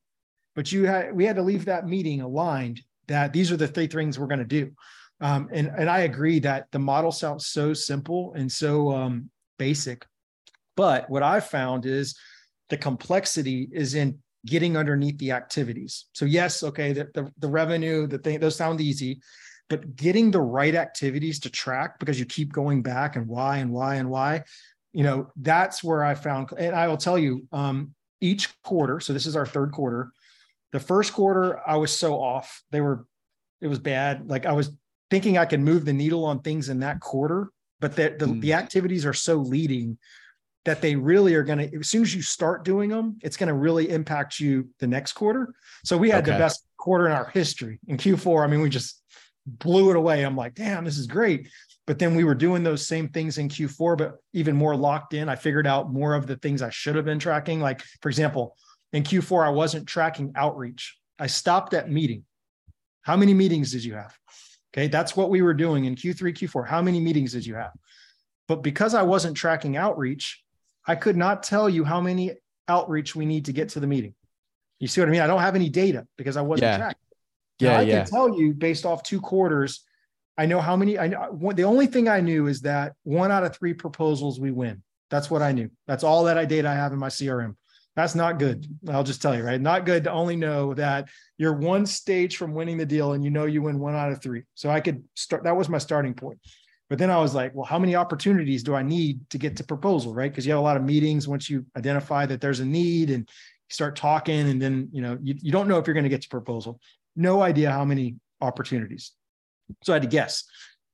but 0.54 0.72
you 0.72 0.84
had 0.84 1.14
we 1.14 1.24
had 1.24 1.36
to 1.36 1.42
leave 1.42 1.66
that 1.66 1.86
meeting 1.86 2.20
aligned 2.20 2.80
that 3.08 3.32
these 3.32 3.52
are 3.52 3.56
the 3.56 3.68
three 3.68 3.86
things 3.86 4.18
we're 4.18 4.26
going 4.26 4.40
to 4.40 4.44
do. 4.44 4.72
Um, 5.20 5.48
and 5.52 5.70
and 5.76 5.88
I 5.88 6.00
agree 6.00 6.40
that 6.40 6.66
the 6.72 6.78
model 6.78 7.12
sounds 7.12 7.46
so 7.46 7.72
simple 7.72 8.34
and 8.34 8.50
so 8.50 8.92
um, 8.92 9.30
basic, 9.58 10.04
but 10.76 11.08
what 11.08 11.22
I've 11.22 11.46
found 11.46 11.86
is 11.86 12.18
the 12.68 12.76
complexity 12.76 13.68
is 13.72 13.94
in 13.94 14.18
getting 14.44 14.76
underneath 14.76 15.18
the 15.18 15.32
activities. 15.32 16.06
So 16.12 16.24
yes, 16.24 16.62
okay, 16.62 16.92
the 16.92 17.08
the, 17.14 17.32
the 17.38 17.48
revenue, 17.48 18.06
the 18.06 18.18
thing, 18.18 18.40
those 18.40 18.56
sound 18.56 18.80
easy 18.80 19.20
but 19.68 19.96
getting 19.96 20.30
the 20.30 20.40
right 20.40 20.74
activities 20.74 21.40
to 21.40 21.50
track 21.50 21.98
because 21.98 22.18
you 22.18 22.24
keep 22.24 22.52
going 22.52 22.82
back 22.82 23.16
and 23.16 23.26
why 23.26 23.58
and 23.58 23.70
why 23.70 23.96
and 23.96 24.08
why 24.08 24.42
you 24.92 25.02
know 25.02 25.30
that's 25.36 25.82
where 25.82 26.04
i 26.04 26.14
found 26.14 26.48
and 26.58 26.74
i 26.74 26.88
will 26.88 26.96
tell 26.96 27.18
you 27.18 27.46
um, 27.52 27.94
each 28.20 28.48
quarter 28.62 29.00
so 29.00 29.12
this 29.12 29.26
is 29.26 29.36
our 29.36 29.46
third 29.46 29.72
quarter 29.72 30.10
the 30.72 30.80
first 30.80 31.12
quarter 31.12 31.60
i 31.68 31.76
was 31.76 31.96
so 31.96 32.14
off 32.14 32.62
they 32.70 32.80
were 32.80 33.06
it 33.60 33.66
was 33.66 33.78
bad 33.78 34.28
like 34.28 34.46
i 34.46 34.52
was 34.52 34.70
thinking 35.10 35.38
i 35.38 35.44
could 35.44 35.60
move 35.60 35.84
the 35.84 35.92
needle 35.92 36.24
on 36.24 36.40
things 36.40 36.68
in 36.68 36.80
that 36.80 37.00
quarter 37.00 37.50
but 37.78 37.94
the, 37.94 38.16
the, 38.18 38.24
mm. 38.24 38.40
the 38.40 38.54
activities 38.54 39.04
are 39.04 39.12
so 39.12 39.36
leading 39.36 39.98
that 40.64 40.80
they 40.80 40.96
really 40.96 41.34
are 41.34 41.44
going 41.44 41.58
to 41.58 41.78
as 41.78 41.88
soon 41.88 42.02
as 42.02 42.14
you 42.14 42.22
start 42.22 42.64
doing 42.64 42.88
them 42.88 43.18
it's 43.22 43.36
going 43.36 43.48
to 43.48 43.54
really 43.54 43.90
impact 43.90 44.40
you 44.40 44.68
the 44.78 44.86
next 44.86 45.12
quarter 45.12 45.54
so 45.84 45.96
we 45.96 46.10
had 46.10 46.24
okay. 46.24 46.32
the 46.32 46.38
best 46.38 46.66
quarter 46.78 47.06
in 47.06 47.12
our 47.12 47.28
history 47.30 47.78
in 47.88 47.96
q4 47.96 48.44
i 48.44 48.46
mean 48.46 48.60
we 48.60 48.70
just 48.70 49.02
blew 49.46 49.90
it 49.90 49.96
away. 49.96 50.24
I'm 50.24 50.36
like, 50.36 50.54
damn, 50.54 50.84
this 50.84 50.98
is 50.98 51.06
great. 51.06 51.48
But 51.86 51.98
then 51.98 52.14
we 52.14 52.24
were 52.24 52.34
doing 52.34 52.62
those 52.62 52.86
same 52.86 53.08
things 53.08 53.38
in 53.38 53.48
Q4, 53.48 53.96
but 53.96 54.16
even 54.32 54.56
more 54.56 54.76
locked 54.76 55.14
in. 55.14 55.28
I 55.28 55.36
figured 55.36 55.66
out 55.66 55.92
more 55.92 56.14
of 56.14 56.26
the 56.26 56.36
things 56.36 56.62
I 56.62 56.70
should 56.70 56.96
have 56.96 57.04
been 57.04 57.20
tracking. 57.20 57.60
Like, 57.60 57.82
for 58.02 58.08
example, 58.08 58.56
in 58.92 59.04
Q4, 59.04 59.46
I 59.46 59.50
wasn't 59.50 59.86
tracking 59.86 60.32
outreach. 60.34 60.96
I 61.18 61.28
stopped 61.28 61.74
at 61.74 61.90
meeting. 61.90 62.24
How 63.02 63.16
many 63.16 63.34
meetings 63.34 63.70
did 63.70 63.84
you 63.84 63.94
have? 63.94 64.16
Okay, 64.74 64.88
that's 64.88 65.16
what 65.16 65.30
we 65.30 65.42
were 65.42 65.54
doing 65.54 65.84
in 65.84 65.94
Q3, 65.94 66.36
Q4. 66.36 66.66
How 66.66 66.82
many 66.82 67.00
meetings 67.00 67.32
did 67.32 67.46
you 67.46 67.54
have? 67.54 67.72
But 68.48 68.62
because 68.62 68.94
I 68.94 69.02
wasn't 69.02 69.36
tracking 69.36 69.76
outreach, 69.76 70.42
I 70.86 70.96
could 70.96 71.16
not 71.16 71.42
tell 71.42 71.68
you 71.68 71.84
how 71.84 72.00
many 72.00 72.32
outreach 72.68 73.14
we 73.14 73.26
need 73.26 73.44
to 73.46 73.52
get 73.52 73.70
to 73.70 73.80
the 73.80 73.86
meeting. 73.86 74.14
You 74.78 74.88
see 74.88 75.00
what 75.00 75.08
I 75.08 75.12
mean? 75.12 75.20
I 75.20 75.26
don't 75.26 75.40
have 75.40 75.54
any 75.54 75.68
data 75.68 76.06
because 76.18 76.36
I 76.36 76.42
wasn't 76.42 76.72
yeah. 76.72 76.76
tracking. 76.78 77.05
Yeah, 77.58 77.72
now, 77.72 77.78
I 77.78 77.82
yeah. 77.82 78.02
can 78.02 78.10
tell 78.10 78.38
you 78.38 78.52
based 78.52 78.84
off 78.84 79.02
two 79.02 79.20
quarters. 79.20 79.84
I 80.38 80.46
know 80.46 80.60
how 80.60 80.76
many. 80.76 80.98
I 80.98 81.08
know 81.08 81.52
the 81.54 81.64
only 81.64 81.86
thing 81.86 82.08
I 82.08 82.20
knew 82.20 82.46
is 82.46 82.60
that 82.62 82.94
one 83.04 83.32
out 83.32 83.44
of 83.44 83.56
three 83.56 83.72
proposals 83.72 84.38
we 84.38 84.50
win. 84.50 84.82
That's 85.10 85.30
what 85.30 85.42
I 85.42 85.52
knew. 85.52 85.70
That's 85.86 86.04
all 86.04 86.24
that 86.24 86.36
I 86.36 86.44
data 86.44 86.68
I 86.68 86.74
have 86.74 86.92
in 86.92 86.98
my 86.98 87.08
CRM. 87.08 87.54
That's 87.94 88.14
not 88.14 88.38
good. 88.38 88.66
I'll 88.90 89.04
just 89.04 89.22
tell 89.22 89.34
you, 89.34 89.42
right? 89.42 89.60
Not 89.60 89.86
good 89.86 90.04
to 90.04 90.12
only 90.12 90.36
know 90.36 90.74
that 90.74 91.08
you're 91.38 91.54
one 91.54 91.86
stage 91.86 92.36
from 92.36 92.52
winning 92.52 92.76
the 92.76 92.84
deal 92.84 93.14
and 93.14 93.24
you 93.24 93.30
know 93.30 93.46
you 93.46 93.62
win 93.62 93.78
one 93.78 93.94
out 93.94 94.12
of 94.12 94.20
three. 94.20 94.42
So 94.54 94.68
I 94.68 94.80
could 94.80 95.02
start, 95.14 95.44
that 95.44 95.56
was 95.56 95.70
my 95.70 95.78
starting 95.78 96.12
point. 96.12 96.38
But 96.90 96.98
then 96.98 97.10
I 97.10 97.18
was 97.18 97.34
like, 97.34 97.54
well, 97.54 97.64
how 97.64 97.78
many 97.78 97.96
opportunities 97.96 98.62
do 98.62 98.74
I 98.74 98.82
need 98.82 99.28
to 99.30 99.38
get 99.38 99.56
to 99.56 99.64
proposal, 99.64 100.14
right? 100.14 100.30
Because 100.30 100.46
you 100.46 100.52
have 100.52 100.60
a 100.60 100.62
lot 100.62 100.76
of 100.76 100.84
meetings 100.84 101.26
once 101.26 101.48
you 101.48 101.64
identify 101.76 102.26
that 102.26 102.40
there's 102.40 102.60
a 102.60 102.66
need 102.66 103.10
and 103.10 103.20
you 103.20 103.72
start 103.72 103.96
talking, 103.96 104.48
and 104.48 104.62
then 104.62 104.88
you 104.92 105.00
know, 105.00 105.18
you, 105.20 105.34
you 105.40 105.50
don't 105.50 105.66
know 105.66 105.78
if 105.78 105.86
you're 105.86 105.94
going 105.94 106.04
to 106.04 106.10
get 106.10 106.22
to 106.22 106.28
proposal 106.28 106.78
no 107.16 107.42
idea 107.42 107.70
how 107.70 107.84
many 107.84 108.16
opportunities. 108.40 109.12
So 109.82 109.92
I 109.92 109.96
had 109.96 110.02
to 110.02 110.08
guess. 110.08 110.44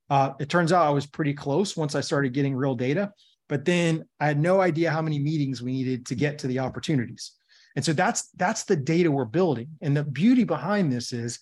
Uh, 0.09 0.31
it 0.39 0.49
turns 0.49 0.71
out 0.71 0.85
I 0.85 0.91
was 0.91 1.05
pretty 1.05 1.33
close 1.33 1.77
once 1.77 1.95
I 1.95 2.01
started 2.01 2.33
getting 2.33 2.55
real 2.55 2.75
data, 2.75 3.11
but 3.49 3.65
then 3.65 4.05
I 4.19 4.27
had 4.27 4.39
no 4.39 4.61
idea 4.61 4.91
how 4.91 5.01
many 5.01 5.19
meetings 5.19 5.61
we 5.61 5.71
needed 5.71 6.05
to 6.07 6.15
get 6.15 6.39
to 6.39 6.47
the 6.47 6.59
opportunities. 6.59 7.33
And 7.75 7.83
so 7.83 7.93
that's 7.93 8.29
that's 8.35 8.63
the 8.63 8.75
data 8.75 9.11
we're 9.11 9.25
building. 9.25 9.69
And 9.81 9.97
the 9.97 10.03
beauty 10.03 10.43
behind 10.43 10.91
this 10.91 11.13
is 11.13 11.39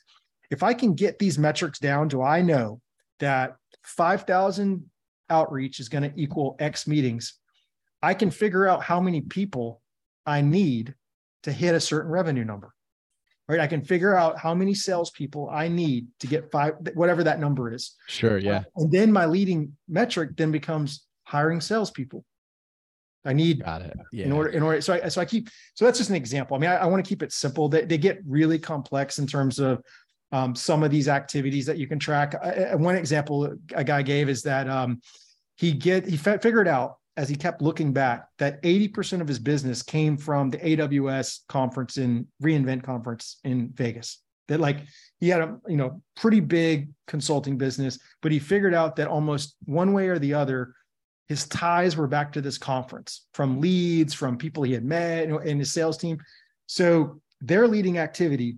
if 0.50 0.63
I 0.63 0.74
can 0.74 0.94
get 0.94 1.20
these 1.20 1.38
metrics 1.38 1.80
down 1.80 2.10
to 2.10 2.24
I 2.24 2.41
know 2.41 2.82
that 3.20 3.56
5,000 3.84 4.86
outreach 5.30 5.80
is 5.80 5.89
going 5.89 6.04
to 6.04 6.22
equal 6.22 6.56
X 6.60 6.88
meetings, 6.88 7.36
I 8.02 8.13
can 8.13 8.32
figure 8.32 8.67
out 8.67 8.84
how 8.84 9.00
many 9.00 9.22
people 9.22 9.82
I 10.26 10.41
need 10.41 10.96
to 11.44 11.52
hit 11.52 11.76
a 11.76 11.80
certain 11.80 12.12
revenue 12.12 12.46
number 12.46 12.74
right? 13.47 13.60
I 13.60 13.67
can 13.67 13.82
figure 13.84 14.15
out 14.15 14.38
how 14.39 14.54
many 14.54 14.73
salespeople 14.73 15.49
I 15.49 15.67
need 15.67 16.08
to 16.19 16.27
get 16.27 16.51
five, 16.51 16.73
whatever 16.93 17.23
that 17.23 17.39
number 17.39 17.73
is. 17.73 17.95
Sure. 18.08 18.38
Yeah. 18.38 18.63
And 18.75 18.91
then 18.91 19.12
my 19.12 19.25
leading 19.25 19.75
metric 19.89 20.32
then 20.38 20.51
becomes 20.51 21.06
hiring 21.23 21.62
salespeople. 21.62 22.23
I 23.23 23.34
need 23.34 23.63
Got 23.63 23.84
it. 23.84 23.93
Yeah. 24.12 24.25
in 24.25 24.32
order 24.32 24.49
in 24.49 24.63
order 24.63 24.82
so 24.82 24.93
I 24.93 25.08
so 25.10 25.21
I 25.21 25.25
keep 25.25 25.47
so 25.75 25.86
that's 25.86 25.97
just 25.99 26.10
an 26.10 26.15
example. 26.15 26.58
I 26.58 26.60
mean, 26.60 26.69
I, 26.71 26.77
I 26.77 26.86
want 26.88 27.04
to 27.06 27.08
keep 27.08 27.21
it 27.21 27.32
simple. 27.32 27.69
They, 27.69 27.86
they 27.86 27.97
get 27.99 28.19
really 28.27 28.58
complex 28.58 29.19
in 29.19 29.27
terms 29.27 29.60
of 29.60 29.82
um, 30.32 30.56
some 30.56 30.82
of 30.82 30.89
these 30.89 31.08
activities 31.08 31.65
that 31.67 31.77
you 31.77 31.88
can 31.88 31.99
track. 31.99 32.34
I, 32.43 32.49
I- 32.71 32.75
one 32.75 32.95
example 32.95 33.54
a 33.75 33.84
guy 33.84 34.01
gave 34.01 34.27
is 34.30 34.41
that 34.43 34.67
um, 34.69 35.01
he 35.58 35.71
get 35.71 36.08
he 36.08 36.17
fi- 36.17 36.38
figured 36.39 36.67
out 36.67 36.95
as 37.17 37.28
he 37.28 37.36
kept 37.36 37.62
looking 37.62 37.91
back 37.91 38.28
that 38.38 38.62
80% 38.63 39.21
of 39.21 39.28
his 39.28 39.39
business 39.39 39.84
came 39.84 40.17
from 40.17 40.50
the 40.50 40.58
AWS 40.58 41.41
conference 41.50 41.97
in 41.97 42.28
reInvent 42.41 42.84
conference 42.84 43.39
in 43.43 43.69
Vegas. 43.74 44.21
That 44.47 44.60
like 44.60 44.82
he 45.19 45.30
had 45.30 45.41
a 45.41 45.58
you 45.67 45.78
know 45.78 46.02
pretty 46.15 46.39
big 46.39 46.89
consulting 47.08 47.58
business, 47.58 48.00
but 48.21 48.32
he 48.32 48.39
figured 48.39 48.74
out 48.74 48.95
that 48.97 49.08
almost 49.08 49.56
one 49.65 49.93
way 49.93 50.08
or 50.08 50.19
the 50.19 50.34
other, 50.34 50.74
his 51.28 51.47
ties 51.47 51.95
were 51.95 52.08
back 52.08 52.34
to 52.34 52.41
this 52.41 52.58
conference 52.58 53.28
from 53.34 53.62
leads, 53.62 54.13
from 54.13 54.38
people 54.38 54.63
he 54.63 54.74
had 54.74 54.84
met, 54.84 55.28
and 55.30 55.60
his 55.60 55.71
sales 55.71 55.97
team. 55.97 56.17
So 56.65 57.21
their 57.39 57.67
leading 57.67 57.97
activity 57.97 58.58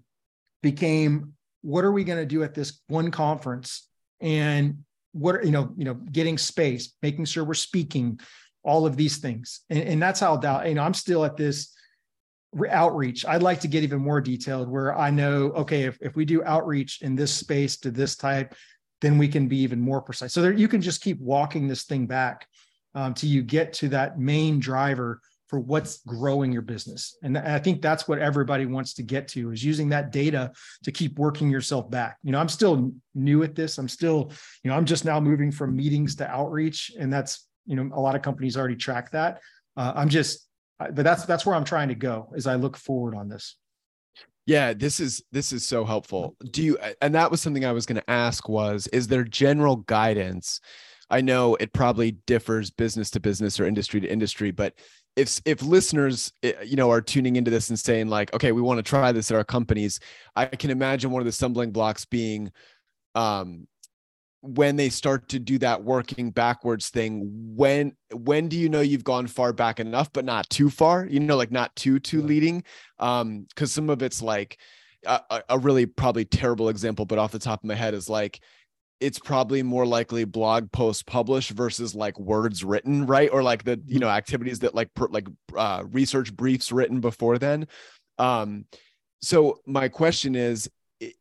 became 0.62 1.34
what 1.62 1.84
are 1.84 1.92
we 1.92 2.04
going 2.04 2.20
to 2.20 2.26
do 2.26 2.44
at 2.44 2.54
this 2.54 2.82
one 2.88 3.12
conference 3.12 3.88
and 4.22 4.84
what 5.12 5.36
are, 5.36 5.44
you 5.44 5.52
know 5.52 5.72
you 5.78 5.86
know 5.86 5.94
getting 5.94 6.38
space 6.38 6.94
making 7.02 7.26
sure 7.26 7.44
we're 7.44 7.54
speaking 7.54 8.20
all 8.64 8.86
of 8.86 8.96
these 8.96 9.18
things. 9.18 9.62
And, 9.70 9.80
and 9.80 10.02
that's 10.02 10.20
how 10.20 10.40
you 10.66 10.74
know 10.74 10.84
i'm 10.84 10.94
still 10.94 11.26
at 11.26 11.38
this 11.38 11.74
re- 12.54 12.70
outreach. 12.70 13.26
I'd 13.26 13.44
like 13.44 13.62
to 13.62 13.68
get 13.68 13.84
even 13.84 14.00
more 14.00 14.22
detailed 14.22 14.70
where 14.70 14.98
i 14.98 15.10
know 15.10 15.52
okay 15.52 15.84
if, 15.84 15.98
if 16.02 16.16
we 16.16 16.26
do 16.26 16.44
outreach 16.44 17.02
in 17.02 17.16
this 17.16 17.34
space 17.34 17.78
to 17.78 17.92
this 17.92 18.16
type 18.16 18.56
then 19.02 19.18
we 19.18 19.28
can 19.28 19.50
be 19.50 19.58
even 19.58 19.82
more 19.82 20.02
precise. 20.02 20.32
So 20.32 20.42
there 20.42 20.54
you 20.54 20.70
can 20.70 20.82
just 20.82 21.02
keep 21.02 21.20
walking 21.20 21.68
this 21.68 21.84
thing 21.84 22.08
back 22.08 22.48
um, 22.96 23.14
till 23.14 23.30
you 23.30 23.44
get 23.44 23.74
to 23.74 23.90
that 23.90 24.18
main 24.18 24.60
driver 24.60 25.20
for 25.48 25.60
what's 25.60 25.98
growing 26.08 26.52
your 26.52 26.62
business. 26.62 27.18
And 27.22 27.38
i 27.38 27.60
think 27.60 27.82
that's 27.82 28.08
what 28.08 28.20
everybody 28.20 28.66
wants 28.66 28.94
to 28.96 29.04
get 29.04 29.28
to 29.30 29.52
is 29.52 29.64
using 29.64 29.90
that 29.90 30.12
data 30.12 30.52
to 30.84 30.92
keep 30.92 31.20
working 31.20 31.50
yourself 31.50 31.92
back. 31.92 32.18
You 32.24 32.32
know 32.32 32.40
i'm 32.40 32.50
still 32.50 32.94
new 33.14 33.44
at 33.44 33.56
this. 33.56 33.78
I'm 33.78 33.90
still 33.90 34.32
you 34.64 34.72
know 34.72 34.78
i'm 34.78 34.86
just 34.86 35.06
now 35.06 35.20
moving 35.20 35.52
from 35.52 35.76
meetings 35.76 36.16
to 36.16 36.28
outreach 36.28 36.92
and 36.98 37.12
that's 37.12 37.48
you 37.66 37.76
know 37.76 37.90
a 37.96 38.00
lot 38.00 38.16
of 38.16 38.22
companies 38.22 38.58
already 38.58 38.76
track 38.76 39.12
that 39.12 39.40
uh, 39.78 39.94
i'm 39.96 40.10
just 40.10 40.48
but 40.80 40.96
that's 41.04 41.26
that's 41.26 41.46
where 41.46 41.56
i'm 41.56 41.64
trying 41.64 41.88
to 41.88 41.96
go 41.96 42.32
as 42.36 42.48
i 42.48 42.56
look 42.56 42.78
forward 42.78 43.16
on 43.16 43.30
this 43.30 43.56
Yeah, 44.46 44.74
this 44.74 45.00
is 45.00 45.24
this 45.32 45.54
is 45.54 45.66
so 45.66 45.86
helpful. 45.86 46.36
Do 46.52 46.62
you 46.62 46.78
and 47.02 47.16
that 47.16 47.32
was 47.32 47.42
something 47.42 47.64
I 47.64 47.72
was 47.72 47.86
going 47.86 48.02
to 48.02 48.10
ask 48.10 48.50
was 48.50 48.88
is 48.88 49.08
there 49.08 49.24
general 49.24 49.78
guidance? 49.78 50.60
I 51.10 51.22
know 51.22 51.56
it 51.56 51.74
probably 51.74 52.18
differs 52.28 52.70
business 52.72 53.10
to 53.12 53.20
business 53.20 53.60
or 53.60 53.66
industry 53.66 54.02
to 54.02 54.08
industry, 54.08 54.52
but 54.52 54.74
if 55.16 55.40
if 55.46 55.62
listeners 55.62 56.34
eh, 56.44 56.54
you 56.66 56.76
know 56.76 56.92
are 56.92 57.02
tuning 57.02 57.38
into 57.38 57.52
this 57.52 57.70
and 57.70 57.80
saying 57.80 58.10
like, 58.10 58.34
okay, 58.34 58.52
we 58.52 58.62
want 58.62 58.80
to 58.80 58.84
try 58.84 59.12
this 59.14 59.32
at 59.32 59.38
our 59.38 59.44
companies, 59.46 60.00
I 60.36 60.46
can 60.46 60.72
imagine 60.72 61.12
one 61.12 61.22
of 61.22 61.26
the 61.26 61.32
stumbling 61.32 61.72
blocks 61.72 62.04
being 62.06 62.52
um 63.16 63.68
when 64.46 64.76
they 64.76 64.90
start 64.90 65.30
to 65.30 65.40
do 65.40 65.58
that 65.58 65.86
working 65.86 66.30
backwards 66.30 66.90
thing 66.90 67.22
when 67.56 67.94
when 68.12 68.50
do 68.50 68.58
you 68.58 68.68
know 68.68 68.82
you've 68.82 69.06
gone 69.06 69.26
far 69.26 69.54
back 69.54 69.80
enough 69.80 70.12
but 70.12 70.26
not 70.26 70.50
too 70.50 70.70
far? 70.70 71.06
You 71.06 71.22
know 71.22 71.38
like 71.38 71.50
not 71.52 71.74
too 71.78 71.98
too 71.98 72.20
Right. 72.20 72.28
leading? 72.28 72.64
Um 73.00 73.46
because 73.48 73.72
some 73.72 73.90
of 73.90 74.02
it's 74.02 74.22
like 74.22 74.60
a, 75.06 75.22
a- 75.50 75.60
really 75.60 75.86
probably 75.86 76.26
terrible 76.26 76.68
example 76.68 77.06
but 77.06 77.18
off 77.18 77.32
the 77.32 77.40
top 77.40 77.64
of 77.64 77.68
my 77.68 77.74
head 77.74 77.94
is 77.94 78.10
like 78.10 78.42
it's 79.00 79.18
probably 79.18 79.64
more 79.64 79.86
likely 79.86 80.26
blog 80.26 80.72
post 80.74 81.06
published 81.06 81.52
versus 81.52 81.96
like 81.96 82.20
words 82.20 82.66
written 82.66 83.06
right? 83.06 83.30
Or 83.32 83.44
like 83.44 83.64
the 83.64 83.82
you 83.86 84.00
know 84.00 84.10
activities 84.10 84.60
that 84.60 84.76
like 84.76 84.94
per, 84.94 85.08
like 85.08 85.28
uh, 85.56 85.86
research 85.90 86.36
briefs 86.36 86.70
written 86.70 87.00
before 87.00 87.38
then. 87.38 87.66
Um 88.18 88.66
so 89.22 89.60
my 89.66 89.88
question 89.88 90.36
is 90.36 90.70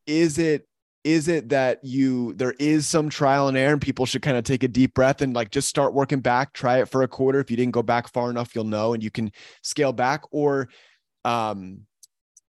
is 0.09 0.39
it 0.39 0.67
is 1.05 1.29
it 1.29 1.49
that 1.49 1.81
you 1.83 2.33
there 2.35 2.55
is 2.59 2.87
some 2.87 3.09
trial 3.09 3.49
and 3.49 3.57
error 3.57 3.73
and 3.73 3.83
people 3.83 4.07
should 4.07 4.23
kind 4.23 4.37
of 4.37 4.45
take 4.45 4.63
a 4.63 4.69
deep 4.69 4.95
breath 4.95 5.21
and 5.21 5.35
like 5.35 5.51
just 5.51 5.69
start 5.69 5.95
working 5.95 6.21
back 6.21 6.53
try 6.53 6.79
it 6.79 6.89
for 6.89 7.03
a 7.03 7.09
quarter. 7.09 7.41
If 7.41 7.51
you 7.51 7.57
didn't 7.57 7.73
go 7.73 7.83
back 7.83 8.09
far 8.13 8.31
enough 8.31 8.55
you'll 8.55 8.65
know 8.65 8.95
and 8.95 9.03
you 9.03 9.11
can 9.11 9.33
scale 9.63 9.93
back 9.93 10.23
or 10.31 10.69
um 11.25 11.81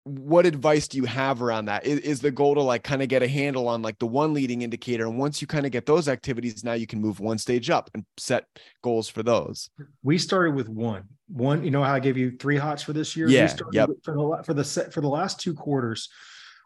what 0.05 0.47
advice 0.47 0.89
do 0.89 0.97
you 0.97 1.05
have 1.05 1.43
around 1.43 1.67
that? 1.67 1.85
Is, 1.85 1.99
is 1.99 2.21
the 2.21 2.31
goal 2.31 2.55
to 2.55 2.63
like 2.63 2.83
kind 2.83 3.03
of 3.03 3.09
get 3.09 3.23
a 3.23 3.29
handle 3.29 3.69
on 3.69 3.83
like 3.83 3.99
the 3.99 4.07
one 4.07 4.33
leading 4.33 4.63
indicator? 4.63 5.05
And 5.05 5.19
once 5.19 5.43
you 5.43 5.47
kind 5.47 5.67
of 5.67 5.73
get 5.73 5.85
those 5.85 6.09
activities 6.09 6.65
now 6.65 6.73
you 6.73 6.87
can 6.87 7.01
move 7.01 7.21
one 7.21 7.37
stage 7.37 7.69
up 7.69 7.91
and 7.93 8.05
set 8.17 8.47
goals 8.83 9.11
for 9.11 9.23
those. 9.23 9.69
We 10.03 10.17
started 10.17 10.55
with 10.55 10.69
one. 10.69 11.05
One 11.29 11.63
you 11.63 11.71
know 11.71 11.85
how 11.85 11.93
i 11.93 12.01
gave 12.01 12.17
you 12.17 12.31
three 12.39 12.57
hots 12.57 12.83
for 12.83 12.95
this 12.95 13.15
year? 13.15 13.29
Yeah, 13.29 13.43
we 13.43 13.49
started 13.49 13.75
yep. 13.75 13.89
with- 13.91 14.03
for 14.03 14.15
the 14.15 14.43
for 14.45 14.55
the 14.55 14.65
set 14.65 14.95
for 14.95 15.03
the 15.03 15.09
last 15.09 15.39
two 15.39 15.53
quarters 15.53 16.09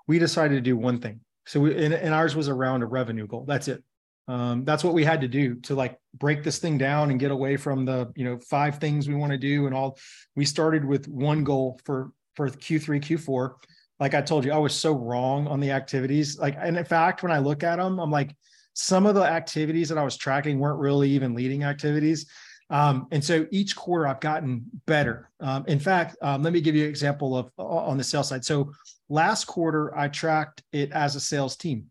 we 0.09 0.19
decided 0.19 0.55
to 0.55 0.61
do 0.61 0.77
one 0.77 1.01
thing 1.01 1.21
so 1.47 1.61
we 1.61 1.85
and, 1.85 1.95
and 1.95 2.15
ours 2.15 2.37
was 2.37 2.49
around 2.49 2.83
a 2.83 2.87
revenue 2.87 3.27
goal. 3.27 3.45
That's 3.47 3.69
it. 3.69 3.83
Um, 4.29 4.65
that's 4.65 4.85
what 4.85 4.95
we 4.95 5.05
had 5.05 5.21
to 5.23 5.29
do 5.29 5.57
to 5.63 5.75
like 5.75 5.99
break 6.15 6.45
this 6.45 6.59
thing 6.59 6.79
down 6.79 7.11
and 7.11 7.19
get 7.19 7.31
away 7.31 7.57
from 7.57 7.85
the 7.85 8.13
you 8.15 8.25
know 8.25 8.39
five 8.39 8.79
things 8.79 9.09
we 9.09 9.15
want 9.15 9.33
to 9.33 9.39
do 9.39 9.67
and 9.67 9.75
all. 9.75 9.99
We 10.37 10.45
started 10.45 10.85
with 10.85 11.09
one 11.09 11.45
goal 11.45 11.81
for 11.85 12.13
for 12.35 12.49
q3 12.49 12.99
q4 13.03 13.53
like 14.01 14.15
i 14.15 14.23
told 14.23 14.43
you 14.45 14.53
i 14.53 14.57
was 14.57 14.75
so 14.75 14.93
wrong 14.93 15.47
on 15.47 15.61
the 15.61 15.71
activities. 15.71 16.39
Like 16.39 16.57
and 16.59 16.79
in 16.79 16.85
fact 16.85 17.23
when 17.23 17.33
i 17.33 17.39
look 17.39 17.63
at 17.63 17.77
them 17.77 17.99
i'm 17.99 18.11
like 18.11 18.35
some 18.73 19.05
of 19.05 19.15
the 19.15 19.23
activities 19.23 19.91
that 19.91 19.99
i 19.99 20.03
was 20.03 20.17
tracking 20.17 20.59
weren't 20.59 20.81
really 20.81 21.11
even 21.11 21.35
leading 21.35 21.63
activities 21.63 22.27
um, 22.73 23.07
and 23.13 23.23
so 23.23 23.47
each 23.51 23.77
quarter 23.77 24.09
I've 24.09 24.21
gotten 24.21 24.65
better. 24.87 25.31
Um, 25.41 25.65
in 25.69 25.79
fact, 25.79 26.17
um, 26.23 26.43
let 26.43 26.53
me 26.53 26.61
give 26.61 26.75
you 26.75 26.85
an 26.85 26.91
example 26.91 27.37
of 27.37 27.51
on 27.59 27.99
the 27.99 28.05
sales 28.05 28.29
side. 28.29 28.45
So 28.45 28.73
last 29.09 29.45
quarter 29.45 29.97
I 29.97 30.09
tracked 30.09 30.63
it 30.73 30.91
as 30.91 31.15
a 31.15 31.21
sales 31.21 31.55
team. 31.55 31.91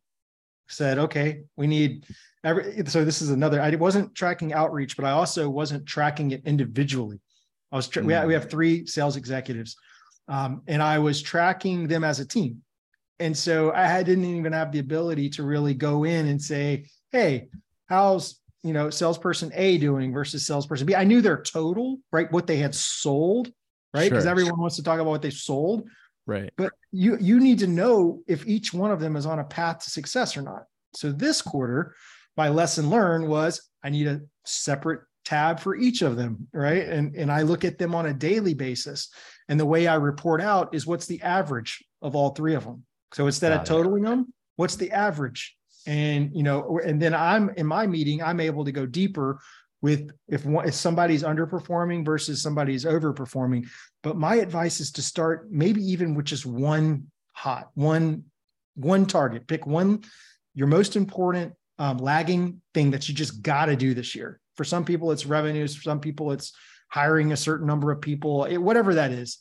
Said, 0.68 0.98
okay, 0.98 1.44
we 1.56 1.68
need 1.68 2.06
every. 2.44 2.84
So 2.88 3.06
this 3.06 3.22
is 3.22 3.30
another. 3.30 3.62
I 3.62 3.76
wasn't 3.76 4.16
tracking 4.16 4.54
outreach, 4.54 4.98
but 4.98 5.06
I 5.06 5.12
also 5.12 5.50
wasn't 5.50 5.86
tracking 5.86 6.32
it 6.32 6.42
individually. 6.46 7.20
I 7.72 7.76
was. 7.76 7.88
Tra- 7.88 8.04
we, 8.04 8.14
have, 8.14 8.26
we 8.26 8.34
have 8.34 8.50
three 8.50 8.86
sales 8.86 9.18
executives, 9.18 9.76
um, 10.30 10.62
and 10.68 10.82
I 10.82 10.98
was 10.98 11.22
tracking 11.22 11.88
them 11.88 12.04
as 12.04 12.20
a 12.20 12.26
team. 12.26 12.64
And 13.20 13.38
so 13.38 13.72
I 13.72 14.02
didn't 14.02 14.26
even 14.26 14.52
have 14.54 14.72
the 14.72 14.80
ability 14.80 15.30
to 15.32 15.44
really 15.44 15.76
go 15.76 16.06
in 16.06 16.28
and 16.28 16.42
say, 16.42 16.88
hey, 17.12 17.50
how's 17.86 18.41
you 18.64 18.74
know 18.74 18.90
salesperson 18.90 19.52
A 19.56 19.78
doing 19.78 20.14
versus 20.14 20.46
salesperson 20.46 20.86
B. 20.86 20.96
I 20.96 21.04
knew 21.04 21.22
their 21.22 21.42
total, 21.42 22.00
right? 22.12 22.32
What 22.32 22.48
they 22.48 22.58
had 22.58 22.76
sold, 22.76 23.52
right? 23.94 24.10
Because 24.10 24.24
Sure. 24.24 24.32
everyone 24.32 24.60
wants 24.60 24.76
to 24.78 24.84
talk 24.84 25.00
about 25.00 25.10
what 25.12 25.22
they 25.22 25.32
sold, 25.32 25.88
right 26.28 26.52
but 26.58 26.72
you 26.92 27.18
you 27.20 27.40
need 27.40 27.60
to 27.60 27.68
know 27.68 28.22
if 28.28 28.46
each 28.48 28.74
one 28.74 28.92
of 28.92 29.00
them 29.00 29.16
is 29.16 29.26
on 29.26 29.40
a 29.40 29.44
path 29.44 29.80
to 29.80 29.90
success 29.90 30.38
or 30.38 30.42
not. 30.44 30.64
So 30.94 31.12
this 31.12 31.42
quarter, 31.42 31.96
my 32.38 32.50
lesson 32.50 32.90
learned 32.90 33.28
was 33.28 33.70
I 33.84 33.90
need 33.90 34.08
a 34.08 34.22
separate 34.46 35.02
tab 35.24 35.60
for 35.60 35.76
each 35.76 36.02
of 36.02 36.16
them, 36.18 36.48
right? 36.54 36.86
And 36.88 37.16
and 37.16 37.32
I 37.32 37.42
look 37.44 37.64
at 37.66 37.78
them 37.78 37.96
on 37.96 38.06
a 38.08 38.14
daily 38.14 38.54
basis. 38.54 39.10
And 39.50 39.60
the 39.60 39.66
way 39.66 39.88
I 39.88 39.96
report 39.96 40.42
out 40.42 40.74
is 40.76 40.86
what's 40.88 41.08
the 41.08 41.22
average 41.22 41.84
of 42.02 42.16
all 42.16 42.30
three 42.30 42.56
of 42.56 42.64
them. 42.64 42.86
So 43.14 43.26
instead 43.26 43.52
of 43.52 43.60
Got 43.60 43.66
it. 43.66 43.70
totaling 43.70 44.04
them, 44.04 44.34
what's 44.56 44.76
the 44.78 44.92
average? 44.92 45.58
And 45.88 46.32
you 46.34 46.44
know, 46.44 46.80
and 46.84 47.02
then 47.02 47.14
I'm 47.14 47.50
in 47.52 47.66
my 47.66 47.88
meeting, 47.88 48.22
I'm 48.22 48.40
able 48.40 48.66
to 48.66 48.72
go 48.72 48.86
deeper 48.86 49.40
with 49.82 50.12
if 50.28 50.46
if 50.46 50.74
somebody's 50.76 51.24
underperforming 51.24 52.06
versus 52.06 52.42
somebody's 52.42 52.86
overperforming. 52.86 53.68
But 54.04 54.18
my 54.18 54.36
advice 54.36 54.80
is 54.80 54.92
to 54.94 55.02
start 55.02 55.52
maybe 55.52 55.82
even 55.82 56.16
with 56.16 56.26
just 56.26 56.46
one 56.46 57.08
hot, 57.34 57.70
one 57.74 58.26
one 58.76 59.06
target. 59.06 59.48
Pick 59.48 59.66
one 59.66 60.04
your 60.54 60.68
most 60.68 60.96
important 60.96 61.54
um, 61.80 61.98
lagging 61.98 62.62
thing 62.74 62.92
that 62.92 63.08
you 63.10 63.16
just 63.16 63.42
got 63.42 63.66
to 63.66 63.76
do 63.76 63.94
this 63.94 64.16
year. 64.16 64.40
For 64.56 64.64
some 64.64 64.86
people, 64.86 65.12
it's 65.12 65.26
revenues. 65.26 65.76
For 65.76 65.82
some 65.82 66.00
people, 66.00 66.32
it's 66.32 66.54
hiring 66.90 67.32
a 67.32 67.38
certain 67.38 67.66
number 67.66 67.92
of 67.92 68.02
people. 68.02 68.46
It, 68.46 68.58
whatever 68.58 68.96
that 68.96 69.12
is, 69.12 69.40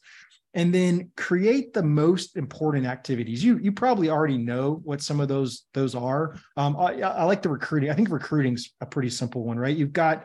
and 0.54 0.74
then 0.74 1.10
create 1.16 1.72
the 1.72 1.82
most 1.82 2.36
important 2.36 2.86
activities. 2.86 3.44
You 3.44 3.58
you 3.58 3.72
probably 3.72 4.10
already 4.10 4.38
know 4.38 4.80
what 4.84 5.02
some 5.02 5.20
of 5.20 5.28
those 5.28 5.66
those 5.74 5.94
are. 5.94 6.36
Um, 6.56 6.76
I, 6.76 7.00
I 7.00 7.24
like 7.24 7.42
the 7.42 7.48
recruiting. 7.48 7.90
I 7.90 7.94
think 7.94 8.10
recruiting's 8.10 8.72
a 8.80 8.86
pretty 8.86 9.10
simple 9.10 9.44
one, 9.44 9.58
right? 9.58 9.76
You've 9.76 9.92
got 9.92 10.24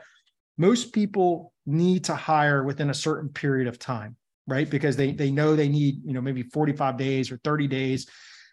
most 0.58 0.94
people 0.94 1.54
need 1.66 2.06
to 2.06 2.16
hire 2.16 2.64
within 2.64 2.90
a 2.90 2.94
certain 2.94 3.30
period 3.30 3.68
of 3.68 3.78
time, 3.78 4.16
right? 4.48 4.70
Because 4.70 4.96
they 4.96 5.12
they 5.12 5.32
know 5.32 5.56
they 5.56 5.70
need 5.70 6.02
you 6.04 6.14
know 6.14 6.22
maybe 6.22 6.44
45 6.44 6.98
days 6.98 7.32
or 7.32 7.38
30 7.44 7.68
days. 7.68 8.08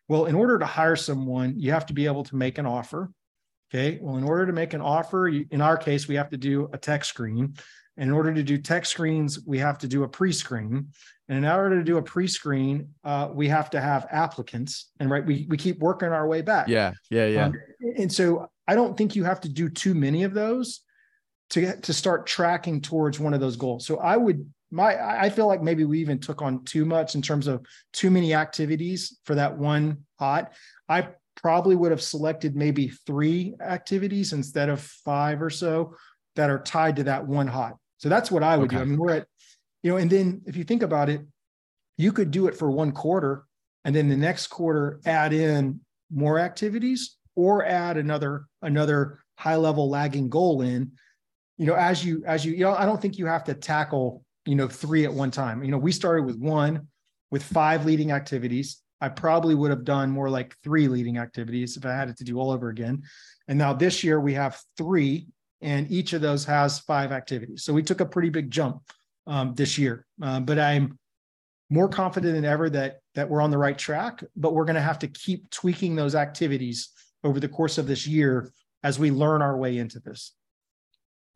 Well, 0.09 0.27
in 0.27 0.35
order 0.35 0.59
to 0.59 0.67
hire 0.67 0.97
someone, 0.97 1.55
you 1.59 1.73
have 1.73 1.87
to 1.87 1.95
be 1.95 2.07
able 2.07 2.25
to 2.25 2.37
make 2.37 2.59
an 2.59 2.67
offer. 2.67 3.11
Okay. 3.73 3.99
Well, 4.03 4.19
in 4.19 4.25
order 4.25 4.45
to 4.45 4.53
make 4.53 4.75
an 4.75 4.83
offer, 4.83 5.29
in 5.29 5.63
our 5.63 5.79
case, 5.79 6.07
we 6.07 6.17
have 6.17 6.29
to 6.31 6.37
do 6.37 6.69
a 6.75 6.79
tech 6.79 7.07
screen. 7.07 7.55
In 8.03 8.11
order 8.11 8.35
to 8.35 8.43
do 8.43 8.59
tech 8.59 8.85
screens, 8.85 9.47
we 9.47 9.59
have 9.59 9.79
to 9.79 9.87
do 9.87 10.03
a 10.03 10.09
pre-screen. 10.09 10.89
And 11.29 11.39
in 11.39 11.45
order 11.45 11.79
to 11.79 11.85
do 11.85 11.99
a 11.99 12.03
pre-screen, 12.03 12.89
uh, 13.05 13.29
we 13.33 13.47
have 13.47 13.71
to 13.71 13.81
have 13.81 14.09
applicants. 14.11 14.91
And 14.99 15.09
right, 15.09 15.25
we, 15.25 15.47
we 15.49 15.57
keep 15.57 15.79
working 15.79 16.09
our 16.09 16.27
way 16.27 16.43
back. 16.43 16.67
yeah 16.67 16.95
yeah 17.11 17.27
yeah 17.27 17.45
Um, 17.47 17.55
and 17.97 18.13
so 18.13 18.51
I 18.67 18.75
don't 18.75 18.97
think 18.99 19.15
you 19.15 19.23
have 19.23 19.41
to 19.43 19.49
do 19.49 19.69
too 19.69 19.95
many 19.95 20.25
of 20.25 20.35
those 20.35 20.81
to 21.51 21.61
get 21.61 21.85
to 21.85 21.93
start 21.93 22.27
tracking 22.27 22.81
towards 22.81 23.21
one 23.21 23.35
of 23.35 23.41
those 23.41 23.55
goals. 23.55 23.87
So 23.87 23.99
I 23.99 24.17
would 24.17 24.45
my 24.73 24.97
I 24.97 25.31
feel 25.31 25.47
like 25.47 25.63
maybe 25.63 25.85
we 25.85 26.01
even 26.01 26.19
took 26.19 26.43
on 26.43 26.65
too 26.65 26.85
much 26.85 27.15
in 27.15 27.23
terms 27.23 27.47
of 27.47 27.65
too 27.93 28.11
many 28.11 28.35
activities 28.35 29.21
for 29.27 29.37
that 29.37 29.57
one 29.57 29.99
hot. 30.19 30.55
I 30.89 31.07
probably 31.37 31.77
would 31.77 31.93
have 31.93 32.03
selected 32.03 32.57
maybe 32.57 32.89
three 33.07 33.55
activities 33.61 34.33
instead 34.33 34.69
of 34.71 34.81
five 34.81 35.41
or 35.41 35.51
so 35.51 35.95
that 36.35 36.51
are 36.51 36.63
tied 36.63 36.97
to 36.97 37.05
that 37.05 37.25
one 37.25 37.47
hot. 37.47 37.77
So 38.03 38.09
that's 38.09 38.31
what 38.31 38.43
I 38.43 38.57
would 38.57 38.67
okay. 38.67 38.77
do. 38.77 38.83
I 38.83 38.85
mean, 38.85 38.99
we're 38.99 39.13
at, 39.13 39.27
you 39.83 39.91
know, 39.93 39.97
and 39.97 40.11
then 40.11 40.43
if 40.47 40.57
you 40.57 40.65
think 40.65 40.83
about 40.83 41.09
it, 41.09 41.23
you 41.97 42.13
could 42.13 42.33
do 42.33 42.49
it 42.49 42.57
for 42.57 42.71
one 42.71 42.91
quarter 42.91 43.45
and 43.85 43.95
then 43.95 44.09
the 44.09 44.17
next 44.17 44.49
quarter 44.49 45.01
add 45.07 45.33
in 45.33 45.81
more 46.11 46.39
activities 46.39 47.17
or 47.37 47.65
add 47.65 47.97
another 47.97 48.47
another 48.63 49.21
high 49.39 49.57
level 49.57 49.89
lagging 49.89 50.29
goal 50.29 50.63
in 50.63 50.93
you 51.59 51.67
know 51.67 51.75
as 51.75 52.05
you 52.05 52.23
as 52.27 52.45
you 52.45 52.53
you 52.53 52.61
know 52.61 52.75
i 52.75 52.85
don't 52.85 53.01
think 53.01 53.19
you 53.19 53.27
have 53.27 53.45
to 53.45 53.55
tackle 53.55 54.23
you 54.47 54.55
know 54.55 54.69
three 54.69 55.05
at 55.05 55.13
one 55.13 55.31
time 55.31 55.65
you 55.65 55.71
know 55.71 55.79
we 55.79 55.93
started 55.93 56.25
with 56.25 56.37
one 56.37 56.87
with 57.31 57.43
five 57.43 57.87
leading 57.87 58.13
activities 58.13 58.83
i 59.01 59.09
probably 59.09 59.55
would 59.55 59.71
have 59.71 59.85
done 59.85 60.11
more 60.11 60.29
like 60.29 60.55
three 60.63 60.87
leading 60.87 61.17
activities 61.19 61.77
if 61.77 61.87
i 61.87 61.95
had 61.95 62.09
it 62.09 62.17
to 62.17 62.25
do 62.25 62.39
all 62.39 62.51
over 62.51 62.69
again 62.69 63.03
and 63.49 63.59
now 63.59 63.73
this 63.73 64.05
year 64.05 64.21
we 64.21 64.35
have 64.35 64.61
three 64.77 65.27
and 65.63 65.91
each 65.91 66.13
of 66.13 66.21
those 66.21 66.45
has 66.45 66.79
five 66.81 67.13
activities 67.13 67.65
so 67.65 67.73
we 67.73 67.83
took 67.83 68.01
a 68.01 68.07
pretty 68.07 68.29
big 68.29 68.51
jump 68.51 68.83
um, 69.27 69.55
this 69.55 69.79
year 69.79 70.07
uh, 70.23 70.41
but 70.41 70.59
i'm 70.59 70.99
more 71.71 71.89
confident 71.89 72.35
than 72.35 72.45
ever 72.45 72.69
that 72.69 73.01
that 73.15 73.29
we're 73.29 73.41
on 73.41 73.51
the 73.51 73.59
right 73.59 73.79
track 73.79 74.23
but 74.37 74.53
we're 74.53 74.65
going 74.65 74.75
to 74.75 74.81
have 74.81 74.99
to 74.99 75.09
keep 75.09 75.49
tweaking 75.51 75.97
those 75.97 76.15
activities 76.15 76.91
over 77.25 77.41
the 77.41 77.49
course 77.49 77.79
of 77.79 77.87
this 77.87 78.07
year 78.07 78.53
as 78.83 78.99
we 78.99 79.11
learn 79.11 79.43
our 79.43 79.57
way 79.57 79.79
into 79.79 80.01
this 80.01 80.33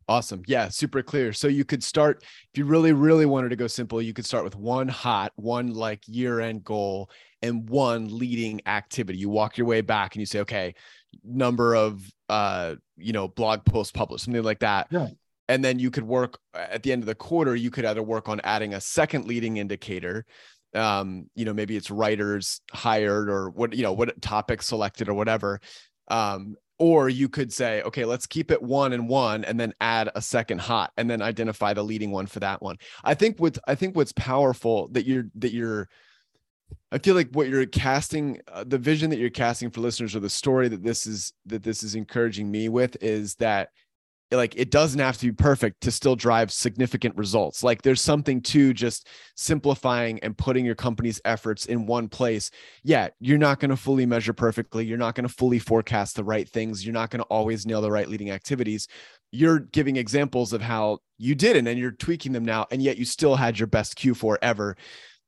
Awesome. 0.09 0.41
Yeah, 0.47 0.69
super 0.69 1.03
clear. 1.03 1.33
So 1.33 1.49
you 1.49 1.65
could 1.65 1.83
start 1.83 2.23
if 2.23 2.57
you 2.57 2.63
really, 2.63 2.93
really 2.93 3.25
wanted 3.25 3.49
to 3.49 3.57
go 3.57 3.67
simple, 3.67 4.01
you 4.01 4.13
could 4.13 4.25
start 4.25 4.45
with 4.45 4.55
one 4.55 4.87
hot, 4.87 5.33
one 5.35 5.73
like 5.73 6.01
year 6.07 6.39
end 6.39 6.63
goal 6.63 7.09
and 7.41 7.69
one 7.69 8.17
leading 8.17 8.61
activity. 8.65 9.19
You 9.19 9.29
walk 9.29 9.57
your 9.57 9.67
way 9.67 9.81
back 9.81 10.15
and 10.15 10.19
you 10.19 10.25
say, 10.25 10.39
okay, 10.39 10.75
number 11.23 11.75
of 11.75 12.01
uh, 12.29 12.75
you 12.97 13.13
know, 13.13 13.27
blog 13.27 13.63
posts 13.65 13.91
published, 13.91 14.25
something 14.25 14.43
like 14.43 14.59
that. 14.59 14.87
Yeah. 14.91 15.07
And 15.49 15.63
then 15.63 15.79
you 15.79 15.91
could 15.91 16.03
work 16.03 16.39
at 16.53 16.83
the 16.83 16.91
end 16.91 17.03
of 17.03 17.07
the 17.07 17.15
quarter, 17.15 17.55
you 17.55 17.71
could 17.71 17.85
either 17.85 18.03
work 18.03 18.27
on 18.27 18.41
adding 18.43 18.73
a 18.73 18.81
second 18.81 19.27
leading 19.27 19.57
indicator. 19.57 20.25
Um, 20.73 21.29
you 21.35 21.45
know, 21.45 21.53
maybe 21.53 21.77
it's 21.77 21.89
writers 21.89 22.59
hired 22.73 23.29
or 23.29 23.49
what, 23.51 23.73
you 23.73 23.83
know, 23.83 23.93
what 23.93 24.21
topic 24.21 24.61
selected 24.61 25.07
or 25.07 25.13
whatever. 25.13 25.61
Um, 26.09 26.55
or 26.79 27.09
you 27.09 27.27
could 27.27 27.51
say 27.51 27.81
okay 27.81 28.05
let's 28.05 28.27
keep 28.27 28.51
it 28.51 28.61
one 28.61 28.93
and 28.93 29.09
one 29.09 29.43
and 29.45 29.59
then 29.59 29.73
add 29.81 30.09
a 30.13 30.21
second 30.21 30.59
hot 30.61 30.91
and 30.97 31.09
then 31.09 31.21
identify 31.21 31.73
the 31.73 31.83
leading 31.83 32.11
one 32.11 32.27
for 32.27 32.39
that 32.39 32.61
one 32.61 32.77
i 33.03 33.13
think 33.13 33.39
what 33.39 33.57
i 33.67 33.73
think 33.73 33.95
what's 33.95 34.13
powerful 34.13 34.87
that 34.89 35.05
you're 35.05 35.25
that 35.33 35.51
you're 35.51 35.89
i 36.91 36.97
feel 36.97 37.15
like 37.15 37.29
what 37.31 37.47
you're 37.47 37.65
casting 37.65 38.39
uh, 38.51 38.63
the 38.65 38.77
vision 38.77 39.09
that 39.09 39.19
you're 39.19 39.29
casting 39.29 39.69
for 39.69 39.81
listeners 39.81 40.15
or 40.15 40.19
the 40.19 40.29
story 40.29 40.67
that 40.67 40.83
this 40.83 41.05
is 41.05 41.33
that 41.45 41.63
this 41.63 41.83
is 41.83 41.95
encouraging 41.95 42.49
me 42.49 42.69
with 42.69 42.97
is 43.01 43.35
that 43.35 43.69
like 44.31 44.55
it 44.57 44.71
doesn't 44.71 44.99
have 44.99 45.17
to 45.17 45.27
be 45.27 45.31
perfect 45.31 45.81
to 45.81 45.91
still 45.91 46.15
drive 46.15 46.51
significant 46.51 47.15
results. 47.15 47.63
Like 47.63 47.81
there's 47.81 48.01
something 48.01 48.41
to 48.41 48.73
just 48.73 49.07
simplifying 49.35 50.19
and 50.19 50.37
putting 50.37 50.65
your 50.65 50.75
company's 50.75 51.21
efforts 51.23 51.67
in 51.67 51.85
one 51.85 52.09
place. 52.09 52.51
Yeah 52.83 53.09
you're 53.19 53.37
not 53.37 53.59
going 53.59 53.69
to 53.69 53.77
fully 53.77 54.05
measure 54.05 54.33
perfectly. 54.33 54.85
You're 54.85 54.97
not 54.97 55.15
going 55.15 55.27
to 55.27 55.33
fully 55.33 55.59
forecast 55.59 56.15
the 56.15 56.23
right 56.23 56.47
things. 56.49 56.85
You're 56.85 56.93
not 56.93 57.09
going 57.09 57.21
to 57.21 57.27
always 57.27 57.65
nail 57.65 57.81
the 57.81 57.91
right 57.91 58.09
leading 58.09 58.31
activities. 58.31 58.87
You're 59.31 59.59
giving 59.59 59.95
examples 59.95 60.51
of 60.51 60.61
how 60.61 60.99
you 61.17 61.33
didn't 61.33 61.67
and 61.67 61.79
you're 61.79 61.91
tweaking 61.91 62.33
them 62.33 62.45
now 62.45 62.67
and 62.69 62.81
yet 62.81 62.97
you 62.97 63.05
still 63.05 63.35
had 63.35 63.57
your 63.57 63.67
best 63.67 63.97
q4 63.97 64.37
ever 64.41 64.75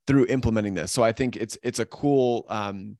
through 0.09 0.25
implementing 0.25 0.73
this 0.73 0.91
so 0.91 1.03
i 1.03 1.13
think 1.13 1.37
it's 1.37 1.57
it's 1.63 1.79
a 1.79 1.85
cool 1.85 2.45
um 2.49 2.97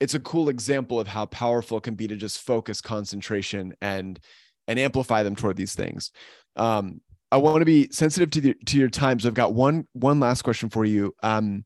it's 0.00 0.14
a 0.14 0.20
cool 0.20 0.48
example 0.48 1.00
of 1.00 1.08
how 1.08 1.26
powerful 1.26 1.78
it 1.78 1.84
can 1.84 1.94
be 1.94 2.06
to 2.06 2.16
just 2.16 2.40
focus 2.40 2.80
concentration 2.80 3.74
and 3.80 4.20
and 4.68 4.78
amplify 4.78 5.22
them 5.22 5.36
toward 5.36 5.56
these 5.56 5.74
things. 5.74 6.10
Um, 6.56 7.00
I 7.30 7.38
want 7.38 7.60
to 7.60 7.64
be 7.64 7.88
sensitive 7.90 8.30
to 8.30 8.40
the, 8.40 8.54
to 8.66 8.78
your 8.78 8.88
time. 8.88 9.18
So 9.20 9.28
I've 9.28 9.34
got 9.34 9.54
one 9.54 9.86
one 9.92 10.20
last 10.20 10.42
question 10.42 10.70
for 10.70 10.84
you. 10.84 11.14
Um, 11.22 11.64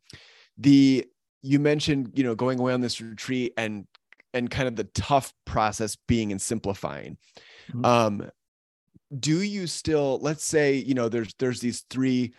the 0.59 1.07
you 1.43 1.59
mentioned 1.59 2.13
you 2.15 2.25
know 2.25 2.35
going 2.35 2.59
away 2.59 2.73
on 2.73 2.81
this 2.81 3.01
retreat 3.01 3.53
and 3.57 3.87
and 4.33 4.51
kind 4.51 4.69
of 4.69 4.77
the 4.77 4.85
tough 4.85 5.33
process 5.45 5.97
being 6.07 6.31
in 6.31 6.39
simplifying. 6.39 7.19
Mm-hmm. 7.73 7.85
Um, 7.85 8.31
do 9.19 9.43
you 9.43 9.67
still 9.67 10.19
let's 10.23 10.45
say 10.45 10.75
you 10.75 10.95
know 10.95 11.09
there's 11.09 11.35
there's 11.39 11.61
these 11.61 11.85
three 11.91 12.33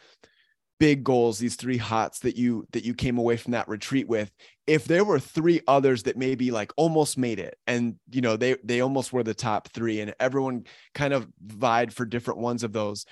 big 0.81 1.03
goals 1.03 1.37
these 1.37 1.55
three 1.55 1.77
hots 1.77 2.17
that 2.21 2.35
you 2.35 2.65
that 2.71 2.83
you 2.83 2.95
came 2.95 3.19
away 3.19 3.37
from 3.37 3.51
that 3.51 3.67
retreat 3.67 4.07
with 4.07 4.31
if 4.65 4.85
there 4.85 5.03
were 5.05 5.19
three 5.19 5.61
others 5.67 6.01
that 6.01 6.17
maybe 6.17 6.49
like 6.49 6.71
almost 6.75 7.19
made 7.19 7.37
it 7.37 7.55
and 7.67 7.97
you 8.09 8.19
know 8.19 8.35
they 8.35 8.55
they 8.63 8.81
almost 8.81 9.13
were 9.13 9.21
the 9.21 9.31
top 9.31 9.67
3 9.67 10.01
and 10.01 10.15
everyone 10.19 10.63
kind 10.95 11.13
of 11.13 11.27
vied 11.39 11.93
for 11.93 12.03
different 12.03 12.39
ones 12.39 12.63
of 12.63 12.73
those 12.73 13.05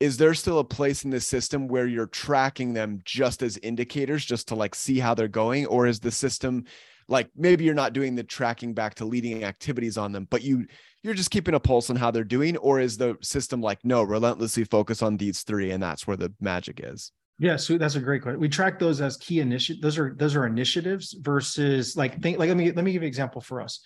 is 0.00 0.16
there 0.16 0.32
still 0.32 0.60
a 0.60 0.64
place 0.64 1.04
in 1.04 1.10
the 1.10 1.20
system 1.20 1.68
where 1.68 1.86
you're 1.86 2.06
tracking 2.06 2.72
them 2.72 3.00
just 3.04 3.42
as 3.42 3.58
indicators 3.58 4.24
just 4.24 4.48
to 4.48 4.54
like 4.54 4.74
see 4.74 4.98
how 4.98 5.12
they're 5.12 5.28
going? 5.28 5.66
Or 5.66 5.86
is 5.86 6.00
the 6.00 6.10
system 6.10 6.64
like 7.06 7.28
maybe 7.36 7.64
you're 7.64 7.74
not 7.74 7.92
doing 7.92 8.14
the 8.14 8.24
tracking 8.24 8.72
back 8.72 8.94
to 8.94 9.04
leading 9.04 9.44
activities 9.44 9.98
on 9.98 10.12
them 10.12 10.26
but 10.30 10.42
you 10.42 10.66
you're 11.02 11.14
just 11.14 11.30
keeping 11.30 11.54
a 11.54 11.60
pulse 11.60 11.90
on 11.90 11.96
how 11.96 12.10
they're 12.10 12.24
doing 12.24 12.56
or 12.58 12.80
is 12.80 12.96
the 12.96 13.16
system 13.22 13.60
like 13.60 13.84
no 13.84 14.02
relentlessly 14.02 14.64
focus 14.64 15.02
on 15.02 15.16
these 15.16 15.42
three 15.42 15.70
and 15.70 15.82
that's 15.82 16.06
where 16.06 16.16
the 16.16 16.32
magic 16.40 16.80
is 16.82 17.12
yeah, 17.40 17.56
so 17.56 17.78
that's 17.78 17.94
a 17.94 18.00
great 18.00 18.20
question. 18.20 18.38
We 18.38 18.50
track 18.50 18.78
those 18.78 19.00
as 19.00 19.16
key 19.16 19.40
initiatives. 19.40 19.80
Those 19.80 19.98
are 19.98 20.14
those 20.14 20.36
are 20.36 20.46
initiatives 20.46 21.16
versus 21.18 21.96
like 21.96 22.20
think 22.20 22.38
like 22.38 22.48
let 22.48 22.56
me 22.56 22.70
let 22.70 22.84
me 22.84 22.92
give 22.92 23.02
you 23.02 23.06
an 23.06 23.08
example 23.08 23.40
for 23.40 23.62
us. 23.62 23.80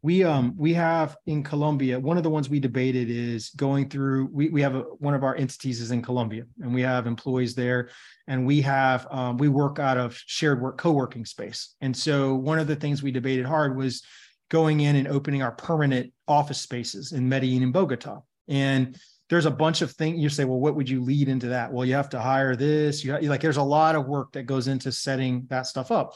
We 0.00 0.24
um 0.24 0.54
we 0.56 0.72
have 0.72 1.14
in 1.26 1.42
Colombia 1.42 2.00
one 2.00 2.16
of 2.16 2.22
the 2.22 2.30
ones 2.30 2.48
we 2.48 2.60
debated 2.60 3.10
is 3.10 3.50
going 3.50 3.90
through. 3.90 4.30
We 4.32 4.48
we 4.48 4.62
have 4.62 4.74
a, 4.74 4.80
one 4.80 5.12
of 5.12 5.22
our 5.22 5.36
entities 5.36 5.82
is 5.82 5.90
in 5.90 6.00
Colombia 6.00 6.44
and 6.62 6.72
we 6.72 6.80
have 6.80 7.06
employees 7.06 7.54
there, 7.54 7.90
and 8.26 8.46
we 8.46 8.62
have 8.62 9.06
um, 9.10 9.36
we 9.36 9.50
work 9.50 9.78
out 9.78 9.98
of 9.98 10.18
shared 10.24 10.62
work 10.62 10.78
co 10.78 10.90
working 10.92 11.26
space. 11.26 11.74
And 11.82 11.94
so 11.94 12.34
one 12.34 12.58
of 12.58 12.66
the 12.66 12.76
things 12.76 13.02
we 13.02 13.12
debated 13.12 13.44
hard 13.44 13.76
was 13.76 14.02
going 14.50 14.80
in 14.80 14.96
and 14.96 15.08
opening 15.08 15.42
our 15.42 15.52
permanent 15.52 16.12
office 16.28 16.60
spaces 16.60 17.12
in 17.12 17.28
Medellin 17.28 17.62
and 17.62 17.72
Bogota. 17.72 18.20
And 18.48 18.98
there's 19.30 19.46
a 19.46 19.50
bunch 19.50 19.80
of 19.82 19.90
things 19.92 20.20
you 20.20 20.28
say, 20.28 20.44
well, 20.44 20.60
what 20.60 20.76
would 20.76 20.88
you 20.88 21.02
lead 21.02 21.28
into 21.28 21.48
that? 21.48 21.72
Well, 21.72 21.86
you 21.86 21.94
have 21.94 22.10
to 22.10 22.20
hire 22.20 22.56
this. 22.56 23.04
You 23.04 23.18
like, 23.20 23.40
there's 23.40 23.56
a 23.56 23.62
lot 23.62 23.96
of 23.96 24.06
work 24.06 24.32
that 24.32 24.44
goes 24.44 24.68
into 24.68 24.92
setting 24.92 25.46
that 25.48 25.66
stuff 25.66 25.90
up. 25.90 26.14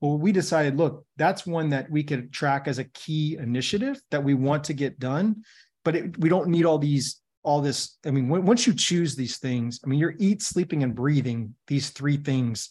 Well, 0.00 0.18
we 0.18 0.32
decided, 0.32 0.76
look, 0.76 1.04
that's 1.16 1.46
one 1.46 1.70
that 1.70 1.90
we 1.90 2.04
could 2.04 2.32
track 2.32 2.68
as 2.68 2.78
a 2.78 2.84
key 2.84 3.36
initiative 3.36 4.00
that 4.10 4.22
we 4.22 4.34
want 4.34 4.64
to 4.64 4.72
get 4.72 4.98
done, 4.98 5.42
but 5.84 5.96
it, 5.96 6.18
we 6.18 6.28
don't 6.28 6.48
need 6.48 6.66
all 6.66 6.78
these, 6.78 7.20
all 7.42 7.60
this. 7.60 7.96
I 8.06 8.10
mean, 8.10 8.28
when, 8.28 8.44
once 8.44 8.66
you 8.66 8.74
choose 8.74 9.16
these 9.16 9.38
things, 9.38 9.80
I 9.84 9.88
mean, 9.88 9.98
you're 9.98 10.14
eat, 10.18 10.42
sleeping, 10.42 10.82
and 10.82 10.94
breathing 10.94 11.54
these 11.66 11.90
three 11.90 12.16
things 12.16 12.68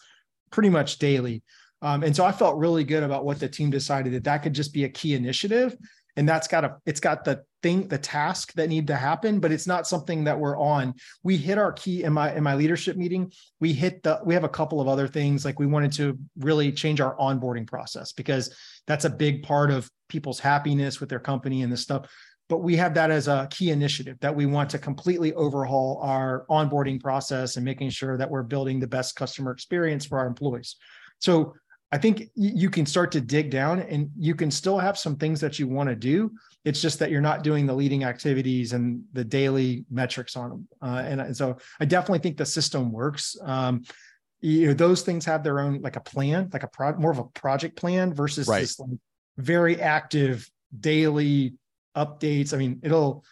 pretty 0.51 0.69
much 0.69 0.99
daily. 0.99 1.43
Um, 1.81 2.03
and 2.03 2.15
so 2.15 2.25
I 2.25 2.31
felt 2.31 2.57
really 2.57 2.83
good 2.83 3.03
about 3.03 3.25
what 3.25 3.39
the 3.39 3.47
team 3.47 3.69
decided 3.69 4.13
that 4.13 4.23
that 4.23 4.39
could 4.39 4.53
just 4.53 4.73
be 4.73 4.83
a 4.83 4.89
key 4.89 5.13
initiative. 5.13 5.75
And 6.15 6.27
that's 6.27 6.47
got 6.47 6.65
a 6.65 6.77
it's 6.87 6.99
got 6.99 7.23
the 7.23 7.43
thing 7.61 7.87
the 7.87 7.97
task 7.97 8.53
that 8.53 8.69
need 8.69 8.87
to 8.87 8.95
happen 8.95 9.39
but 9.39 9.51
it's 9.51 9.67
not 9.67 9.87
something 9.87 10.23
that 10.23 10.39
we're 10.39 10.57
on. 10.57 10.95
We 11.23 11.37
hit 11.37 11.59
our 11.59 11.71
key 11.71 12.03
in 12.03 12.13
my 12.13 12.33
in 12.33 12.41
my 12.43 12.55
leadership 12.55 12.97
meeting 12.97 13.31
we 13.59 13.71
hit 13.71 14.01
the 14.01 14.19
we 14.25 14.33
have 14.33 14.43
a 14.43 14.49
couple 14.49 14.81
of 14.81 14.87
other 14.87 15.07
things 15.07 15.45
like 15.45 15.59
we 15.59 15.67
wanted 15.67 15.91
to 15.93 16.17
really 16.39 16.71
change 16.71 17.01
our 17.01 17.15
onboarding 17.17 17.67
process 17.67 18.13
because 18.13 18.55
that's 18.87 19.05
a 19.05 19.11
big 19.11 19.43
part 19.43 19.69
of 19.69 19.91
people's 20.09 20.39
happiness 20.39 20.99
with 20.99 21.09
their 21.09 21.19
company 21.19 21.61
and 21.61 21.71
this 21.71 21.81
stuff. 21.81 22.09
But 22.49 22.59
we 22.59 22.77
have 22.77 22.93
that 22.93 23.11
as 23.11 23.27
a 23.27 23.47
key 23.51 23.71
initiative 23.71 24.17
that 24.21 24.35
we 24.35 24.45
want 24.45 24.69
to 24.71 24.79
completely 24.79 25.33
overhaul 25.33 25.99
our 26.01 26.45
onboarding 26.49 26.99
process 26.99 27.57
and 27.57 27.65
making 27.65 27.89
sure 27.89 28.17
that 28.17 28.29
we're 28.29 28.43
building 28.43 28.79
the 28.79 28.87
best 28.87 29.15
customer 29.15 29.51
experience 29.51 30.05
for 30.05 30.17
our 30.17 30.27
employees. 30.27 30.77
So 31.19 31.55
I 31.91 31.97
think 31.97 32.23
you 32.35 32.69
can 32.69 32.85
start 32.85 33.13
to 33.13 33.21
dig 33.21 33.49
down 33.49 33.79
and 33.79 34.11
you 34.17 34.35
can 34.35 34.51
still 34.51 34.77
have 34.77 34.97
some 34.97 35.15
things 35.15 35.39
that 35.39 35.57
you 35.57 35.67
want 35.67 35.87
to 35.87 35.95
do. 35.95 36.31
It's 36.65 36.81
just 36.81 36.99
that 36.99 37.11
you're 37.11 37.21
not 37.21 37.43
doing 37.43 37.65
the 37.65 37.73
leading 37.73 38.03
activities 38.03 38.73
and 38.73 39.03
the 39.13 39.23
daily 39.23 39.85
metrics 39.89 40.35
on 40.35 40.49
them. 40.49 40.67
Uh, 40.81 41.03
and, 41.05 41.21
and, 41.21 41.37
so 41.37 41.57
I 41.79 41.85
definitely 41.85 42.19
think 42.19 42.35
the 42.35 42.45
system 42.45 42.91
works. 42.91 43.37
Um, 43.41 43.83
you 44.41 44.67
know, 44.67 44.73
those 44.73 45.01
things 45.03 45.23
have 45.25 45.43
their 45.43 45.61
own, 45.61 45.81
like 45.81 45.95
a 45.95 46.01
plan, 46.01 46.49
like 46.51 46.63
a 46.63 46.67
pro, 46.67 46.93
more 46.97 47.11
of 47.11 47.19
a 47.19 47.23
project 47.23 47.77
plan 47.77 48.13
versus 48.13 48.49
right. 48.49 48.59
this 48.59 48.77
like 48.79 48.89
very 49.37 49.79
active 49.79 50.49
daily 50.77 51.53
updates. 51.95 52.53
I 52.53 52.57
mean, 52.57 52.81
it'll, 52.83 53.23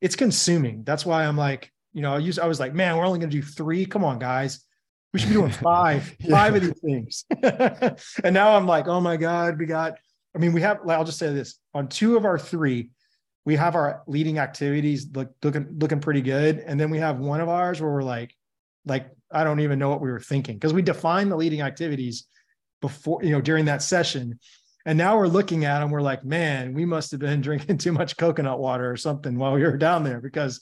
it's 0.00 0.16
consuming. 0.16 0.82
That's 0.82 1.06
why 1.06 1.24
I'm 1.24 1.36
like, 1.36 1.72
you 1.92 2.02
know, 2.02 2.14
I 2.14 2.18
use, 2.18 2.40
I 2.40 2.46
was 2.46 2.58
like, 2.58 2.74
man, 2.74 2.96
we're 2.96 3.06
only 3.06 3.20
going 3.20 3.30
to 3.30 3.36
do 3.36 3.42
three. 3.42 3.86
Come 3.86 4.02
on, 4.02 4.18
guys 4.18 4.64
we 5.12 5.20
should 5.20 5.28
be 5.28 5.34
doing 5.34 5.50
five, 5.50 6.14
yeah. 6.18 6.30
five 6.30 6.54
of 6.54 6.62
these 6.62 6.80
things. 6.80 7.24
and 8.24 8.34
now 8.34 8.56
I'm 8.56 8.66
like, 8.66 8.88
oh 8.88 9.00
my 9.00 9.16
God, 9.16 9.58
we 9.58 9.66
got, 9.66 9.94
I 10.34 10.38
mean, 10.38 10.52
we 10.52 10.60
have, 10.60 10.78
I'll 10.88 11.04
just 11.04 11.18
say 11.18 11.32
this 11.32 11.58
on 11.74 11.88
two 11.88 12.16
of 12.16 12.24
our 12.24 12.38
three, 12.38 12.90
we 13.44 13.56
have 13.56 13.74
our 13.74 14.02
leading 14.06 14.38
activities 14.38 15.08
look 15.14 15.32
looking 15.42 15.66
looking 15.78 16.00
pretty 16.00 16.22
good, 16.22 16.58
and 16.58 16.78
then 16.78 16.90
we 16.90 16.98
have 16.98 17.18
one 17.18 17.40
of 17.40 17.48
ours 17.48 17.80
where 17.80 17.90
we're 17.90 18.02
like, 18.02 18.34
like 18.84 19.10
I 19.32 19.44
don't 19.44 19.60
even 19.60 19.78
know 19.78 19.88
what 19.88 20.00
we 20.00 20.10
were 20.10 20.20
thinking 20.20 20.56
because 20.56 20.74
we 20.74 20.82
defined 20.82 21.32
the 21.32 21.36
leading 21.36 21.62
activities 21.62 22.26
before 22.80 23.22
you 23.22 23.30
know 23.30 23.40
during 23.40 23.64
that 23.64 23.82
session, 23.82 24.38
and 24.84 24.98
now 24.98 25.16
we're 25.16 25.26
looking 25.26 25.64
at 25.64 25.80
them. 25.80 25.90
We're 25.90 26.02
like, 26.02 26.24
man, 26.24 26.74
we 26.74 26.84
must 26.84 27.10
have 27.12 27.20
been 27.20 27.40
drinking 27.48 27.78
too 27.78 27.92
much 27.92 28.16
coconut 28.16 28.58
water 28.58 28.90
or 28.90 28.96
something 28.96 29.38
while 29.38 29.52
we 29.52 29.62
were 29.62 29.76
down 29.76 30.04
there 30.04 30.20
because 30.20 30.60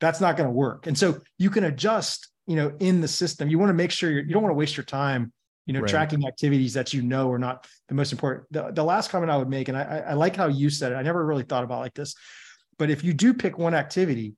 that's 0.00 0.20
not 0.20 0.36
going 0.36 0.48
to 0.48 0.54
work. 0.54 0.86
And 0.86 0.96
so 0.96 1.20
you 1.38 1.50
can 1.50 1.64
adjust, 1.64 2.28
you 2.50 2.56
know, 2.56 2.72
in 2.80 3.00
the 3.00 3.08
system. 3.08 3.48
You 3.48 3.60
want 3.60 3.70
to 3.70 3.74
make 3.74 3.92
sure 3.92 4.10
you're, 4.10 4.24
you 4.24 4.32
don't 4.34 4.42
want 4.42 4.52
to 4.52 4.58
waste 4.58 4.76
your 4.76 4.84
time 4.84 5.32
you 5.66 5.74
know, 5.74 5.82
right. 5.82 5.90
tracking 5.90 6.26
activities 6.26 6.74
that 6.74 6.92
you 6.92 7.00
know 7.00 7.30
are 7.30 7.38
not 7.38 7.68
the 7.86 7.94
most 7.94 8.10
important. 8.10 8.44
The, 8.50 8.72
the 8.72 8.82
last 8.82 9.08
comment 9.08 9.30
I 9.30 9.36
would 9.36 9.48
make, 9.48 9.68
and 9.68 9.78
I, 9.78 10.02
I 10.08 10.12
like 10.14 10.34
how 10.34 10.48
you 10.48 10.68
said 10.68 10.90
it, 10.90 10.96
I 10.96 11.02
never 11.02 11.24
really 11.24 11.44
thought 11.44 11.62
about 11.62 11.78
like 11.78 11.94
this, 11.94 12.16
but 12.76 12.90
if 12.90 13.04
you 13.04 13.14
do 13.14 13.32
pick 13.32 13.56
one 13.56 13.72
activity 13.72 14.34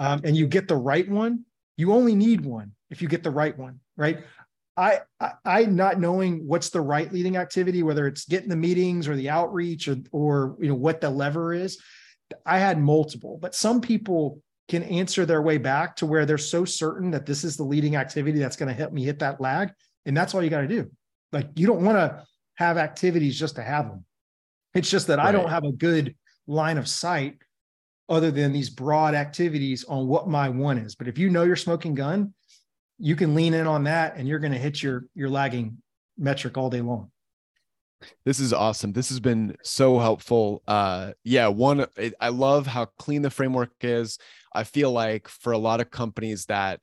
um, 0.00 0.22
and 0.24 0.34
you 0.34 0.46
get 0.46 0.68
the 0.68 0.76
right 0.76 1.06
one, 1.06 1.44
you 1.76 1.92
only 1.92 2.14
need 2.14 2.46
one 2.46 2.72
if 2.88 3.02
you 3.02 3.08
get 3.08 3.22
the 3.22 3.30
right 3.30 3.58
one, 3.58 3.80
right? 3.98 4.20
I, 4.74 5.00
I, 5.20 5.32
I 5.44 5.64
not 5.66 6.00
knowing 6.00 6.46
what's 6.46 6.70
the 6.70 6.80
right 6.80 7.12
leading 7.12 7.36
activity, 7.36 7.82
whether 7.82 8.06
it's 8.06 8.24
getting 8.24 8.48
the 8.48 8.56
meetings 8.56 9.06
or 9.06 9.16
the 9.16 9.28
outreach 9.28 9.86
or 9.86 9.96
or 10.12 10.56
you 10.60 10.68
know 10.68 10.76
what 10.76 11.02
the 11.02 11.10
lever 11.10 11.52
is. 11.52 11.78
I 12.46 12.58
had 12.58 12.80
multiple, 12.80 13.38
but 13.42 13.54
some 13.54 13.82
people 13.82 14.40
can 14.70 14.84
answer 14.84 15.26
their 15.26 15.42
way 15.42 15.58
back 15.58 15.96
to 15.96 16.06
where 16.06 16.24
they're 16.24 16.38
so 16.38 16.64
certain 16.64 17.10
that 17.10 17.26
this 17.26 17.42
is 17.42 17.56
the 17.56 17.64
leading 17.64 17.96
activity 17.96 18.38
that's 18.38 18.56
going 18.56 18.68
to 18.68 18.74
help 18.74 18.92
me 18.92 19.02
hit 19.04 19.18
that 19.18 19.40
lag 19.40 19.72
and 20.06 20.16
that's 20.16 20.32
all 20.32 20.42
you 20.42 20.48
got 20.48 20.60
to 20.60 20.68
do. 20.68 20.88
Like 21.32 21.48
you 21.56 21.66
don't 21.66 21.84
want 21.84 21.98
to 21.98 22.24
have 22.54 22.78
activities 22.78 23.38
just 23.38 23.56
to 23.56 23.62
have 23.62 23.88
them. 23.88 24.04
It's 24.72 24.88
just 24.88 25.08
that 25.08 25.18
right. 25.18 25.26
I 25.26 25.32
don't 25.32 25.50
have 25.50 25.64
a 25.64 25.72
good 25.72 26.14
line 26.46 26.78
of 26.78 26.86
sight 26.86 27.38
other 28.08 28.30
than 28.30 28.52
these 28.52 28.70
broad 28.70 29.14
activities 29.14 29.84
on 29.84 30.06
what 30.06 30.28
my 30.28 30.48
one 30.48 30.78
is. 30.78 30.94
But 30.94 31.08
if 31.08 31.18
you 31.18 31.30
know 31.30 31.42
your 31.42 31.56
smoking 31.56 31.94
gun, 31.94 32.32
you 32.98 33.16
can 33.16 33.34
lean 33.34 33.54
in 33.54 33.66
on 33.66 33.84
that 33.84 34.16
and 34.16 34.28
you're 34.28 34.38
going 34.38 34.52
to 34.52 34.58
hit 34.58 34.80
your 34.80 35.04
your 35.16 35.30
lagging 35.30 35.78
metric 36.16 36.56
all 36.56 36.70
day 36.70 36.80
long. 36.80 37.10
This 38.24 38.38
is 38.38 38.52
awesome. 38.52 38.92
This 38.92 39.08
has 39.08 39.18
been 39.18 39.56
so 39.62 39.98
helpful. 39.98 40.62
Uh 40.68 41.12
yeah, 41.24 41.48
one 41.48 41.86
I 42.20 42.28
love 42.28 42.68
how 42.68 42.86
clean 42.98 43.22
the 43.22 43.30
framework 43.30 43.72
is. 43.80 44.18
I 44.52 44.64
feel 44.64 44.92
like 44.92 45.28
for 45.28 45.52
a 45.52 45.58
lot 45.58 45.80
of 45.80 45.90
companies 45.90 46.46
that 46.46 46.80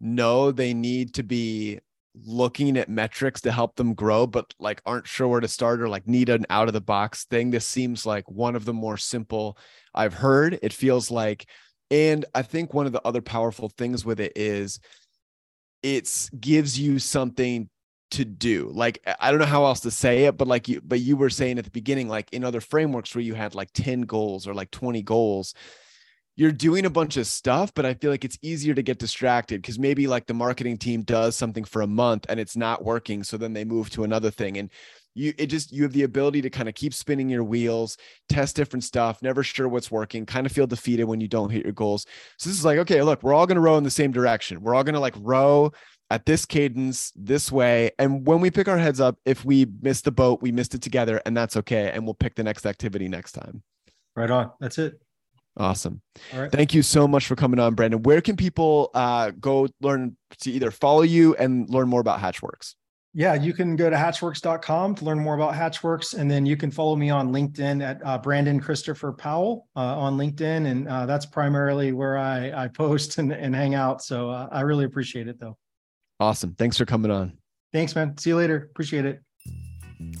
know 0.00 0.50
they 0.50 0.74
need 0.74 1.14
to 1.14 1.22
be 1.22 1.80
looking 2.14 2.76
at 2.76 2.88
metrics 2.88 3.40
to 3.40 3.52
help 3.52 3.76
them 3.76 3.94
grow 3.94 4.26
but 4.26 4.52
like 4.58 4.82
aren't 4.84 5.06
sure 5.06 5.28
where 5.28 5.40
to 5.40 5.46
start 5.46 5.80
or 5.80 5.88
like 5.88 6.08
need 6.08 6.28
an 6.28 6.44
out 6.50 6.66
of 6.66 6.74
the 6.74 6.80
box 6.80 7.24
thing 7.24 7.50
this 7.50 7.66
seems 7.66 8.04
like 8.04 8.28
one 8.28 8.56
of 8.56 8.64
the 8.64 8.72
more 8.72 8.96
simple 8.96 9.56
i've 9.94 10.14
heard. 10.14 10.58
It 10.62 10.72
feels 10.72 11.10
like 11.10 11.46
and 11.90 12.24
i 12.34 12.42
think 12.42 12.74
one 12.74 12.86
of 12.86 12.92
the 12.92 13.06
other 13.06 13.22
powerful 13.22 13.68
things 13.68 14.04
with 14.04 14.18
it 14.18 14.32
is 14.34 14.80
it 15.82 16.30
gives 16.38 16.78
you 16.78 16.98
something 16.98 17.68
to 18.10 18.24
do. 18.24 18.70
Like 18.74 19.06
i 19.20 19.30
don't 19.30 19.38
know 19.38 19.46
how 19.46 19.64
else 19.64 19.80
to 19.80 19.90
say 19.90 20.24
it 20.24 20.36
but 20.36 20.48
like 20.48 20.66
you 20.66 20.80
but 20.80 20.98
you 21.00 21.16
were 21.16 21.30
saying 21.30 21.58
at 21.58 21.64
the 21.64 21.70
beginning 21.70 22.08
like 22.08 22.32
in 22.32 22.44
other 22.44 22.60
frameworks 22.60 23.14
where 23.14 23.22
you 23.22 23.34
had 23.34 23.54
like 23.54 23.70
10 23.72 24.02
goals 24.02 24.48
or 24.48 24.54
like 24.54 24.72
20 24.72 25.00
goals 25.02 25.54
you're 26.40 26.52
doing 26.52 26.86
a 26.86 26.90
bunch 26.90 27.18
of 27.18 27.26
stuff, 27.26 27.70
but 27.74 27.84
I 27.84 27.92
feel 27.92 28.10
like 28.10 28.24
it's 28.24 28.38
easier 28.40 28.72
to 28.72 28.80
get 28.80 28.98
distracted 28.98 29.60
because 29.60 29.78
maybe 29.78 30.06
like 30.06 30.26
the 30.26 30.32
marketing 30.32 30.78
team 30.78 31.02
does 31.02 31.36
something 31.36 31.64
for 31.64 31.82
a 31.82 31.86
month 31.86 32.24
and 32.30 32.40
it's 32.40 32.56
not 32.56 32.82
working. 32.82 33.22
So 33.22 33.36
then 33.36 33.52
they 33.52 33.62
move 33.62 33.90
to 33.90 34.04
another 34.04 34.30
thing. 34.30 34.56
And 34.56 34.70
you 35.14 35.34
it 35.36 35.48
just 35.48 35.70
you 35.70 35.82
have 35.82 35.92
the 35.92 36.04
ability 36.04 36.40
to 36.40 36.48
kind 36.48 36.66
of 36.66 36.74
keep 36.74 36.94
spinning 36.94 37.28
your 37.28 37.44
wheels, 37.44 37.98
test 38.30 38.56
different 38.56 38.84
stuff, 38.84 39.20
never 39.20 39.42
sure 39.42 39.68
what's 39.68 39.90
working, 39.90 40.24
kind 40.24 40.46
of 40.46 40.52
feel 40.52 40.66
defeated 40.66 41.04
when 41.04 41.20
you 41.20 41.28
don't 41.28 41.50
hit 41.50 41.62
your 41.62 41.74
goals. 41.74 42.06
So 42.38 42.48
this 42.48 42.58
is 42.58 42.64
like, 42.64 42.78
okay, 42.78 43.02
look, 43.02 43.22
we're 43.22 43.34
all 43.34 43.46
gonna 43.46 43.60
row 43.60 43.76
in 43.76 43.84
the 43.84 43.90
same 43.90 44.10
direction. 44.10 44.62
We're 44.62 44.74
all 44.74 44.84
gonna 44.84 44.98
like 44.98 45.16
row 45.18 45.72
at 46.08 46.24
this 46.24 46.46
cadence 46.46 47.12
this 47.14 47.52
way 47.52 47.90
and 47.98 48.26
when 48.26 48.40
we 48.40 48.50
pick 48.50 48.66
our 48.66 48.78
heads 48.78 48.98
up 48.98 49.16
if 49.26 49.44
we 49.44 49.66
miss 49.82 50.00
the 50.00 50.10
boat 50.10 50.40
we 50.42 50.50
missed 50.50 50.74
it 50.74 50.82
together 50.82 51.20
and 51.24 51.36
that's 51.36 51.56
okay 51.56 51.90
and 51.92 52.04
we'll 52.04 52.14
pick 52.14 52.34
the 52.34 52.42
next 52.42 52.66
activity 52.66 53.08
next 53.08 53.30
time 53.30 53.62
right 54.16 54.28
on 54.28 54.50
that's 54.58 54.76
it 54.78 54.98
Awesome. 55.56 56.00
Thank 56.30 56.74
you 56.74 56.82
so 56.82 57.08
much 57.08 57.26
for 57.26 57.36
coming 57.36 57.58
on, 57.58 57.74
Brandon. 57.74 58.02
Where 58.02 58.20
can 58.20 58.36
people 58.36 58.90
uh, 58.94 59.32
go 59.38 59.68
learn 59.80 60.16
to 60.40 60.50
either 60.50 60.70
follow 60.70 61.02
you 61.02 61.34
and 61.34 61.68
learn 61.68 61.88
more 61.88 62.00
about 62.00 62.20
Hatchworks? 62.20 62.74
Yeah, 63.12 63.34
you 63.34 63.52
can 63.52 63.74
go 63.74 63.90
to 63.90 63.96
hatchworks.com 63.96 64.94
to 64.94 65.04
learn 65.04 65.18
more 65.18 65.34
about 65.34 65.52
Hatchworks. 65.54 66.14
And 66.14 66.30
then 66.30 66.46
you 66.46 66.56
can 66.56 66.70
follow 66.70 66.94
me 66.94 67.10
on 67.10 67.32
LinkedIn 67.32 67.82
at 67.82 68.00
uh, 68.06 68.18
Brandon 68.18 68.60
Christopher 68.60 69.12
Powell 69.12 69.66
uh, 69.74 69.98
on 69.98 70.16
LinkedIn. 70.16 70.70
And 70.70 70.88
uh, 70.88 71.06
that's 71.06 71.26
primarily 71.26 71.90
where 71.92 72.16
I, 72.16 72.52
I 72.52 72.68
post 72.68 73.18
and, 73.18 73.32
and 73.32 73.54
hang 73.54 73.74
out. 73.74 74.02
So 74.02 74.30
uh, 74.30 74.48
I 74.52 74.60
really 74.60 74.84
appreciate 74.84 75.26
it, 75.26 75.40
though. 75.40 75.56
Awesome. 76.20 76.54
Thanks 76.54 76.78
for 76.78 76.86
coming 76.86 77.10
on. 77.10 77.36
Thanks, 77.72 77.96
man. 77.96 78.16
See 78.16 78.30
you 78.30 78.36
later. 78.36 78.68
Appreciate 78.70 79.04
it. 79.06 80.20